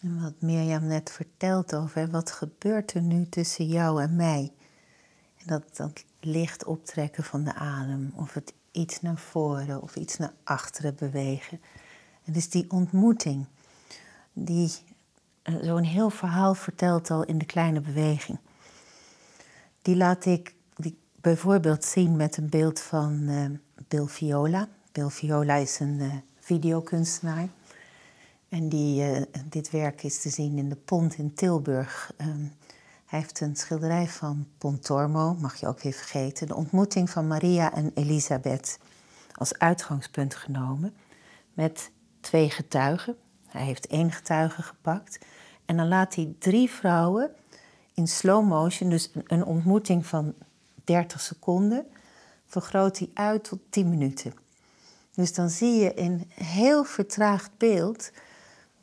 En 0.00 0.22
wat 0.22 0.40
Mirjam 0.40 0.86
net 0.86 1.10
vertelt 1.10 1.74
over 1.74 2.10
wat 2.10 2.30
gebeurt 2.30 2.94
er 2.94 3.02
nu 3.02 3.28
tussen 3.28 3.66
jou 3.66 4.02
en 4.02 4.16
mij 4.16 4.52
dat, 5.46 5.76
dat 5.76 6.04
licht 6.20 6.64
optrekken 6.64 7.24
van 7.24 7.44
de 7.44 7.54
adem, 7.54 8.12
of 8.14 8.34
het 8.34 8.52
iets 8.70 9.00
naar 9.00 9.18
voren 9.18 9.82
of 9.82 9.96
iets 9.96 10.16
naar 10.16 10.32
achteren 10.44 10.94
bewegen. 10.94 11.60
En 12.24 12.32
dus 12.32 12.50
die 12.50 12.70
ontmoeting, 12.70 13.46
die 14.32 14.72
uh, 15.44 15.54
zo'n 15.62 15.82
heel 15.82 16.10
verhaal 16.10 16.54
vertelt 16.54 17.10
al 17.10 17.24
in 17.24 17.38
de 17.38 17.46
kleine 17.46 17.80
beweging. 17.80 18.38
Die 19.82 19.96
laat 19.96 20.24
ik 20.24 20.54
die 20.76 20.98
bijvoorbeeld 21.20 21.84
zien 21.84 22.16
met 22.16 22.36
een 22.36 22.48
beeld 22.48 22.80
van 22.80 23.12
uh, 23.22 23.46
Bill 23.88 24.06
Viola. 24.06 24.68
Bill 24.92 25.08
Viola 25.08 25.54
is 25.54 25.80
een 25.80 25.98
uh, 26.00 26.14
videokunstenaar. 26.38 27.48
En 28.48 28.68
die, 28.68 29.26
dit 29.48 29.70
werk 29.70 30.02
is 30.02 30.20
te 30.20 30.28
zien 30.28 30.58
in 30.58 30.68
de 30.68 30.76
Pont 30.76 31.14
in 31.14 31.34
Tilburg. 31.34 32.12
Um, 32.18 32.52
hij 33.06 33.18
heeft 33.18 33.40
een 33.40 33.56
schilderij 33.56 34.06
van 34.06 34.46
Pontormo, 34.58 35.34
mag 35.34 35.56
je 35.56 35.66
ook 35.66 35.80
weer 35.80 35.92
vergeten, 35.92 36.46
de 36.46 36.54
ontmoeting 36.54 37.10
van 37.10 37.26
Maria 37.26 37.72
en 37.72 37.90
Elisabeth 37.94 38.78
als 39.34 39.58
uitgangspunt 39.58 40.34
genomen. 40.34 40.94
Met 41.52 41.90
twee 42.20 42.50
getuigen. 42.50 43.16
Hij 43.46 43.64
heeft 43.64 43.86
één 43.86 44.12
getuige 44.12 44.62
gepakt. 44.62 45.18
En 45.64 45.76
dan 45.76 45.88
laat 45.88 46.14
hij 46.14 46.34
drie 46.38 46.70
vrouwen 46.70 47.30
in 47.94 48.08
slow 48.08 48.48
motion, 48.48 48.90
dus 48.90 49.10
een 49.26 49.44
ontmoeting 49.44 50.06
van 50.06 50.34
30 50.84 51.20
seconden, 51.20 51.86
vergroot 52.46 52.98
hij 52.98 53.10
uit 53.14 53.44
tot 53.44 53.58
10 53.70 53.90
minuten. 53.90 54.34
Dus 55.14 55.34
dan 55.34 55.50
zie 55.50 55.74
je 55.74 55.94
in 55.94 56.30
heel 56.34 56.84
vertraagd 56.84 57.50
beeld 57.56 58.10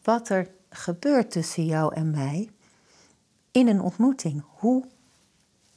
wat 0.03 0.29
er 0.29 0.49
gebeurt 0.69 1.31
tussen 1.31 1.65
jou 1.65 1.95
en 1.95 2.11
mij 2.11 2.49
in 3.51 3.67
een 3.67 3.81
ontmoeting. 3.81 4.43
Hoe 4.47 4.85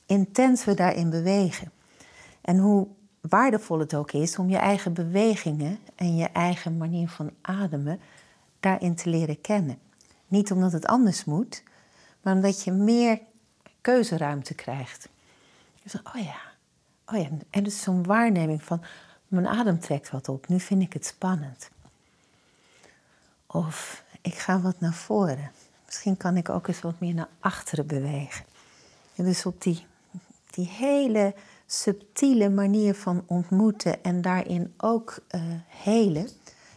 intens 0.06 0.64
we 0.64 0.74
daarin 0.74 1.10
bewegen. 1.10 1.72
En 2.40 2.58
hoe 2.58 2.86
waardevol 3.20 3.78
het 3.78 3.94
ook 3.94 4.12
is 4.12 4.38
om 4.38 4.50
je 4.50 4.56
eigen 4.56 4.92
bewegingen 4.92 5.78
en 5.94 6.16
je 6.16 6.28
eigen 6.28 6.76
manier 6.76 7.08
van 7.08 7.30
ademen 7.40 8.00
daarin 8.60 8.94
te 8.94 9.10
leren 9.10 9.40
kennen. 9.40 9.78
Niet 10.28 10.52
omdat 10.52 10.72
het 10.72 10.86
anders 10.86 11.24
moet, 11.24 11.62
maar 12.22 12.34
omdat 12.34 12.64
je 12.64 12.72
meer 12.72 13.20
keuzeruimte 13.80 14.54
krijgt. 14.54 15.08
Zegt, 15.84 16.06
oh 16.14 16.22
ja, 16.22 16.40
oh 17.06 17.18
ja. 17.18 17.28
En 17.50 17.62
dus 17.62 17.82
zo'n 17.82 18.02
waarneming 18.02 18.62
van, 18.62 18.82
mijn 19.28 19.46
adem 19.46 19.80
trekt 19.80 20.10
wat 20.10 20.28
op, 20.28 20.48
nu 20.48 20.60
vind 20.60 20.82
ik 20.82 20.92
het 20.92 21.06
spannend. 21.06 21.70
Of 23.46 24.04
ik 24.20 24.34
ga 24.34 24.60
wat 24.60 24.80
naar 24.80 24.94
voren. 24.94 25.50
Misschien 25.94 26.16
kan 26.16 26.36
ik 26.36 26.48
ook 26.48 26.68
eens 26.68 26.80
wat 26.80 27.00
meer 27.00 27.14
naar 27.14 27.28
achteren 27.40 27.86
bewegen. 27.86 28.44
En 29.14 29.24
dus 29.24 29.46
op 29.46 29.62
die, 29.62 29.86
die 30.50 30.68
hele 30.68 31.34
subtiele 31.66 32.50
manier 32.50 32.94
van 32.94 33.24
ontmoeten 33.26 34.02
en 34.02 34.22
daarin 34.22 34.74
ook 34.76 35.18
uh, 35.30 35.42
helen, 35.66 36.28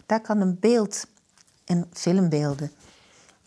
daar 0.06 0.22
kan 0.22 0.42
een 0.42 0.60
beeld 0.60 1.08
en 1.66 1.88
filmbeelden 1.94 2.72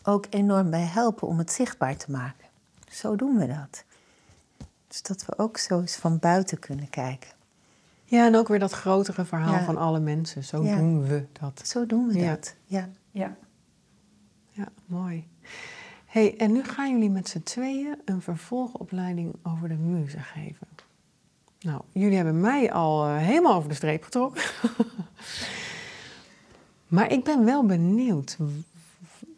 ook 0.03 0.25
enorm 0.29 0.69
bij 0.69 0.85
helpen 0.85 1.27
om 1.27 1.37
het 1.37 1.51
zichtbaar 1.51 1.97
te 1.97 2.11
maken. 2.11 2.47
Zo 2.89 3.15
doen 3.15 3.37
we 3.37 3.47
dat. 3.47 3.83
Dus 4.87 5.01
dat 5.01 5.25
we 5.25 5.37
ook 5.37 5.57
zo 5.57 5.79
eens 5.79 5.95
van 5.95 6.19
buiten 6.19 6.59
kunnen 6.59 6.89
kijken. 6.89 7.29
Ja, 8.03 8.25
en 8.25 8.35
ook 8.35 8.47
weer 8.47 8.59
dat 8.59 8.71
grotere 8.71 9.25
verhaal 9.25 9.63
van 9.63 9.77
alle 9.77 9.99
mensen. 9.99 10.43
Zo 10.43 10.63
doen 10.63 11.07
we 11.07 11.25
dat. 11.39 11.67
Zo 11.67 11.85
doen 11.85 12.07
we 12.07 12.25
dat, 12.25 12.55
ja. 12.65 12.89
Ja, 13.11 13.35
ja 14.51 14.67
mooi. 14.85 15.30
Hey, 16.05 16.37
en 16.37 16.51
nu 16.51 16.63
gaan 16.63 16.91
jullie 16.91 17.09
met 17.09 17.29
z'n 17.29 17.43
tweeën 17.43 18.01
een 18.05 18.21
vervolgopleiding 18.21 19.35
over 19.43 19.67
de 19.67 19.75
muze 19.75 20.19
geven. 20.19 20.67
Nou, 21.59 21.81
jullie 21.91 22.15
hebben 22.15 22.39
mij 22.39 22.71
al 22.71 23.07
uh, 23.07 23.17
helemaal 23.17 23.55
over 23.55 23.69
de 23.69 23.75
streep 23.75 24.03
getrokken. 24.03 24.43
maar 26.87 27.11
ik 27.11 27.23
ben 27.23 27.45
wel 27.45 27.65
benieuwd. 27.65 28.37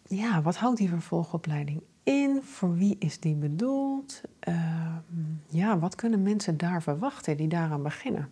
Ja, 0.07 0.41
wat 0.41 0.55
houdt 0.55 0.77
die 0.77 0.89
vervolgopleiding 0.89 1.81
in? 2.03 2.41
Voor 2.43 2.75
wie 2.75 2.95
is 2.99 3.19
die 3.19 3.35
bedoeld? 3.35 4.21
Uh, 4.47 4.95
ja, 5.49 5.79
wat 5.79 5.95
kunnen 5.95 6.23
mensen 6.23 6.57
daar 6.57 6.81
verwachten 6.81 7.37
die 7.37 7.47
daaraan 7.47 7.83
beginnen? 7.83 8.29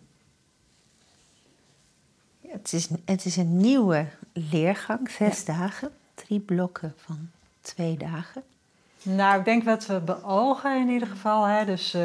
het, 2.52 2.72
is, 2.72 2.88
het 3.04 3.24
is 3.24 3.36
een 3.36 3.56
nieuwe 3.56 4.06
leergang, 4.32 5.10
zes 5.10 5.44
dagen. 5.44 5.92
Drie 6.14 6.40
blokken 6.40 6.94
van 6.96 7.30
twee 7.62 7.96
dagen. 7.96 8.42
Nou, 9.02 9.38
ik 9.38 9.44
denk 9.44 9.64
wat 9.64 9.86
we 9.86 10.00
beogen 10.00 10.80
in 10.80 10.88
ieder 10.88 11.08
geval. 11.08 11.44
Hè. 11.44 11.64
Dus 11.64 11.94
uh, 11.94 12.02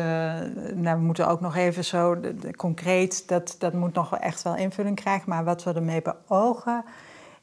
nou, 0.74 0.97
we 0.97 1.03
moeten 1.03 1.28
ook 1.28 1.41
nog 1.41 1.55
even 1.55 1.86
zo 1.86 2.20
concreet, 2.55 3.28
dat, 3.28 3.55
dat 3.60 3.74
moet 3.74 3.93
nog 3.93 4.18
echt 4.18 4.41
wel 4.41 4.55
invulling 4.55 4.95
krijgen. 4.95 5.30
Maar 5.30 5.43
wat 5.43 5.64
we 5.64 5.74
ermee 5.74 6.01
beogen 6.01 6.84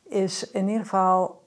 is 0.09 0.51
in 0.51 0.67
ieder 0.67 0.83
geval 0.83 1.43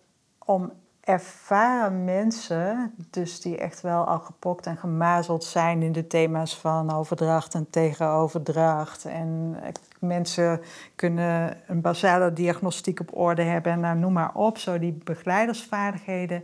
om 0.45 0.72
ervaren 1.08 2.03
mensen, 2.03 2.93
dus 3.10 3.41
die 3.41 3.58
echt 3.58 3.82
wel 3.82 4.03
al 4.03 4.20
gepokt 4.20 4.66
en 4.66 4.78
gemazeld 4.78 5.43
zijn 5.43 5.82
in 5.82 5.91
de 5.91 6.08
thema's 6.08 6.58
van 6.58 6.91
overdracht 6.91 7.53
en 7.53 7.70
tegenoverdracht. 7.70 9.05
En 9.05 9.58
mensen 9.99 10.62
kunnen 10.95 11.58
een 11.68 11.82
basale 11.82 12.34
diagnostiek 12.34 12.99
op 12.99 13.18
orde 13.18 13.41
hebben, 13.41 13.72
en 13.72 13.80
nou, 13.80 13.97
noem 13.97 14.14
maar 14.14 14.34
op, 14.34 14.58
zo 14.58 14.80
die 14.80 14.99
begeleidersvaardigheden. 15.03 16.43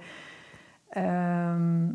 Ehm, 0.90 1.92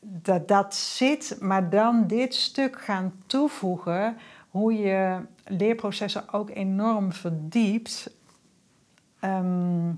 dat 0.00 0.48
dat 0.48 0.74
zit, 0.74 1.36
maar 1.40 1.70
dan 1.70 2.06
dit 2.06 2.34
stuk 2.34 2.80
gaan 2.80 3.12
toevoegen, 3.26 4.16
hoe 4.48 4.72
je 4.78 5.18
leerprocessen 5.44 6.32
ook 6.32 6.50
enorm 6.50 7.12
verdiept. 7.12 8.10
Ehm, 9.20 9.90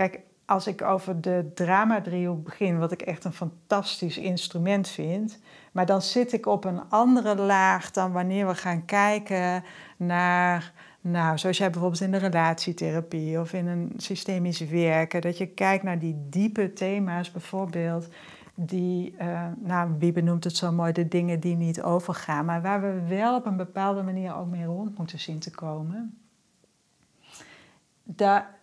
kijk, 0.00 0.20
als 0.46 0.66
ik 0.66 0.82
over 0.82 1.20
de 1.20 1.50
drama-driehoek 1.54 2.44
begin, 2.44 2.78
wat 2.78 2.92
ik 2.92 3.02
echt 3.02 3.24
een 3.24 3.32
fantastisch 3.32 4.18
instrument 4.18 4.88
vind, 4.88 5.38
maar 5.72 5.86
dan 5.86 6.02
zit 6.02 6.32
ik 6.32 6.46
op 6.46 6.64
een 6.64 6.88
andere 6.88 7.36
laag 7.36 7.90
dan 7.90 8.12
wanneer 8.12 8.46
we 8.46 8.54
gaan 8.54 8.84
kijken 8.84 9.64
naar 9.96 10.72
nou, 11.00 11.38
zoals 11.38 11.58
jij 11.58 11.70
bijvoorbeeld 11.70 12.02
in 12.02 12.10
de 12.10 12.16
relatietherapie 12.16 13.40
of 13.40 13.52
in 13.52 13.66
een 13.66 13.92
systemisch 13.96 14.60
werken, 14.60 15.20
dat 15.20 15.38
je 15.38 15.46
kijkt 15.46 15.84
naar 15.84 15.98
die 15.98 16.16
diepe 16.28 16.72
thema's 16.72 17.30
bijvoorbeeld, 17.30 18.08
die, 18.54 19.14
uh, 19.20 19.46
nou, 19.58 19.94
wie 19.98 20.12
benoemt 20.12 20.44
het 20.44 20.56
zo 20.56 20.72
mooi, 20.72 20.92
de 20.92 21.08
dingen 21.08 21.40
die 21.40 21.56
niet 21.56 21.82
overgaan, 21.82 22.44
maar 22.44 22.62
waar 22.62 22.80
we 22.80 23.06
wel 23.08 23.36
op 23.36 23.46
een 23.46 23.56
bepaalde 23.56 24.02
manier 24.02 24.36
ook 24.36 24.48
mee 24.48 24.64
rond 24.64 24.98
moeten 24.98 25.18
zien 25.18 25.38
te 25.38 25.50
komen. 25.50 26.18
Daar, 28.02 28.59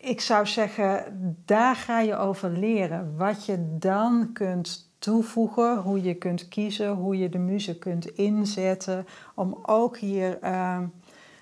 ik 0.00 0.20
zou 0.20 0.46
zeggen, 0.46 1.04
daar 1.44 1.76
ga 1.76 2.00
je 2.00 2.16
over 2.16 2.50
leren. 2.50 3.16
Wat 3.16 3.46
je 3.46 3.76
dan 3.78 4.30
kunt 4.32 4.90
toevoegen, 4.98 5.76
hoe 5.76 6.02
je 6.02 6.14
kunt 6.14 6.48
kiezen, 6.48 6.90
hoe 6.90 7.18
je 7.18 7.28
de 7.28 7.38
muziek 7.38 7.80
kunt 7.80 8.06
inzetten, 8.06 9.06
om 9.34 9.58
ook 9.62 9.98
hier. 9.98 10.38
Uh, 10.42 10.78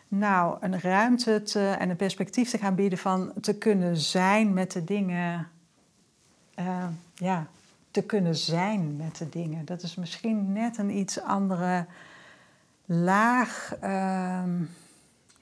nou, 0.09 0.57
een 0.61 0.81
ruimte 0.81 1.43
te, 1.43 1.69
en 1.79 1.91
een 1.91 1.97
perspectief 1.97 2.51
te 2.51 2.59
gaan 2.59 2.75
bieden 2.75 2.99
van 2.99 3.33
te 3.41 3.59
kunnen 3.59 3.97
zijn 3.97 4.53
met 4.53 4.73
de 4.73 4.85
dingen. 4.85 5.49
Uh, 6.59 6.87
ja, 7.15 7.47
te 7.91 8.03
kunnen 8.03 8.37
zijn 8.37 8.97
met 8.97 9.17
de 9.17 9.29
dingen. 9.29 9.65
Dat 9.65 9.83
is 9.83 9.95
misschien 9.95 10.53
net 10.53 10.79
een 10.79 10.97
iets 10.97 11.21
andere 11.21 11.87
laag. 12.85 13.77
Uh, 13.85 14.43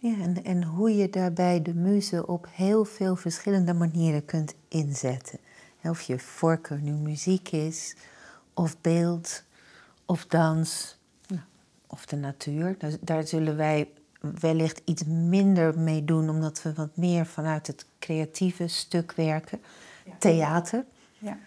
ja, 0.06 0.22
en, 0.22 0.44
en 0.44 0.62
hoe 0.62 0.96
je 0.96 1.10
daarbij 1.10 1.62
de 1.62 1.74
muze 1.74 2.26
op 2.26 2.46
heel 2.50 2.84
veel 2.84 3.16
verschillende 3.16 3.74
manieren 3.74 4.24
kunt 4.24 4.54
inzetten. 4.68 5.38
Of 5.82 6.00
je 6.00 6.18
voorkeur 6.18 6.80
nu 6.80 6.92
muziek 6.92 7.50
is, 7.50 7.96
of 8.54 8.80
beeld, 8.80 9.42
of 10.04 10.26
dans, 10.26 10.98
nou, 11.28 11.42
of 11.86 12.06
de 12.06 12.16
natuur. 12.16 12.74
Daar, 12.78 12.92
daar 13.00 13.26
zullen 13.26 13.56
wij 13.56 13.88
wellicht 14.20 14.80
iets 14.84 15.04
minder 15.04 15.78
mee 15.78 16.04
doen, 16.04 16.28
omdat 16.28 16.62
we 16.62 16.72
wat 16.72 16.96
meer 16.96 17.26
vanuit 17.26 17.66
het 17.66 17.86
creatieve 17.98 18.68
stuk 18.68 19.12
werken. 19.12 19.60
Theater. 20.18 20.84
Ja. 21.18 21.38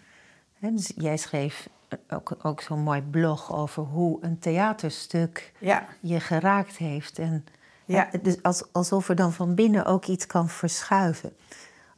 dus 0.60 0.92
jij 0.96 1.18
schreef 1.18 1.70
ook, 2.10 2.38
ook 2.42 2.62
zo'n 2.62 2.80
mooi 2.80 3.02
blog 3.02 3.54
over 3.54 3.84
hoe 3.84 4.18
een 4.22 4.40
theaterstuk 4.40 5.54
ja. 5.60 5.88
je 6.00 6.20
geraakt 6.20 6.78
heeft. 6.78 7.20
En, 7.20 7.46
ja. 7.94 8.10
dus 8.22 8.44
als, 8.44 8.64
alsof 8.72 9.10
er 9.10 9.16
dan 9.16 9.34
van 9.34 9.56
binnen 9.56 9.86
ook 9.86 10.06
iets 10.06 10.26
kan 10.26 10.50
verschuiven. 10.50 11.34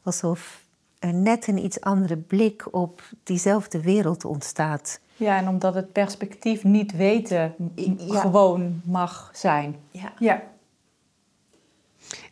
Alsof 0.02 0.60
er 0.98 1.14
net 1.14 1.46
een 1.46 1.64
iets 1.64 1.80
andere 1.80 2.16
blik 2.16 2.74
op 2.74 3.02
diezelfde 3.22 3.80
wereld 3.80 4.24
ontstaat. 4.24 5.00
Ja, 5.16 5.36
en 5.36 5.48
omdat 5.48 5.74
het 5.74 5.92
perspectief 5.92 6.64
niet 6.64 6.92
weten 6.96 7.54
gewoon 8.08 8.80
mag 8.84 9.30
zijn. 9.32 9.76
Ja. 9.90 10.12
ja. 10.18 10.42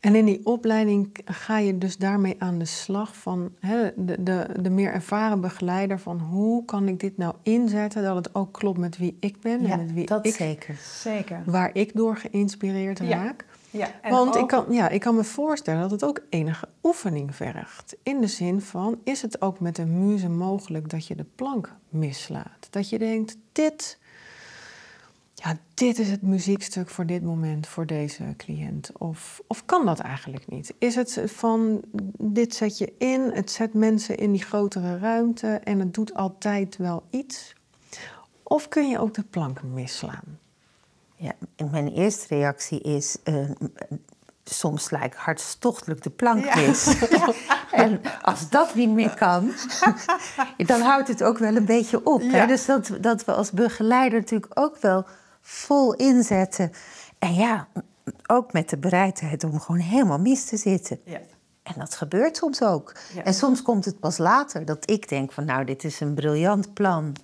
En 0.00 0.14
in 0.14 0.24
die 0.24 0.46
opleiding 0.46 1.18
ga 1.24 1.58
je 1.58 1.78
dus 1.78 1.96
daarmee 1.96 2.36
aan 2.38 2.58
de 2.58 2.64
slag 2.64 3.16
van 3.16 3.52
hè, 3.60 3.90
de, 3.96 4.22
de, 4.22 4.46
de 4.60 4.70
meer 4.70 4.92
ervaren 4.92 5.40
begeleider 5.40 5.98
van 5.98 6.18
hoe 6.18 6.64
kan 6.64 6.88
ik 6.88 7.00
dit 7.00 7.16
nou 7.16 7.34
inzetten 7.42 8.02
dat 8.02 8.16
het 8.16 8.34
ook 8.34 8.52
klopt 8.52 8.78
met 8.78 8.98
wie 8.98 9.16
ik 9.20 9.40
ben 9.40 9.62
ja, 9.62 9.70
en 9.70 9.78
met 9.78 9.92
wie 9.92 10.06
dat 10.06 10.26
ik 10.26 10.34
zeker. 10.34 10.74
zeker. 11.02 11.42
waar 11.44 11.70
ik 11.72 11.94
door 11.94 12.16
geïnspireerd 12.16 13.00
raak. 13.00 13.44
Ja, 13.70 13.90
Want 14.08 14.36
ik, 14.36 14.46
kan, 14.46 14.64
ja, 14.68 14.88
ik 14.88 15.00
kan 15.00 15.14
me 15.14 15.24
voorstellen 15.24 15.80
dat 15.80 15.90
het 15.90 16.04
ook 16.04 16.20
enige 16.28 16.68
oefening 16.82 17.34
vergt. 17.34 17.96
In 18.02 18.20
de 18.20 18.26
zin 18.26 18.60
van, 18.60 18.98
is 19.04 19.22
het 19.22 19.42
ook 19.42 19.60
met 19.60 19.78
een 19.78 20.06
muze 20.06 20.28
mogelijk 20.28 20.90
dat 20.90 21.06
je 21.06 21.14
de 21.14 21.26
plank 21.34 21.74
mislaat? 21.88 22.66
Dat 22.70 22.88
je 22.88 22.98
denkt, 22.98 23.36
dit 23.52 23.98
ja, 25.42 25.56
dit 25.74 25.98
is 25.98 26.10
het 26.10 26.22
muziekstuk 26.22 26.88
voor 26.88 27.06
dit 27.06 27.22
moment, 27.22 27.66
voor 27.66 27.86
deze 27.86 28.34
cliënt? 28.36 28.90
Of, 28.98 29.42
of 29.46 29.64
kan 29.64 29.86
dat 29.86 29.98
eigenlijk 29.98 30.46
niet? 30.48 30.74
Is 30.78 30.94
het 30.94 31.22
van 31.24 31.82
dit 32.18 32.54
zet 32.54 32.78
je 32.78 32.92
in, 32.98 33.20
het 33.20 33.50
zet 33.50 33.74
mensen 33.74 34.16
in 34.16 34.32
die 34.32 34.42
grotere 34.42 34.98
ruimte 34.98 35.46
en 35.46 35.78
het 35.78 35.94
doet 35.94 36.14
altijd 36.14 36.76
wel 36.76 37.02
iets? 37.10 37.54
Of 38.42 38.68
kun 38.68 38.88
je 38.88 38.98
ook 38.98 39.14
de 39.14 39.22
plank 39.22 39.62
misslaan? 39.62 40.38
Ja, 41.20 41.32
mijn 41.70 41.88
eerste 41.88 42.26
reactie 42.28 42.80
is: 42.80 43.16
uh, 43.24 43.50
soms 44.44 44.90
ik 44.90 45.14
hartstochtelijk 45.14 46.02
de 46.02 46.10
plank 46.10 46.54
mis. 46.54 46.94
En 47.70 48.00
als 48.22 48.48
dat 48.48 48.74
niet 48.74 48.90
meer 48.90 49.14
kan, 49.14 49.52
dan 50.56 50.80
houdt 50.80 51.08
het 51.08 51.22
ook 51.22 51.38
wel 51.38 51.56
een 51.56 51.64
beetje 51.64 52.04
op. 52.06 52.22
Hè? 52.22 52.46
Dus 52.46 52.66
dat, 52.66 52.90
dat 53.00 53.24
we 53.24 53.32
als 53.32 53.50
begeleider 53.50 54.18
natuurlijk 54.18 54.60
ook 54.60 54.76
wel 54.80 55.06
vol 55.40 55.94
inzetten. 55.94 56.72
En 57.18 57.34
ja, 57.34 57.68
ook 58.26 58.52
met 58.52 58.70
de 58.70 58.78
bereidheid 58.78 59.44
om 59.44 59.60
gewoon 59.60 59.80
helemaal 59.80 60.18
mis 60.18 60.44
te 60.44 60.56
zitten. 60.56 61.00
Ja. 61.04 61.20
En 61.62 61.74
dat 61.76 61.94
gebeurt 61.94 62.36
soms 62.36 62.62
ook. 62.62 62.92
Ja. 63.14 63.22
En 63.22 63.34
soms 63.34 63.62
komt 63.62 63.84
het 63.84 64.00
pas 64.00 64.18
later 64.18 64.64
dat 64.64 64.90
ik 64.90 65.08
denk 65.08 65.32
van 65.32 65.44
nou, 65.44 65.64
dit 65.64 65.84
is 65.84 66.00
een 66.00 66.14
briljant 66.14 66.74
plan. 66.74 67.16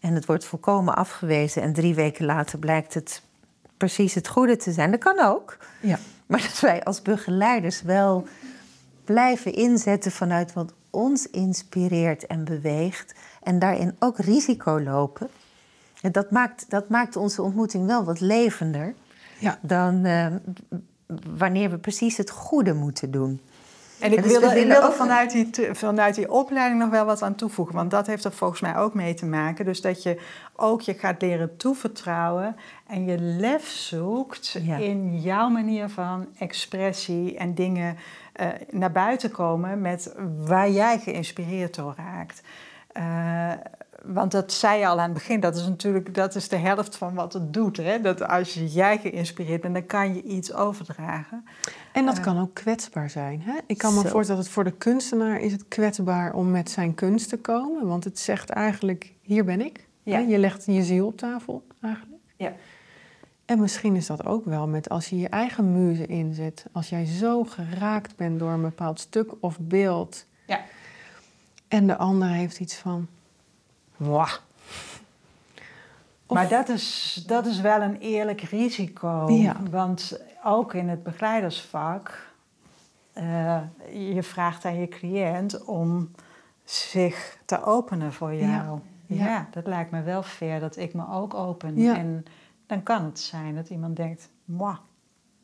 En 0.00 0.14
het 0.14 0.26
wordt 0.26 0.44
volkomen 0.44 0.96
afgewezen 0.96 1.62
en 1.62 1.72
drie 1.72 1.94
weken 1.94 2.24
later 2.24 2.58
blijkt 2.58 2.94
het 2.94 3.22
precies 3.76 4.14
het 4.14 4.28
goede 4.28 4.56
te 4.56 4.72
zijn. 4.72 4.90
Dat 4.90 5.00
kan 5.00 5.20
ook. 5.20 5.56
Ja. 5.80 5.98
Maar 6.26 6.40
dat 6.40 6.60
wij 6.60 6.84
als 6.84 7.02
begeleiders 7.02 7.82
wel 7.82 8.26
blijven 9.04 9.52
inzetten 9.52 10.12
vanuit 10.12 10.52
wat 10.52 10.72
ons 10.90 11.30
inspireert 11.30 12.26
en 12.26 12.44
beweegt. 12.44 13.14
En 13.42 13.58
daarin 13.58 13.96
ook 13.98 14.18
risico 14.18 14.80
lopen. 14.80 15.28
En 16.02 16.12
dat 16.12 16.30
maakt, 16.30 16.70
dat 16.70 16.88
maakt 16.88 17.16
onze 17.16 17.42
ontmoeting 17.42 17.86
wel 17.86 18.04
wat 18.04 18.20
levender 18.20 18.94
Ja. 19.38 19.58
dan 19.62 20.04
eh, 20.04 20.26
wanneer 21.36 21.70
we 21.70 21.78
precies 21.78 22.16
het 22.16 22.30
goede 22.30 22.74
moeten 22.74 23.10
doen. 23.10 23.40
En 24.00 24.12
ik 24.12 24.20
wilde, 24.20 24.60
ik 24.60 24.66
wilde 24.66 24.92
vanuit, 24.92 25.30
die, 25.30 25.50
vanuit 25.72 26.14
die 26.14 26.30
opleiding 26.32 26.80
nog 26.80 26.90
wel 26.90 27.04
wat 27.04 27.22
aan 27.22 27.34
toevoegen. 27.34 27.74
Want 27.74 27.90
dat 27.90 28.06
heeft 28.06 28.24
er 28.24 28.32
volgens 28.32 28.60
mij 28.60 28.76
ook 28.76 28.94
mee 28.94 29.14
te 29.14 29.26
maken. 29.26 29.64
Dus 29.64 29.80
dat 29.80 30.02
je 30.02 30.20
ook 30.56 30.80
je 30.80 30.94
gaat 30.94 31.22
leren 31.22 31.56
toevertrouwen. 31.56 32.56
En 32.86 33.04
je 33.04 33.18
lef 33.18 33.66
zoekt 33.66 34.58
Ja. 34.62 34.76
in 34.76 35.20
jouw 35.20 35.48
manier 35.48 35.88
van 35.88 36.26
expressie. 36.38 37.36
En 37.36 37.54
dingen 37.54 37.96
eh, 38.32 38.48
naar 38.70 38.92
buiten 38.92 39.30
komen 39.30 39.80
met 39.80 40.14
waar 40.36 40.70
jij 40.70 40.98
geïnspireerd 40.98 41.74
door 41.74 41.94
raakt. 41.96 42.42
Eh, 42.92 43.52
want 44.06 44.32
dat 44.32 44.52
zei 44.52 44.78
je 44.78 44.86
al 44.86 44.98
aan 44.98 45.04
het 45.04 45.12
begin, 45.12 45.40
dat 45.40 45.56
is 45.56 45.66
natuurlijk 45.66 46.14
dat 46.14 46.34
is 46.34 46.48
de 46.48 46.56
helft 46.56 46.96
van 46.96 47.14
wat 47.14 47.32
het 47.32 47.52
doet. 47.52 47.76
Hè? 47.76 48.00
Dat 48.00 48.28
als 48.28 48.54
jij 48.54 48.98
geïnspireerd 48.98 49.60
bent, 49.60 49.74
dan 49.74 49.86
kan 49.86 50.14
je 50.14 50.22
iets 50.22 50.52
overdragen. 50.52 51.44
En 51.92 52.06
dat 52.06 52.20
kan 52.20 52.40
ook 52.40 52.54
kwetsbaar 52.54 53.10
zijn. 53.10 53.42
Hè? 53.42 53.52
Ik 53.66 53.78
kan 53.78 53.94
me 53.94 54.00
Zo. 54.00 54.08
voorstellen 54.08 54.36
dat 54.36 54.44
het 54.44 54.54
voor 54.54 54.64
de 54.64 54.76
kunstenaar 54.76 55.40
is 55.40 55.52
het 55.52 55.68
kwetsbaar 55.68 56.34
om 56.34 56.50
met 56.50 56.70
zijn 56.70 56.94
kunst 56.94 57.28
te 57.28 57.38
komen. 57.38 57.86
Want 57.86 58.04
het 58.04 58.18
zegt 58.18 58.50
eigenlijk, 58.50 59.12
hier 59.20 59.44
ben 59.44 59.60
ik. 59.60 59.86
Ja. 60.02 60.16
Hè? 60.16 60.20
Je 60.20 60.38
legt 60.38 60.64
je 60.66 60.82
ziel 60.82 61.06
op 61.06 61.16
tafel 61.16 61.66
eigenlijk. 61.80 62.22
Ja. 62.36 62.52
En 63.44 63.60
misschien 63.60 63.96
is 63.96 64.06
dat 64.06 64.26
ook 64.26 64.44
wel 64.44 64.66
met 64.66 64.88
als 64.88 65.08
je 65.08 65.18
je 65.18 65.28
eigen 65.28 65.72
muze 65.72 66.06
inzet. 66.06 66.66
Als 66.72 66.88
jij 66.88 67.04
zo 67.04 67.44
geraakt 67.44 68.16
bent 68.16 68.38
door 68.38 68.50
een 68.50 68.62
bepaald 68.62 69.00
stuk 69.00 69.32
of 69.40 69.58
beeld. 69.60 70.26
Ja. 70.46 70.60
En 71.68 71.86
de 71.86 71.96
ander 71.96 72.28
heeft 72.28 72.60
iets 72.60 72.74
van... 72.74 73.08
Of- 73.98 74.42
Maar 76.36 76.48
dat 76.48 76.68
is, 76.68 77.14
dat 77.26 77.46
is 77.46 77.60
wel 77.60 77.80
een 77.82 77.96
eerlijk 77.98 78.40
risico. 78.40 79.26
Ja. 79.30 79.56
Want 79.70 80.20
ook 80.44 80.74
in 80.74 80.88
het 80.88 81.02
begeleidersvak, 81.02 82.26
eh, 83.12 83.60
je 84.14 84.22
vraagt 84.22 84.64
aan 84.64 84.80
je 84.80 84.88
cliënt 84.88 85.64
om 85.64 86.10
zich 86.64 87.38
te 87.44 87.62
openen 87.64 88.12
voor 88.12 88.34
jou. 88.34 88.48
Ja. 88.50 88.80
Ja, 89.16 89.24
Ja. 89.26 89.48
dat 89.50 89.66
lijkt 89.66 89.90
me 89.90 90.02
wel 90.02 90.22
fair 90.22 90.60
dat 90.60 90.76
ik 90.76 90.94
me 90.94 91.08
ook 91.10 91.34
open. 91.34 91.76
Ja. 91.80 91.96
En 91.96 92.24
dan 92.66 92.82
kan 92.82 93.04
het 93.04 93.20
zijn 93.20 93.54
dat 93.54 93.68
iemand 93.68 93.96
denkt, 93.96 94.28
mwah. 94.44 94.76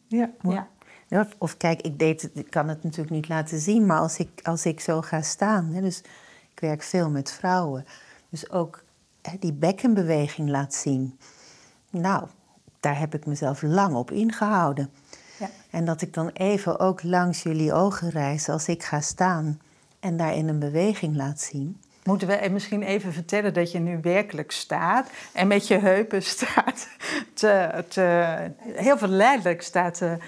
Ja. 0.07 0.30
Ja. 0.42 0.68
Ja, 1.07 1.28
Of 1.38 1.57
kijk, 1.57 1.80
ik, 1.80 1.98
deed 1.98 2.30
ik 2.34 2.50
kan 2.50 2.68
het 2.68 2.82
natuurlijk 2.82 3.11
niet 3.11 3.28
laten 3.28 3.59
zien, 3.59 3.86
maar 3.86 3.98
als 3.98 4.18
ik, 4.18 4.40
als 4.42 4.66
ik 4.66 4.80
zo 4.80 5.00
ga 5.03 5.20
staan, 5.22 5.64
hè, 5.72 5.80
dus 5.80 5.98
ik 6.55 6.61
werk 6.61 6.82
veel 6.82 7.11
met 7.11 7.30
vrouwen, 7.32 7.84
dus 8.33 8.51
ook 8.51 8.85
hè, 9.22 9.37
die 9.41 9.53
bekkenbeweging 9.53 10.49
laat 10.49 10.74
zien. 10.74 11.18
Nou, 11.91 12.26
daar 12.80 12.99
heb 12.99 13.14
ik 13.14 13.26
mezelf 13.26 13.62
lang 13.62 13.95
op 13.95 14.11
ingehouden. 14.11 14.91
Ja. 15.39 15.51
En 15.70 15.85
dat 15.85 16.03
ik 16.03 16.14
dan 16.14 16.28
even 16.28 16.78
ook 16.78 17.03
langs 17.03 17.43
jullie 17.43 17.72
ogen 17.72 18.11
reis 18.11 18.49
als 18.49 18.68
ik 18.68 18.83
ga 18.83 19.01
staan 19.01 19.61
en 20.01 20.16
daarin 20.16 20.49
een 20.49 20.59
beweging 20.59 21.16
laat 21.16 21.41
zien. 21.41 21.80
Moeten 22.05 22.28
we 22.28 22.49
misschien 22.51 22.83
even 22.83 23.12
vertellen 23.12 23.55
dat 23.55 23.72
je 23.72 23.78
nu 23.78 23.99
werkelijk 24.03 24.53
staat 24.53 25.11
en 25.33 25.47
met 25.47 25.68
je 25.68 25.78
heupen 25.78 26.22
staat 26.22 26.89
te, 27.35 27.85
te 27.89 28.37
heel 28.62 28.99
verleidelijk 28.99 29.62
staat 29.62 29.95
te, 29.95 30.18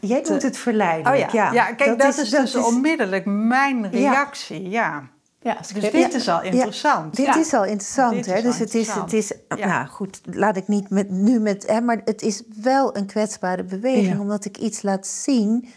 Jij 0.00 0.22
doet 0.22 0.42
het 0.42 0.56
verleidelijk. 0.56 1.26
Oh 1.26 1.32
ja, 1.32 1.52
ja. 1.52 1.72
kijk, 1.72 1.98
dat, 1.98 2.18
is, 2.18 2.30
dus 2.30 2.56
onmiddellijk 2.56 3.24
mijn 3.24 3.90
reactie. 3.90 4.68
Ja. 4.68 4.92
Ja, 4.92 5.08
Dus 5.42 5.68
script. 5.68 5.92
dit 5.92 6.14
is 6.14 6.28
al 6.28 6.42
interessant. 6.42 7.16
Dit 7.16 7.26
Ja. 7.26 7.36
is 7.36 7.52
al 7.54 7.64
interessant, 7.64 8.26
hè? 8.26 8.42
Dus 8.42 8.58
het 8.58 8.74
is, 8.74 8.88
het 8.92 9.12
is. 9.12 9.32
Ja. 9.48 9.66
nou 9.66 9.86
goed, 9.86 10.20
laat 10.24 10.56
ik 10.56 10.68
niet 10.68 10.90
met, 10.90 11.10
nu 11.10 11.38
met, 11.40 11.66
hè, 11.66 11.80
maar 11.80 12.00
het 12.04 12.22
is 12.22 12.42
wel 12.62 12.96
een 12.96 13.06
kwetsbare 13.06 13.64
beweging, 13.64 14.06
Ja. 14.14 14.20
omdat 14.20 14.44
ik 14.44 14.58
iets 14.58 14.82
laat 14.82 15.06
zien 15.06 15.68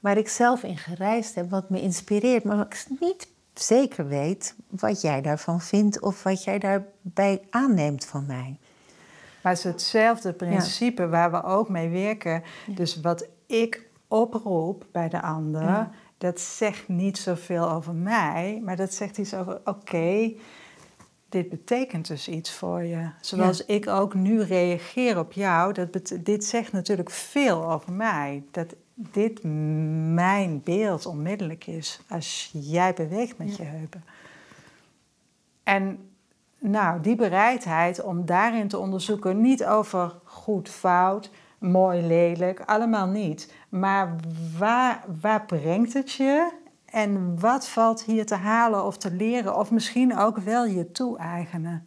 waar 0.00 0.16
ik 0.16 0.28
zelf 0.28 0.62
in 0.62 0.76
gereisd 0.78 1.34
heb, 1.34 1.50
wat 1.50 1.70
me 1.70 1.80
inspireert, 1.80 2.44
maar 2.44 2.58
ik 2.66 2.86
niet 3.00 3.28
zeker 3.54 4.06
weet 4.08 4.54
wat 4.68 5.00
jij 5.00 5.20
daarvan 5.20 5.60
vindt 5.60 6.00
of 6.00 6.22
wat 6.22 6.44
jij 6.44 6.58
daarbij 6.58 7.42
aanneemt 7.50 8.04
van 8.04 8.24
mij. 8.26 8.58
Maar 9.42 9.52
het 9.52 9.64
is 9.64 9.70
hetzelfde 9.70 10.32
principe 10.32 11.08
waar 11.08 11.30
we 11.30 11.42
ook 11.42 11.68
mee 11.68 11.88
werken. 11.88 12.42
Dus 12.66 13.00
wat 13.00 13.26
ik 13.46 13.82
oproep 14.08 14.86
bij 14.92 15.08
de 15.08 15.22
ander, 15.22 15.62
Ja. 15.62 15.90
Dat 16.18 16.40
zegt 16.40 16.88
niet 16.88 17.18
zoveel 17.18 17.70
over 17.70 17.94
mij, 17.94 18.60
maar 18.64 18.76
dat 18.76 18.94
zegt 18.94 19.18
iets 19.18 19.34
over: 19.34 19.60
oké, 19.64 20.32
dit 21.28 21.48
betekent 21.48 22.06
dus 22.06 22.28
iets 22.28 22.52
voor 22.52 22.82
je. 22.82 23.10
Zoals 23.20 23.64
ik 23.64 23.86
ook 23.86 24.14
nu 24.14 24.42
reageer 24.42 25.18
op 25.18 25.32
jou, 25.32 25.72
dat 25.72 26.16
dit 26.20 26.44
zegt 26.44 26.72
natuurlijk 26.72 27.10
veel 27.10 27.70
over 27.72 27.92
mij. 27.92 28.42
Dat 28.50 28.74
dit 28.94 29.42
mijn 30.14 30.60
beeld 30.64 31.06
onmiddellijk 31.06 31.66
is 31.66 32.00
als 32.08 32.50
jij 32.52 32.94
beweegt 32.94 33.38
met 33.38 33.56
je 33.56 33.62
heupen. 33.62 34.04
En 35.62 36.08
nou, 36.58 37.00
die 37.00 37.16
bereidheid 37.16 38.02
om 38.02 38.26
daarin 38.26 38.68
te 38.68 38.78
onderzoeken, 38.78 39.40
niet 39.40 39.64
over 39.64 40.14
goed, 40.24 40.68
fout, 40.68 41.30
mooi, 41.64 42.06
lelijk, 42.06 42.60
allemaal 42.60 43.06
niet. 43.06 43.52
Maar 43.68 44.16
waar, 44.58 45.04
waar 45.20 45.44
brengt 45.44 45.92
het 45.92 46.12
je 46.12 46.52
en 46.84 47.40
wat 47.40 47.68
valt 47.68 48.02
hier 48.02 48.26
te 48.26 48.34
halen 48.34 48.84
of 48.84 48.96
te 48.96 49.12
leren, 49.12 49.58
of 49.58 49.70
misschien 49.70 50.18
ook 50.18 50.38
wel 50.38 50.64
je 50.64 50.92
toe-eigenen? 50.92 51.86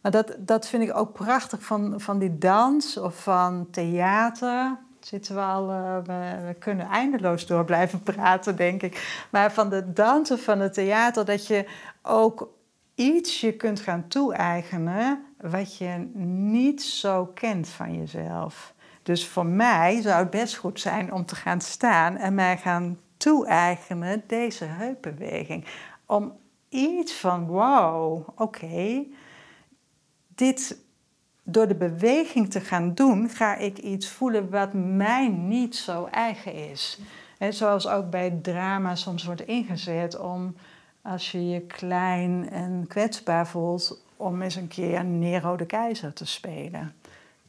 Dat, 0.00 0.36
dat 0.38 0.68
vind 0.68 0.82
ik 0.82 0.96
ook 0.96 1.12
prachtig 1.12 1.62
van, 1.62 2.00
van 2.00 2.18
die 2.18 2.38
dans 2.38 2.96
of 2.96 3.22
van 3.22 3.66
theater. 3.70 4.78
Zitten 5.00 5.34
we 5.34 5.40
al, 5.40 5.70
eh, 5.70 5.96
we, 5.96 6.46
we 6.46 6.54
kunnen 6.54 6.88
eindeloos 6.88 7.46
door 7.46 7.64
blijven 7.64 8.02
praten, 8.02 8.56
denk 8.56 8.82
ik. 8.82 9.26
Maar 9.30 9.52
van 9.52 9.68
de 9.68 9.92
dansen 9.92 10.38
van 10.38 10.60
het 10.60 10.74
theater, 10.74 11.24
dat 11.24 11.46
je 11.46 11.66
ook 12.02 12.48
iets 12.94 13.40
je 13.40 13.52
kunt 13.52 13.80
gaan 13.80 14.08
toe-eigenen 14.08 15.24
wat 15.40 15.76
je 15.76 16.10
niet 16.22 16.82
zo 16.82 17.30
kent 17.34 17.68
van 17.68 17.98
jezelf. 17.98 18.73
Dus 19.04 19.26
voor 19.26 19.46
mij 19.46 20.00
zou 20.00 20.18
het 20.18 20.30
best 20.30 20.56
goed 20.56 20.80
zijn 20.80 21.12
om 21.12 21.24
te 21.24 21.34
gaan 21.34 21.60
staan 21.60 22.16
en 22.16 22.34
mij 22.34 22.56
gaan 22.56 22.98
toe-eigenen 23.16 24.22
deze 24.26 24.64
heupbeweging. 24.64 25.64
Om 26.06 26.32
iets 26.68 27.14
van, 27.14 27.46
wow, 27.46 28.28
oké, 28.36 29.04
dit 30.34 30.78
door 31.42 31.68
de 31.68 31.74
beweging 31.74 32.50
te 32.50 32.60
gaan 32.60 32.94
doen, 32.94 33.28
ga 33.28 33.56
ik 33.56 33.78
iets 33.78 34.08
voelen 34.08 34.50
wat 34.50 34.72
mij 34.72 35.28
niet 35.28 35.76
zo 35.76 36.04
eigen 36.04 36.70
is. 36.70 36.98
Hè, 37.38 37.52
zoals 37.52 37.88
ook 37.88 38.10
bij 38.10 38.38
drama 38.42 38.94
soms 38.94 39.24
wordt 39.24 39.46
ingezet 39.46 40.18
om, 40.18 40.56
als 41.02 41.32
je 41.32 41.48
je 41.48 41.60
klein 41.60 42.50
en 42.50 42.84
kwetsbaar 42.88 43.46
voelt, 43.46 44.02
om 44.16 44.42
eens 44.42 44.54
een 44.54 44.68
keer 44.68 45.04
Nero 45.04 45.56
de 45.56 45.66
Keizer 45.66 46.12
te 46.12 46.26
spelen. 46.26 46.94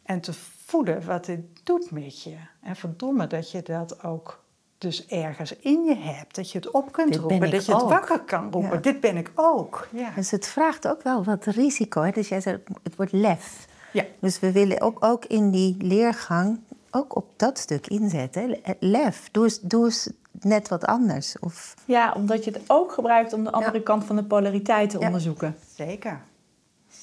En 0.04 0.22
te 0.22 0.34
voelen 0.66 1.06
wat 1.06 1.26
dit 1.26 1.40
doet 1.64 1.92
met 1.92 2.24
je. 2.24 2.36
En 2.62 2.76
verdomme 2.76 3.28
dat 3.28 3.52
je 3.52 3.62
dat 3.62 4.04
ook 4.04 4.44
dus 4.78 5.06
ergens 5.08 5.56
in 5.56 5.84
je 5.84 5.96
hebt. 5.96 6.36
Dat 6.36 6.52
je 6.52 6.58
het 6.58 6.72
op 6.72 6.92
kunt 6.92 7.12
Dit 7.12 7.22
roepen, 7.22 7.52
dat 7.52 7.66
je 7.66 7.74
het 7.74 7.82
wakker 7.82 8.20
kan 8.20 8.52
roepen. 8.52 8.74
Ja. 8.74 8.78
Dit 8.78 9.00
ben 9.00 9.18
ik 9.18 9.32
ook. 9.36 9.88
Ja. 9.92 10.12
Dus 10.16 10.32
het 10.32 10.48
vraagt 10.48 10.88
ook 10.88 11.02
wel 11.02 11.24
wat 11.24 11.46
risico. 11.46 12.02
Hè? 12.02 12.12
Dus 12.12 12.30
jij 12.30 12.42
zei, 12.42 12.64
het 12.84 12.96
wordt 12.96 13.12
lef. 13.12 13.68
Ja. 13.92 14.06
Dus 14.20 14.40
we 14.40 14.52
willen 14.52 14.82
ook, 14.82 15.06
ook 15.06 15.26
in 15.26 15.52
die 15.52 15.76
leergang 15.80 16.60
ook 16.92 17.16
op 17.16 17.26
dat 17.36 17.58
stuk 17.58 17.88
inzetten. 17.88 18.60
Lef, 18.80 19.30
doe 19.32 19.44
eens, 19.44 19.60
doe 19.60 19.86
eens 19.86 20.10
net 20.32 20.68
wat 20.68 20.86
anders. 20.86 21.40
Of, 21.40 21.74
Ja, 21.86 22.14
omdat 22.16 22.44
je 22.44 22.52
het 22.52 22.62
ook 22.68 22.92
gebruikt 22.92 23.34
om 23.34 23.44
de 23.44 23.52
andere 23.52 23.84
kant 23.84 24.06
van 24.06 24.16
de 24.16 24.24
polariteit 24.24 24.90
te 24.90 25.00
onderzoeken. 25.00 25.56
Zeker. 25.76 26.22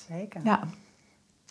Zeker. 0.09 0.41
Ja. 0.45 0.61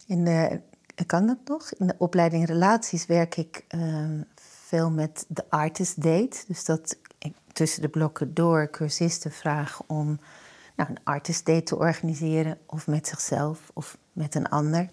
in 0.08 0.26
de, 0.26 0.60
kan 1.06 1.28
dat 1.28 1.38
nog? 1.46 1.74
In 1.74 1.88
de 1.88 1.96
opleiding 1.98 2.46
relaties 2.46 3.06
werk 3.06 3.38
ik 3.38 3.66
eh, 3.68 4.06
veel 4.36 4.90
met 4.90 5.26
de 5.28 5.44
artist 5.50 6.02
date. 6.02 6.44
Dus 6.48 6.66
dat 6.66 6.98
ik 7.18 7.34
tussen 7.54 7.82
de 7.82 7.90
blokken 7.90 8.34
door 8.34 8.70
cursisten 8.70 9.32
vraag 9.32 9.82
om 9.88 10.20
nou, 10.76 10.90
een 10.90 11.00
artist 11.04 11.46
date 11.46 11.64
te 11.64 11.78
organiseren. 11.78 12.58
Of 12.66 12.88
met 12.88 13.08
zichzelf 13.08 13.72
of 13.74 13.98
met 14.14 14.36
een 14.36 14.50
ander. 14.50 14.90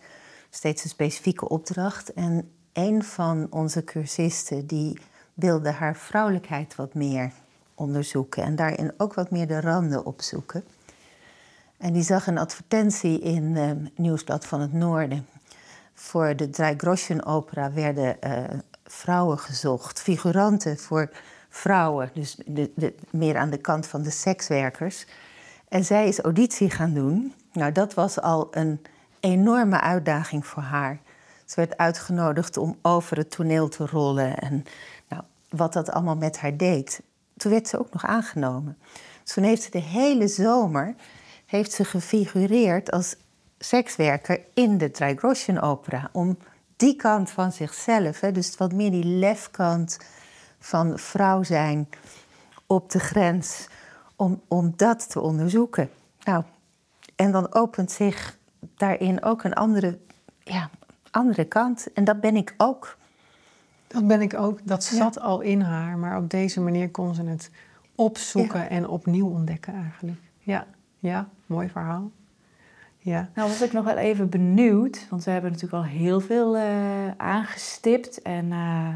Steeds 0.51 0.85
een 0.85 0.91
specifieke 0.91 1.49
opdracht. 1.49 2.13
En 2.13 2.51
een 2.73 3.05
van 3.05 3.47
onze 3.51 3.85
cursisten 3.85 4.67
die 4.67 4.99
wilde 5.35 5.71
haar 5.71 5.97
vrouwelijkheid 5.97 6.75
wat 6.75 6.95
meer 6.95 7.33
onderzoeken. 7.75 8.43
En 8.43 8.57
daarin 8.57 8.93
ook 8.97 9.15
wat 9.15 9.31
meer 9.31 9.47
de 9.47 9.61
randen 9.61 10.07
opzoeken. 10.07 10.65
En 11.77 11.93
die 11.93 12.03
zag 12.03 12.27
een 12.27 12.39
advertentie 12.39 13.21
in 13.21 13.43
uh, 13.43 13.71
Nieuwsblad 13.97 14.47
van 14.47 14.61
het 14.61 14.73
Noorden. 14.73 15.27
Voor 16.01 16.37
de 16.37 16.51
Dreigroschen 16.51 17.25
opera 17.25 17.73
werden 17.73 18.17
uh, 18.27 18.45
vrouwen 18.85 19.39
gezocht, 19.39 20.01
figuranten 20.01 20.79
voor 20.79 21.11
vrouwen, 21.49 22.11
dus 22.15 22.39
meer 23.11 23.37
aan 23.37 23.51
de 23.51 23.57
kant 23.57 23.87
van 23.87 24.03
de 24.03 24.11
sekswerkers. 24.11 25.07
En 25.69 25.85
zij 25.85 26.09
is 26.09 26.21
auditie 26.21 26.71
gaan 26.71 26.95
doen. 26.95 27.35
Nou, 27.53 27.73
dat 27.73 27.95
was 27.95 28.21
al 28.21 28.49
een 28.51 28.83
enorme 29.21 29.81
uitdaging 29.81 30.47
voor 30.47 30.63
haar. 30.63 31.01
Ze 31.45 31.55
werd 31.55 31.77
uitgenodigd 31.77 32.57
om 32.57 32.79
over 32.83 33.17
het 33.17 33.31
toneel 33.31 33.69
te 33.69 33.87
rollen 33.87 34.39
en 34.39 34.65
nou, 35.09 35.23
wat 35.49 35.73
dat 35.73 35.91
allemaal 35.91 36.17
met 36.17 36.39
haar 36.39 36.57
deed. 36.57 37.03
Toen 37.37 37.53
werd 37.53 37.69
ze 37.69 37.79
ook 37.79 37.93
nog 37.93 38.05
aangenomen. 38.05 38.79
Dus 39.23 39.33
toen 39.33 39.45
heeft 39.45 39.63
ze 39.63 39.71
de 39.71 39.79
hele 39.79 40.29
zomer 40.29 40.95
heeft 41.47 41.73
ze 41.73 41.85
gefigureerd 41.85 42.91
als 42.91 43.17
sekswerker 43.59 44.41
in 44.55 44.79
de 44.79 44.91
Dreigroschen 44.91 45.61
opera. 45.61 46.09
Om 46.13 46.39
die 46.77 46.97
kant 46.97 47.31
van 47.31 47.53
zichzelf, 47.53 48.21
hè, 48.21 48.33
dus 48.33 48.57
wat 48.57 48.73
meer 48.73 48.91
die 48.91 49.05
lefkant 49.05 49.99
van 50.59 50.99
vrouw 50.99 51.43
zijn 51.43 51.89
op 52.67 52.91
de 52.91 52.99
grens, 52.99 53.69
om, 54.17 54.41
om 54.49 54.73
dat 54.77 55.11
te 55.11 55.21
onderzoeken. 55.21 55.91
Nou, 56.25 56.45
en 57.17 57.33
dan 57.33 57.55
opent 57.55 57.91
zich 57.91 58.39
daarin 58.61 59.23
ook 59.23 59.45
een 59.45 59.55
andere, 59.55 59.99
ja, 60.39 60.71
andere 61.11 61.45
kant. 61.45 61.93
En 61.93 62.05
dat 62.05 62.21
ben 62.21 62.37
ik 62.37 62.55
ook. 62.57 62.97
Dat 63.87 64.07
ben 64.07 64.21
ik 64.21 64.35
ook. 64.35 64.61
Dat 64.65 64.85
zat 64.85 65.21
al 65.21 65.41
in 65.41 65.61
haar, 65.61 65.99
maar 65.99 66.17
op 66.17 66.31
deze 66.31 66.61
manier 66.61 66.91
kon 66.91 67.15
ze 67.15 67.23
het 67.23 67.51
opzoeken 67.95 68.71
en 68.71 68.89
opnieuw 68.89 69.29
ontdekken 69.29 69.75
eigenlijk. 69.75 70.21
Ja, 70.39 70.67
ja, 70.99 71.29
mooi 71.47 71.69
verhaal. 71.69 72.11
Ja. 73.09 73.29
Nou 73.35 73.49
was 73.49 73.63
ik 73.63 73.73
nog 73.73 73.85
wel 73.85 73.97
even 73.97 74.29
benieuwd, 74.29 75.07
want 75.11 75.25
we 75.25 75.31
hebben 75.31 75.51
natuurlijk 75.51 75.83
al 75.83 75.91
heel 75.91 76.21
veel 76.21 76.57
uh, 76.57 76.63
aangestipt. 77.17 78.23
En 78.23 78.51
uh, 78.51 78.95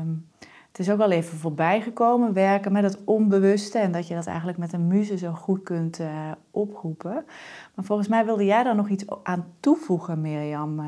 um, 0.00 0.26
het 0.40 0.78
is 0.78 0.90
ook 0.90 0.98
wel 0.98 1.10
even 1.10 1.38
voorbij 1.38 1.80
gekomen, 1.80 2.32
werken 2.32 2.72
met 2.72 2.82
het 2.82 2.98
onbewuste. 3.04 3.78
En 3.78 3.92
dat 3.92 4.08
je 4.08 4.14
dat 4.14 4.26
eigenlijk 4.26 4.58
met 4.58 4.72
een 4.72 4.86
muze 4.86 5.18
zo 5.18 5.32
goed 5.32 5.62
kunt 5.62 6.00
uh, 6.00 6.30
oproepen. 6.50 7.24
Maar 7.74 7.84
volgens 7.84 8.08
mij 8.08 8.24
wilde 8.24 8.44
jij 8.44 8.62
daar 8.62 8.76
nog 8.76 8.88
iets 8.88 9.04
aan 9.22 9.46
toevoegen, 9.60 10.20
Mirjam. 10.20 10.82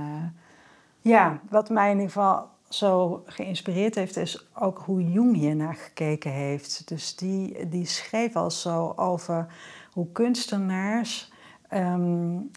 Ja, 1.01 1.41
wat 1.51 1.71
mij 1.71 1.91
in 1.91 1.97
ieder 1.97 2.11
geval 2.11 2.49
zo 2.69 3.23
geïnspireerd 3.27 3.95
heeft, 3.95 4.17
is 4.17 4.51
ook 4.55 4.83
hoe 4.85 5.13
Jung 5.13 5.37
hier 5.37 5.57
naar 5.57 5.75
gekeken 5.75 6.31
heeft. 6.31 6.89
Dus 6.89 7.17
die, 7.17 7.69
die 7.69 7.87
schreef 7.87 8.37
al 8.37 8.51
zo 8.51 8.93
over 8.97 9.47
hoe 9.93 10.07
kunstenaars 10.13 11.32
um, 11.75 12.51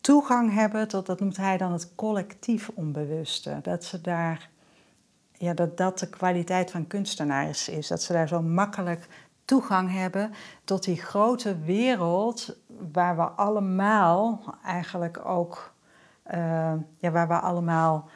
toegang 0.00 0.54
hebben 0.54 0.88
tot, 0.88 1.06
dat 1.06 1.20
noemt 1.20 1.36
hij 1.36 1.56
dan 1.56 1.72
het 1.72 1.94
collectief 1.94 2.70
onbewuste. 2.74 3.58
Dat 3.62 3.84
ze 3.84 4.00
daar, 4.00 4.48
ja, 5.32 5.54
dat 5.54 5.76
dat 5.76 5.98
de 5.98 6.08
kwaliteit 6.08 6.70
van 6.70 6.86
kunstenaars 6.86 7.68
is. 7.68 7.88
Dat 7.88 8.02
ze 8.02 8.12
daar 8.12 8.28
zo 8.28 8.42
makkelijk 8.42 9.08
toegang 9.44 9.92
hebben 9.92 10.32
tot 10.64 10.84
die 10.84 11.02
grote 11.02 11.58
wereld 11.58 12.56
waar 12.92 13.16
we 13.16 13.22
allemaal 13.22 14.54
eigenlijk 14.64 15.26
ook, 15.26 15.72
uh, 16.34 16.72
ja, 16.98 17.10
waar 17.10 17.28
we 17.28 17.38
allemaal 17.38 18.08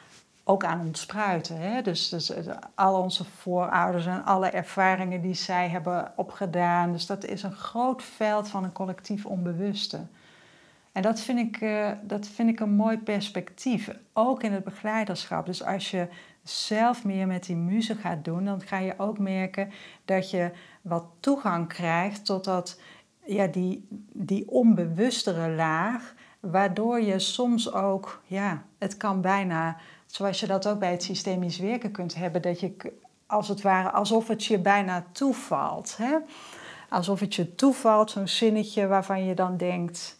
ook 0.43 0.63
aan 0.63 0.79
ontspruiten. 0.79 1.57
Hè? 1.57 1.81
Dus, 1.81 2.09
dus 2.09 2.31
al 2.75 3.01
onze 3.01 3.25
voorouders 3.25 4.05
en 4.05 4.25
alle 4.25 4.49
ervaringen 4.49 5.21
die 5.21 5.33
zij 5.33 5.69
hebben 5.69 6.11
opgedaan. 6.15 6.91
Dus 6.91 7.05
dat 7.05 7.25
is 7.25 7.43
een 7.43 7.55
groot 7.55 8.03
veld 8.03 8.47
van 8.47 8.63
een 8.63 8.71
collectief 8.71 9.25
onbewuste. 9.25 9.99
En 10.95 11.01
dat 11.01 11.19
vind, 11.19 11.39
ik, 11.39 11.61
uh, 11.61 11.91
dat 12.01 12.27
vind 12.27 12.49
ik 12.49 12.59
een 12.59 12.75
mooi 12.75 12.97
perspectief, 12.97 13.89
ook 14.13 14.43
in 14.43 14.51
het 14.51 14.63
begeleiderschap. 14.63 15.45
Dus 15.45 15.63
als 15.63 15.91
je 15.91 16.07
zelf 16.43 17.03
meer 17.03 17.27
met 17.27 17.45
die 17.45 17.55
muziek 17.55 17.99
gaat 17.99 18.25
doen, 18.25 18.45
dan 18.45 18.61
ga 18.61 18.77
je 18.77 18.93
ook 18.97 19.19
merken 19.19 19.71
dat 20.05 20.29
je 20.29 20.51
wat 20.81 21.05
toegang 21.19 21.67
krijgt 21.67 22.25
tot 22.25 22.43
dat, 22.43 22.79
ja, 23.25 23.47
die, 23.47 23.87
die 24.13 24.49
onbewustere 24.49 25.49
laag, 25.49 26.13
waardoor 26.39 27.01
je 27.01 27.19
soms 27.19 27.73
ook, 27.73 28.21
ja, 28.25 28.63
het 28.77 28.97
kan 28.97 29.21
bijna 29.21 29.77
Zoals 30.05 30.39
je 30.39 30.47
dat 30.47 30.67
ook 30.67 30.79
bij 30.79 30.91
het 30.91 31.03
systemisch 31.03 31.59
werken 31.59 31.91
kunt 31.91 32.15
hebben, 32.15 32.41
dat 32.41 32.59
je 32.59 32.93
als 33.25 33.47
het 33.47 33.61
ware, 33.61 33.91
alsof 33.91 34.27
het 34.27 34.45
je 34.45 34.59
bijna 34.59 35.05
toevalt. 35.11 35.97
Hè? 35.97 36.17
Alsof 36.89 37.19
het 37.19 37.35
je 37.35 37.55
toevalt, 37.55 38.11
zo'n 38.11 38.27
zinnetje 38.27 38.87
waarvan 38.87 39.25
je 39.25 39.33
dan 39.33 39.57
denkt: 39.57 40.19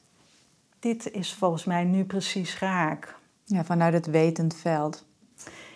dit 0.85 1.11
is 1.11 1.33
volgens 1.33 1.63
mij 1.63 1.83
nu 1.83 2.03
precies 2.03 2.59
raak. 2.59 3.15
Ja, 3.43 3.63
vanuit 3.63 3.93
het 3.93 4.05
wetend 4.05 4.55
veld. 4.55 5.05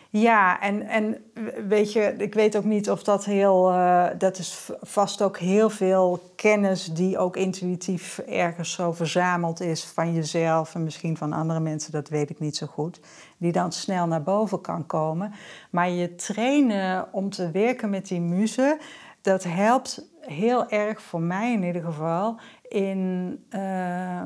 Ja, 0.09 0.61
en, 0.61 0.87
en 0.87 1.23
weet 1.67 1.93
je, 1.93 2.15
ik 2.17 2.33
weet 2.33 2.57
ook 2.57 2.63
niet 2.63 2.89
of 2.89 3.03
dat 3.03 3.25
heel. 3.25 3.71
Uh, 3.71 4.05
dat 4.17 4.37
is 4.37 4.71
vast 4.81 5.21
ook 5.21 5.37
heel 5.37 5.69
veel 5.69 6.33
kennis 6.35 6.85
die 6.85 7.17
ook 7.17 7.35
intuïtief 7.35 8.17
ergens 8.17 8.71
zo 8.71 8.91
verzameld 8.91 9.61
is 9.61 9.83
van 9.83 10.13
jezelf 10.13 10.75
en 10.75 10.83
misschien 10.83 11.17
van 11.17 11.33
andere 11.33 11.59
mensen, 11.59 11.91
dat 11.91 12.09
weet 12.09 12.29
ik 12.29 12.39
niet 12.39 12.57
zo 12.57 12.67
goed. 12.67 12.99
Die 13.37 13.51
dan 13.51 13.71
snel 13.71 14.07
naar 14.07 14.23
boven 14.23 14.61
kan 14.61 14.85
komen. 14.85 15.33
Maar 15.69 15.89
je 15.89 16.15
trainen 16.15 17.07
om 17.11 17.29
te 17.29 17.51
werken 17.51 17.89
met 17.89 18.07
die 18.07 18.21
muzen, 18.21 18.77
dat 19.21 19.43
helpt 19.43 20.09
heel 20.21 20.69
erg 20.69 21.01
voor 21.01 21.21
mij 21.21 21.53
in 21.53 21.63
ieder 21.63 21.83
geval 21.83 22.39
in. 22.67 23.43
Uh, 23.49 24.25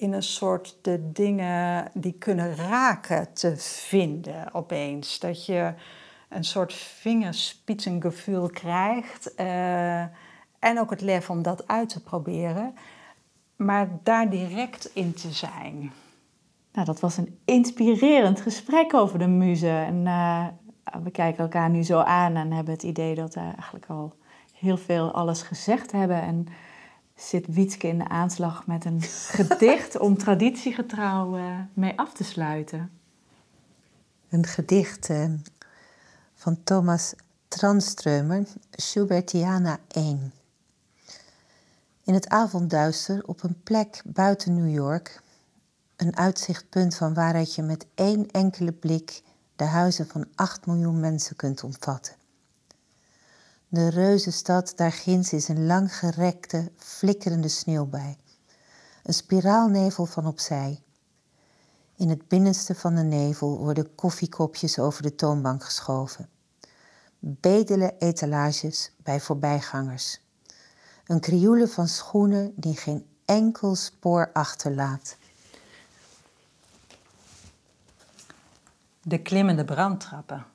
in 0.00 0.12
een 0.12 0.22
soort 0.22 0.78
de 0.82 1.12
dingen 1.12 1.90
die 1.94 2.12
kunnen 2.12 2.56
raken 2.56 3.32
te 3.32 3.56
vinden 3.88 4.54
opeens. 4.54 5.18
Dat 5.18 5.46
je 5.46 5.74
een 6.28 6.44
soort 6.44 6.74
vingerspitsengevoel 6.74 8.48
krijgt. 8.48 9.32
Uh, 9.36 10.00
en 10.58 10.80
ook 10.80 10.90
het 10.90 11.00
lef 11.00 11.30
om 11.30 11.42
dat 11.42 11.66
uit 11.66 11.88
te 11.88 12.02
proberen. 12.02 12.74
Maar 13.56 13.88
daar 14.02 14.30
direct 14.30 14.90
in 14.94 15.14
te 15.14 15.32
zijn. 15.32 15.92
Nou, 16.72 16.86
dat 16.86 17.00
was 17.00 17.16
een 17.16 17.38
inspirerend 17.44 18.40
gesprek 18.40 18.94
over 18.94 19.18
de 19.18 19.26
muze. 19.26 19.68
En 19.68 20.06
uh, 20.06 20.46
we 21.02 21.10
kijken 21.10 21.42
elkaar 21.42 21.70
nu 21.70 21.82
zo 21.82 21.98
aan 21.98 22.36
en 22.36 22.52
hebben 22.52 22.74
het 22.74 22.82
idee 22.82 23.14
dat 23.14 23.34
we 23.34 23.40
eigenlijk 23.40 23.86
al 23.88 24.14
heel 24.54 24.76
veel 24.76 25.12
alles 25.12 25.42
gezegd 25.42 25.92
hebben. 25.92 26.22
En 26.22 26.46
zit 27.20 27.46
Wietske 27.46 27.88
in 27.88 27.98
de 27.98 28.08
aanslag 28.08 28.66
met 28.66 28.84
een 28.84 29.02
gedicht 29.02 29.98
om 29.98 30.18
traditiegetrouw 30.18 31.38
uh, 31.38 31.58
mee 31.74 31.98
af 31.98 32.12
te 32.12 32.24
sluiten. 32.24 32.90
Een 34.28 34.46
gedicht 34.46 35.08
uh, 35.08 35.30
van 36.34 36.62
Thomas 36.64 37.14
Tranströmer, 37.48 38.46
Schubertiana 38.70 39.78
1. 39.88 40.32
In 42.04 42.14
het 42.14 42.28
avondduister 42.28 43.22
op 43.26 43.42
een 43.42 43.62
plek 43.62 44.02
buiten 44.04 44.54
New 44.54 44.74
York, 44.74 45.22
een 45.96 46.16
uitzichtpunt 46.16 46.96
van 46.96 47.14
waaruit 47.14 47.54
je 47.54 47.62
met 47.62 47.86
één 47.94 48.30
enkele 48.30 48.72
blik 48.72 49.22
de 49.56 49.64
huizen 49.64 50.06
van 50.06 50.26
8 50.34 50.66
miljoen 50.66 51.00
mensen 51.00 51.36
kunt 51.36 51.64
omvatten. 51.64 52.14
De 53.72 53.88
reuzenstad 53.88 54.72
daar 54.76 54.92
ginds 54.92 55.32
is 55.32 55.48
een 55.48 55.66
langgerekte, 55.66 56.70
flikkerende 56.76 57.48
sneeuwbui. 57.48 58.16
Een 59.02 59.14
spiraalnevel 59.14 60.06
van 60.06 60.26
opzij. 60.26 60.82
In 61.96 62.08
het 62.08 62.28
binnenste 62.28 62.74
van 62.74 62.94
de 62.94 63.02
nevel 63.02 63.58
worden 63.58 63.94
koffiekopjes 63.94 64.78
over 64.78 65.02
de 65.02 65.14
toonbank 65.14 65.64
geschoven. 65.64 66.28
Bedelen 67.18 67.98
etalages 67.98 68.92
bij 69.02 69.20
voorbijgangers. 69.20 70.20
Een 71.06 71.20
krioelen 71.20 71.68
van 71.68 71.88
schoenen 71.88 72.52
die 72.56 72.76
geen 72.76 73.06
enkel 73.24 73.74
spoor 73.74 74.30
achterlaat. 74.32 75.16
De 79.02 79.22
klimmende 79.22 79.64
brandtrappen. 79.64 80.46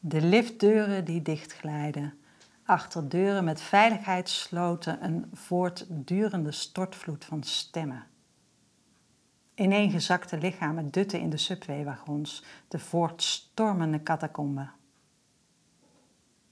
De 0.00 0.20
liftdeuren 0.20 1.04
die 1.04 1.22
dichtglijden 1.22 2.18
achter 2.64 3.08
deuren 3.08 3.44
met 3.44 3.60
veiligheidssloten 3.60 5.04
een 5.04 5.30
voortdurende 5.32 6.52
stortvloed 6.52 7.24
van 7.24 7.42
stemmen. 7.42 8.06
Ineengezakte 9.54 10.38
lichamen 10.38 10.90
dutten 10.90 11.20
in 11.20 11.30
de 11.30 11.36
subwaywagons, 11.36 12.44
de 12.68 12.78
voortstormende 12.78 14.02
catacomben. 14.02 14.72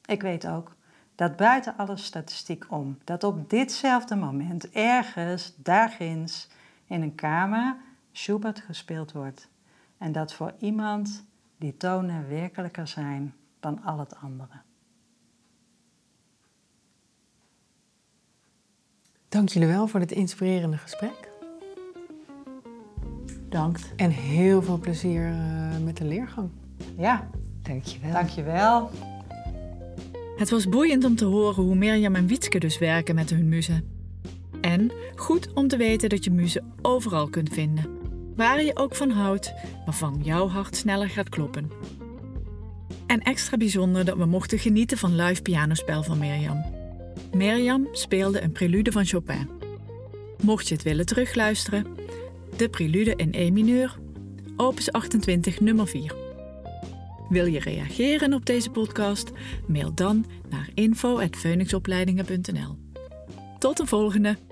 ik 0.04 0.22
weet 0.22 0.46
ook 0.46 0.76
dat 1.14 1.36
buiten 1.36 1.76
alle 1.76 1.96
statistiek 1.96 2.64
om, 2.68 2.98
dat 3.04 3.24
op 3.24 3.50
ditzelfde 3.50 4.16
moment 4.16 4.70
ergens, 4.70 5.54
daarginds, 5.56 6.48
in 6.86 7.02
een 7.02 7.14
kamer 7.14 7.76
Schubert 8.12 8.60
gespeeld 8.60 9.12
wordt. 9.12 9.48
En 9.98 10.12
dat 10.12 10.34
voor 10.34 10.54
iemand 10.58 11.24
die 11.56 11.76
tonen 11.76 12.28
werkelijker 12.28 12.86
zijn 12.86 13.34
dan 13.60 13.82
al 13.82 13.98
het 13.98 14.16
andere. 14.16 14.60
Dank 19.32 19.48
jullie 19.48 19.68
wel 19.68 19.86
voor 19.86 20.00
dit 20.00 20.12
inspirerende 20.12 20.76
gesprek. 20.76 21.30
Dank. 23.48 23.78
En 23.96 24.10
heel 24.10 24.62
veel 24.62 24.78
plezier 24.78 25.28
uh, 25.28 25.84
met 25.84 25.96
de 25.96 26.04
leergang. 26.04 26.50
Ja, 26.96 27.28
dankjewel. 27.62 28.12
Dankjewel. 28.12 28.90
Het 30.36 30.50
was 30.50 30.68
boeiend 30.68 31.04
om 31.04 31.16
te 31.16 31.24
horen 31.24 31.64
hoe 31.64 31.74
Mirjam 31.74 32.14
en 32.14 32.26
Wietske 32.26 32.58
dus 32.58 32.78
werken 32.78 33.14
met 33.14 33.30
hun 33.30 33.48
muzen. 33.48 33.84
En 34.60 34.92
goed 35.16 35.52
om 35.52 35.68
te 35.68 35.76
weten 35.76 36.08
dat 36.08 36.24
je 36.24 36.30
muzen 36.30 36.72
overal 36.82 37.28
kunt 37.28 37.52
vinden. 37.52 37.86
Waar 38.36 38.62
je 38.62 38.76
ook 38.76 38.94
van 38.94 39.10
houdt, 39.10 39.52
waarvan 39.84 40.20
jouw 40.22 40.48
hart 40.48 40.76
sneller 40.76 41.08
gaat 41.08 41.28
kloppen. 41.28 41.70
En 43.06 43.20
extra 43.20 43.56
bijzonder 43.56 44.04
dat 44.04 44.16
we 44.16 44.24
mochten 44.24 44.58
genieten 44.58 44.98
van 44.98 45.16
live 45.16 45.42
pianospel 45.42 46.02
van 46.02 46.18
Mirjam. 46.18 46.71
Mirjam 47.32 47.88
speelde 47.92 48.42
een 48.42 48.52
prelude 48.52 48.92
van 48.92 49.04
Chopin. 49.04 49.48
Mocht 50.42 50.68
je 50.68 50.74
het 50.74 50.82
willen 50.82 51.06
terugluisteren, 51.06 51.86
de 52.56 52.68
prelude 52.68 53.16
in 53.16 53.28
E 53.32 53.50
mineur, 53.50 53.98
opus 54.56 54.92
28 54.92 55.60
nummer 55.60 55.86
4. 55.86 56.14
Wil 57.28 57.46
je 57.46 57.60
reageren 57.60 58.32
op 58.32 58.46
deze 58.46 58.70
podcast? 58.70 59.30
Mail 59.66 59.94
dan 59.94 60.24
naar 60.50 60.68
info.phoenixopleidingen.nl. 60.74 62.78
Tot 63.58 63.76
de 63.76 63.86
volgende! 63.86 64.51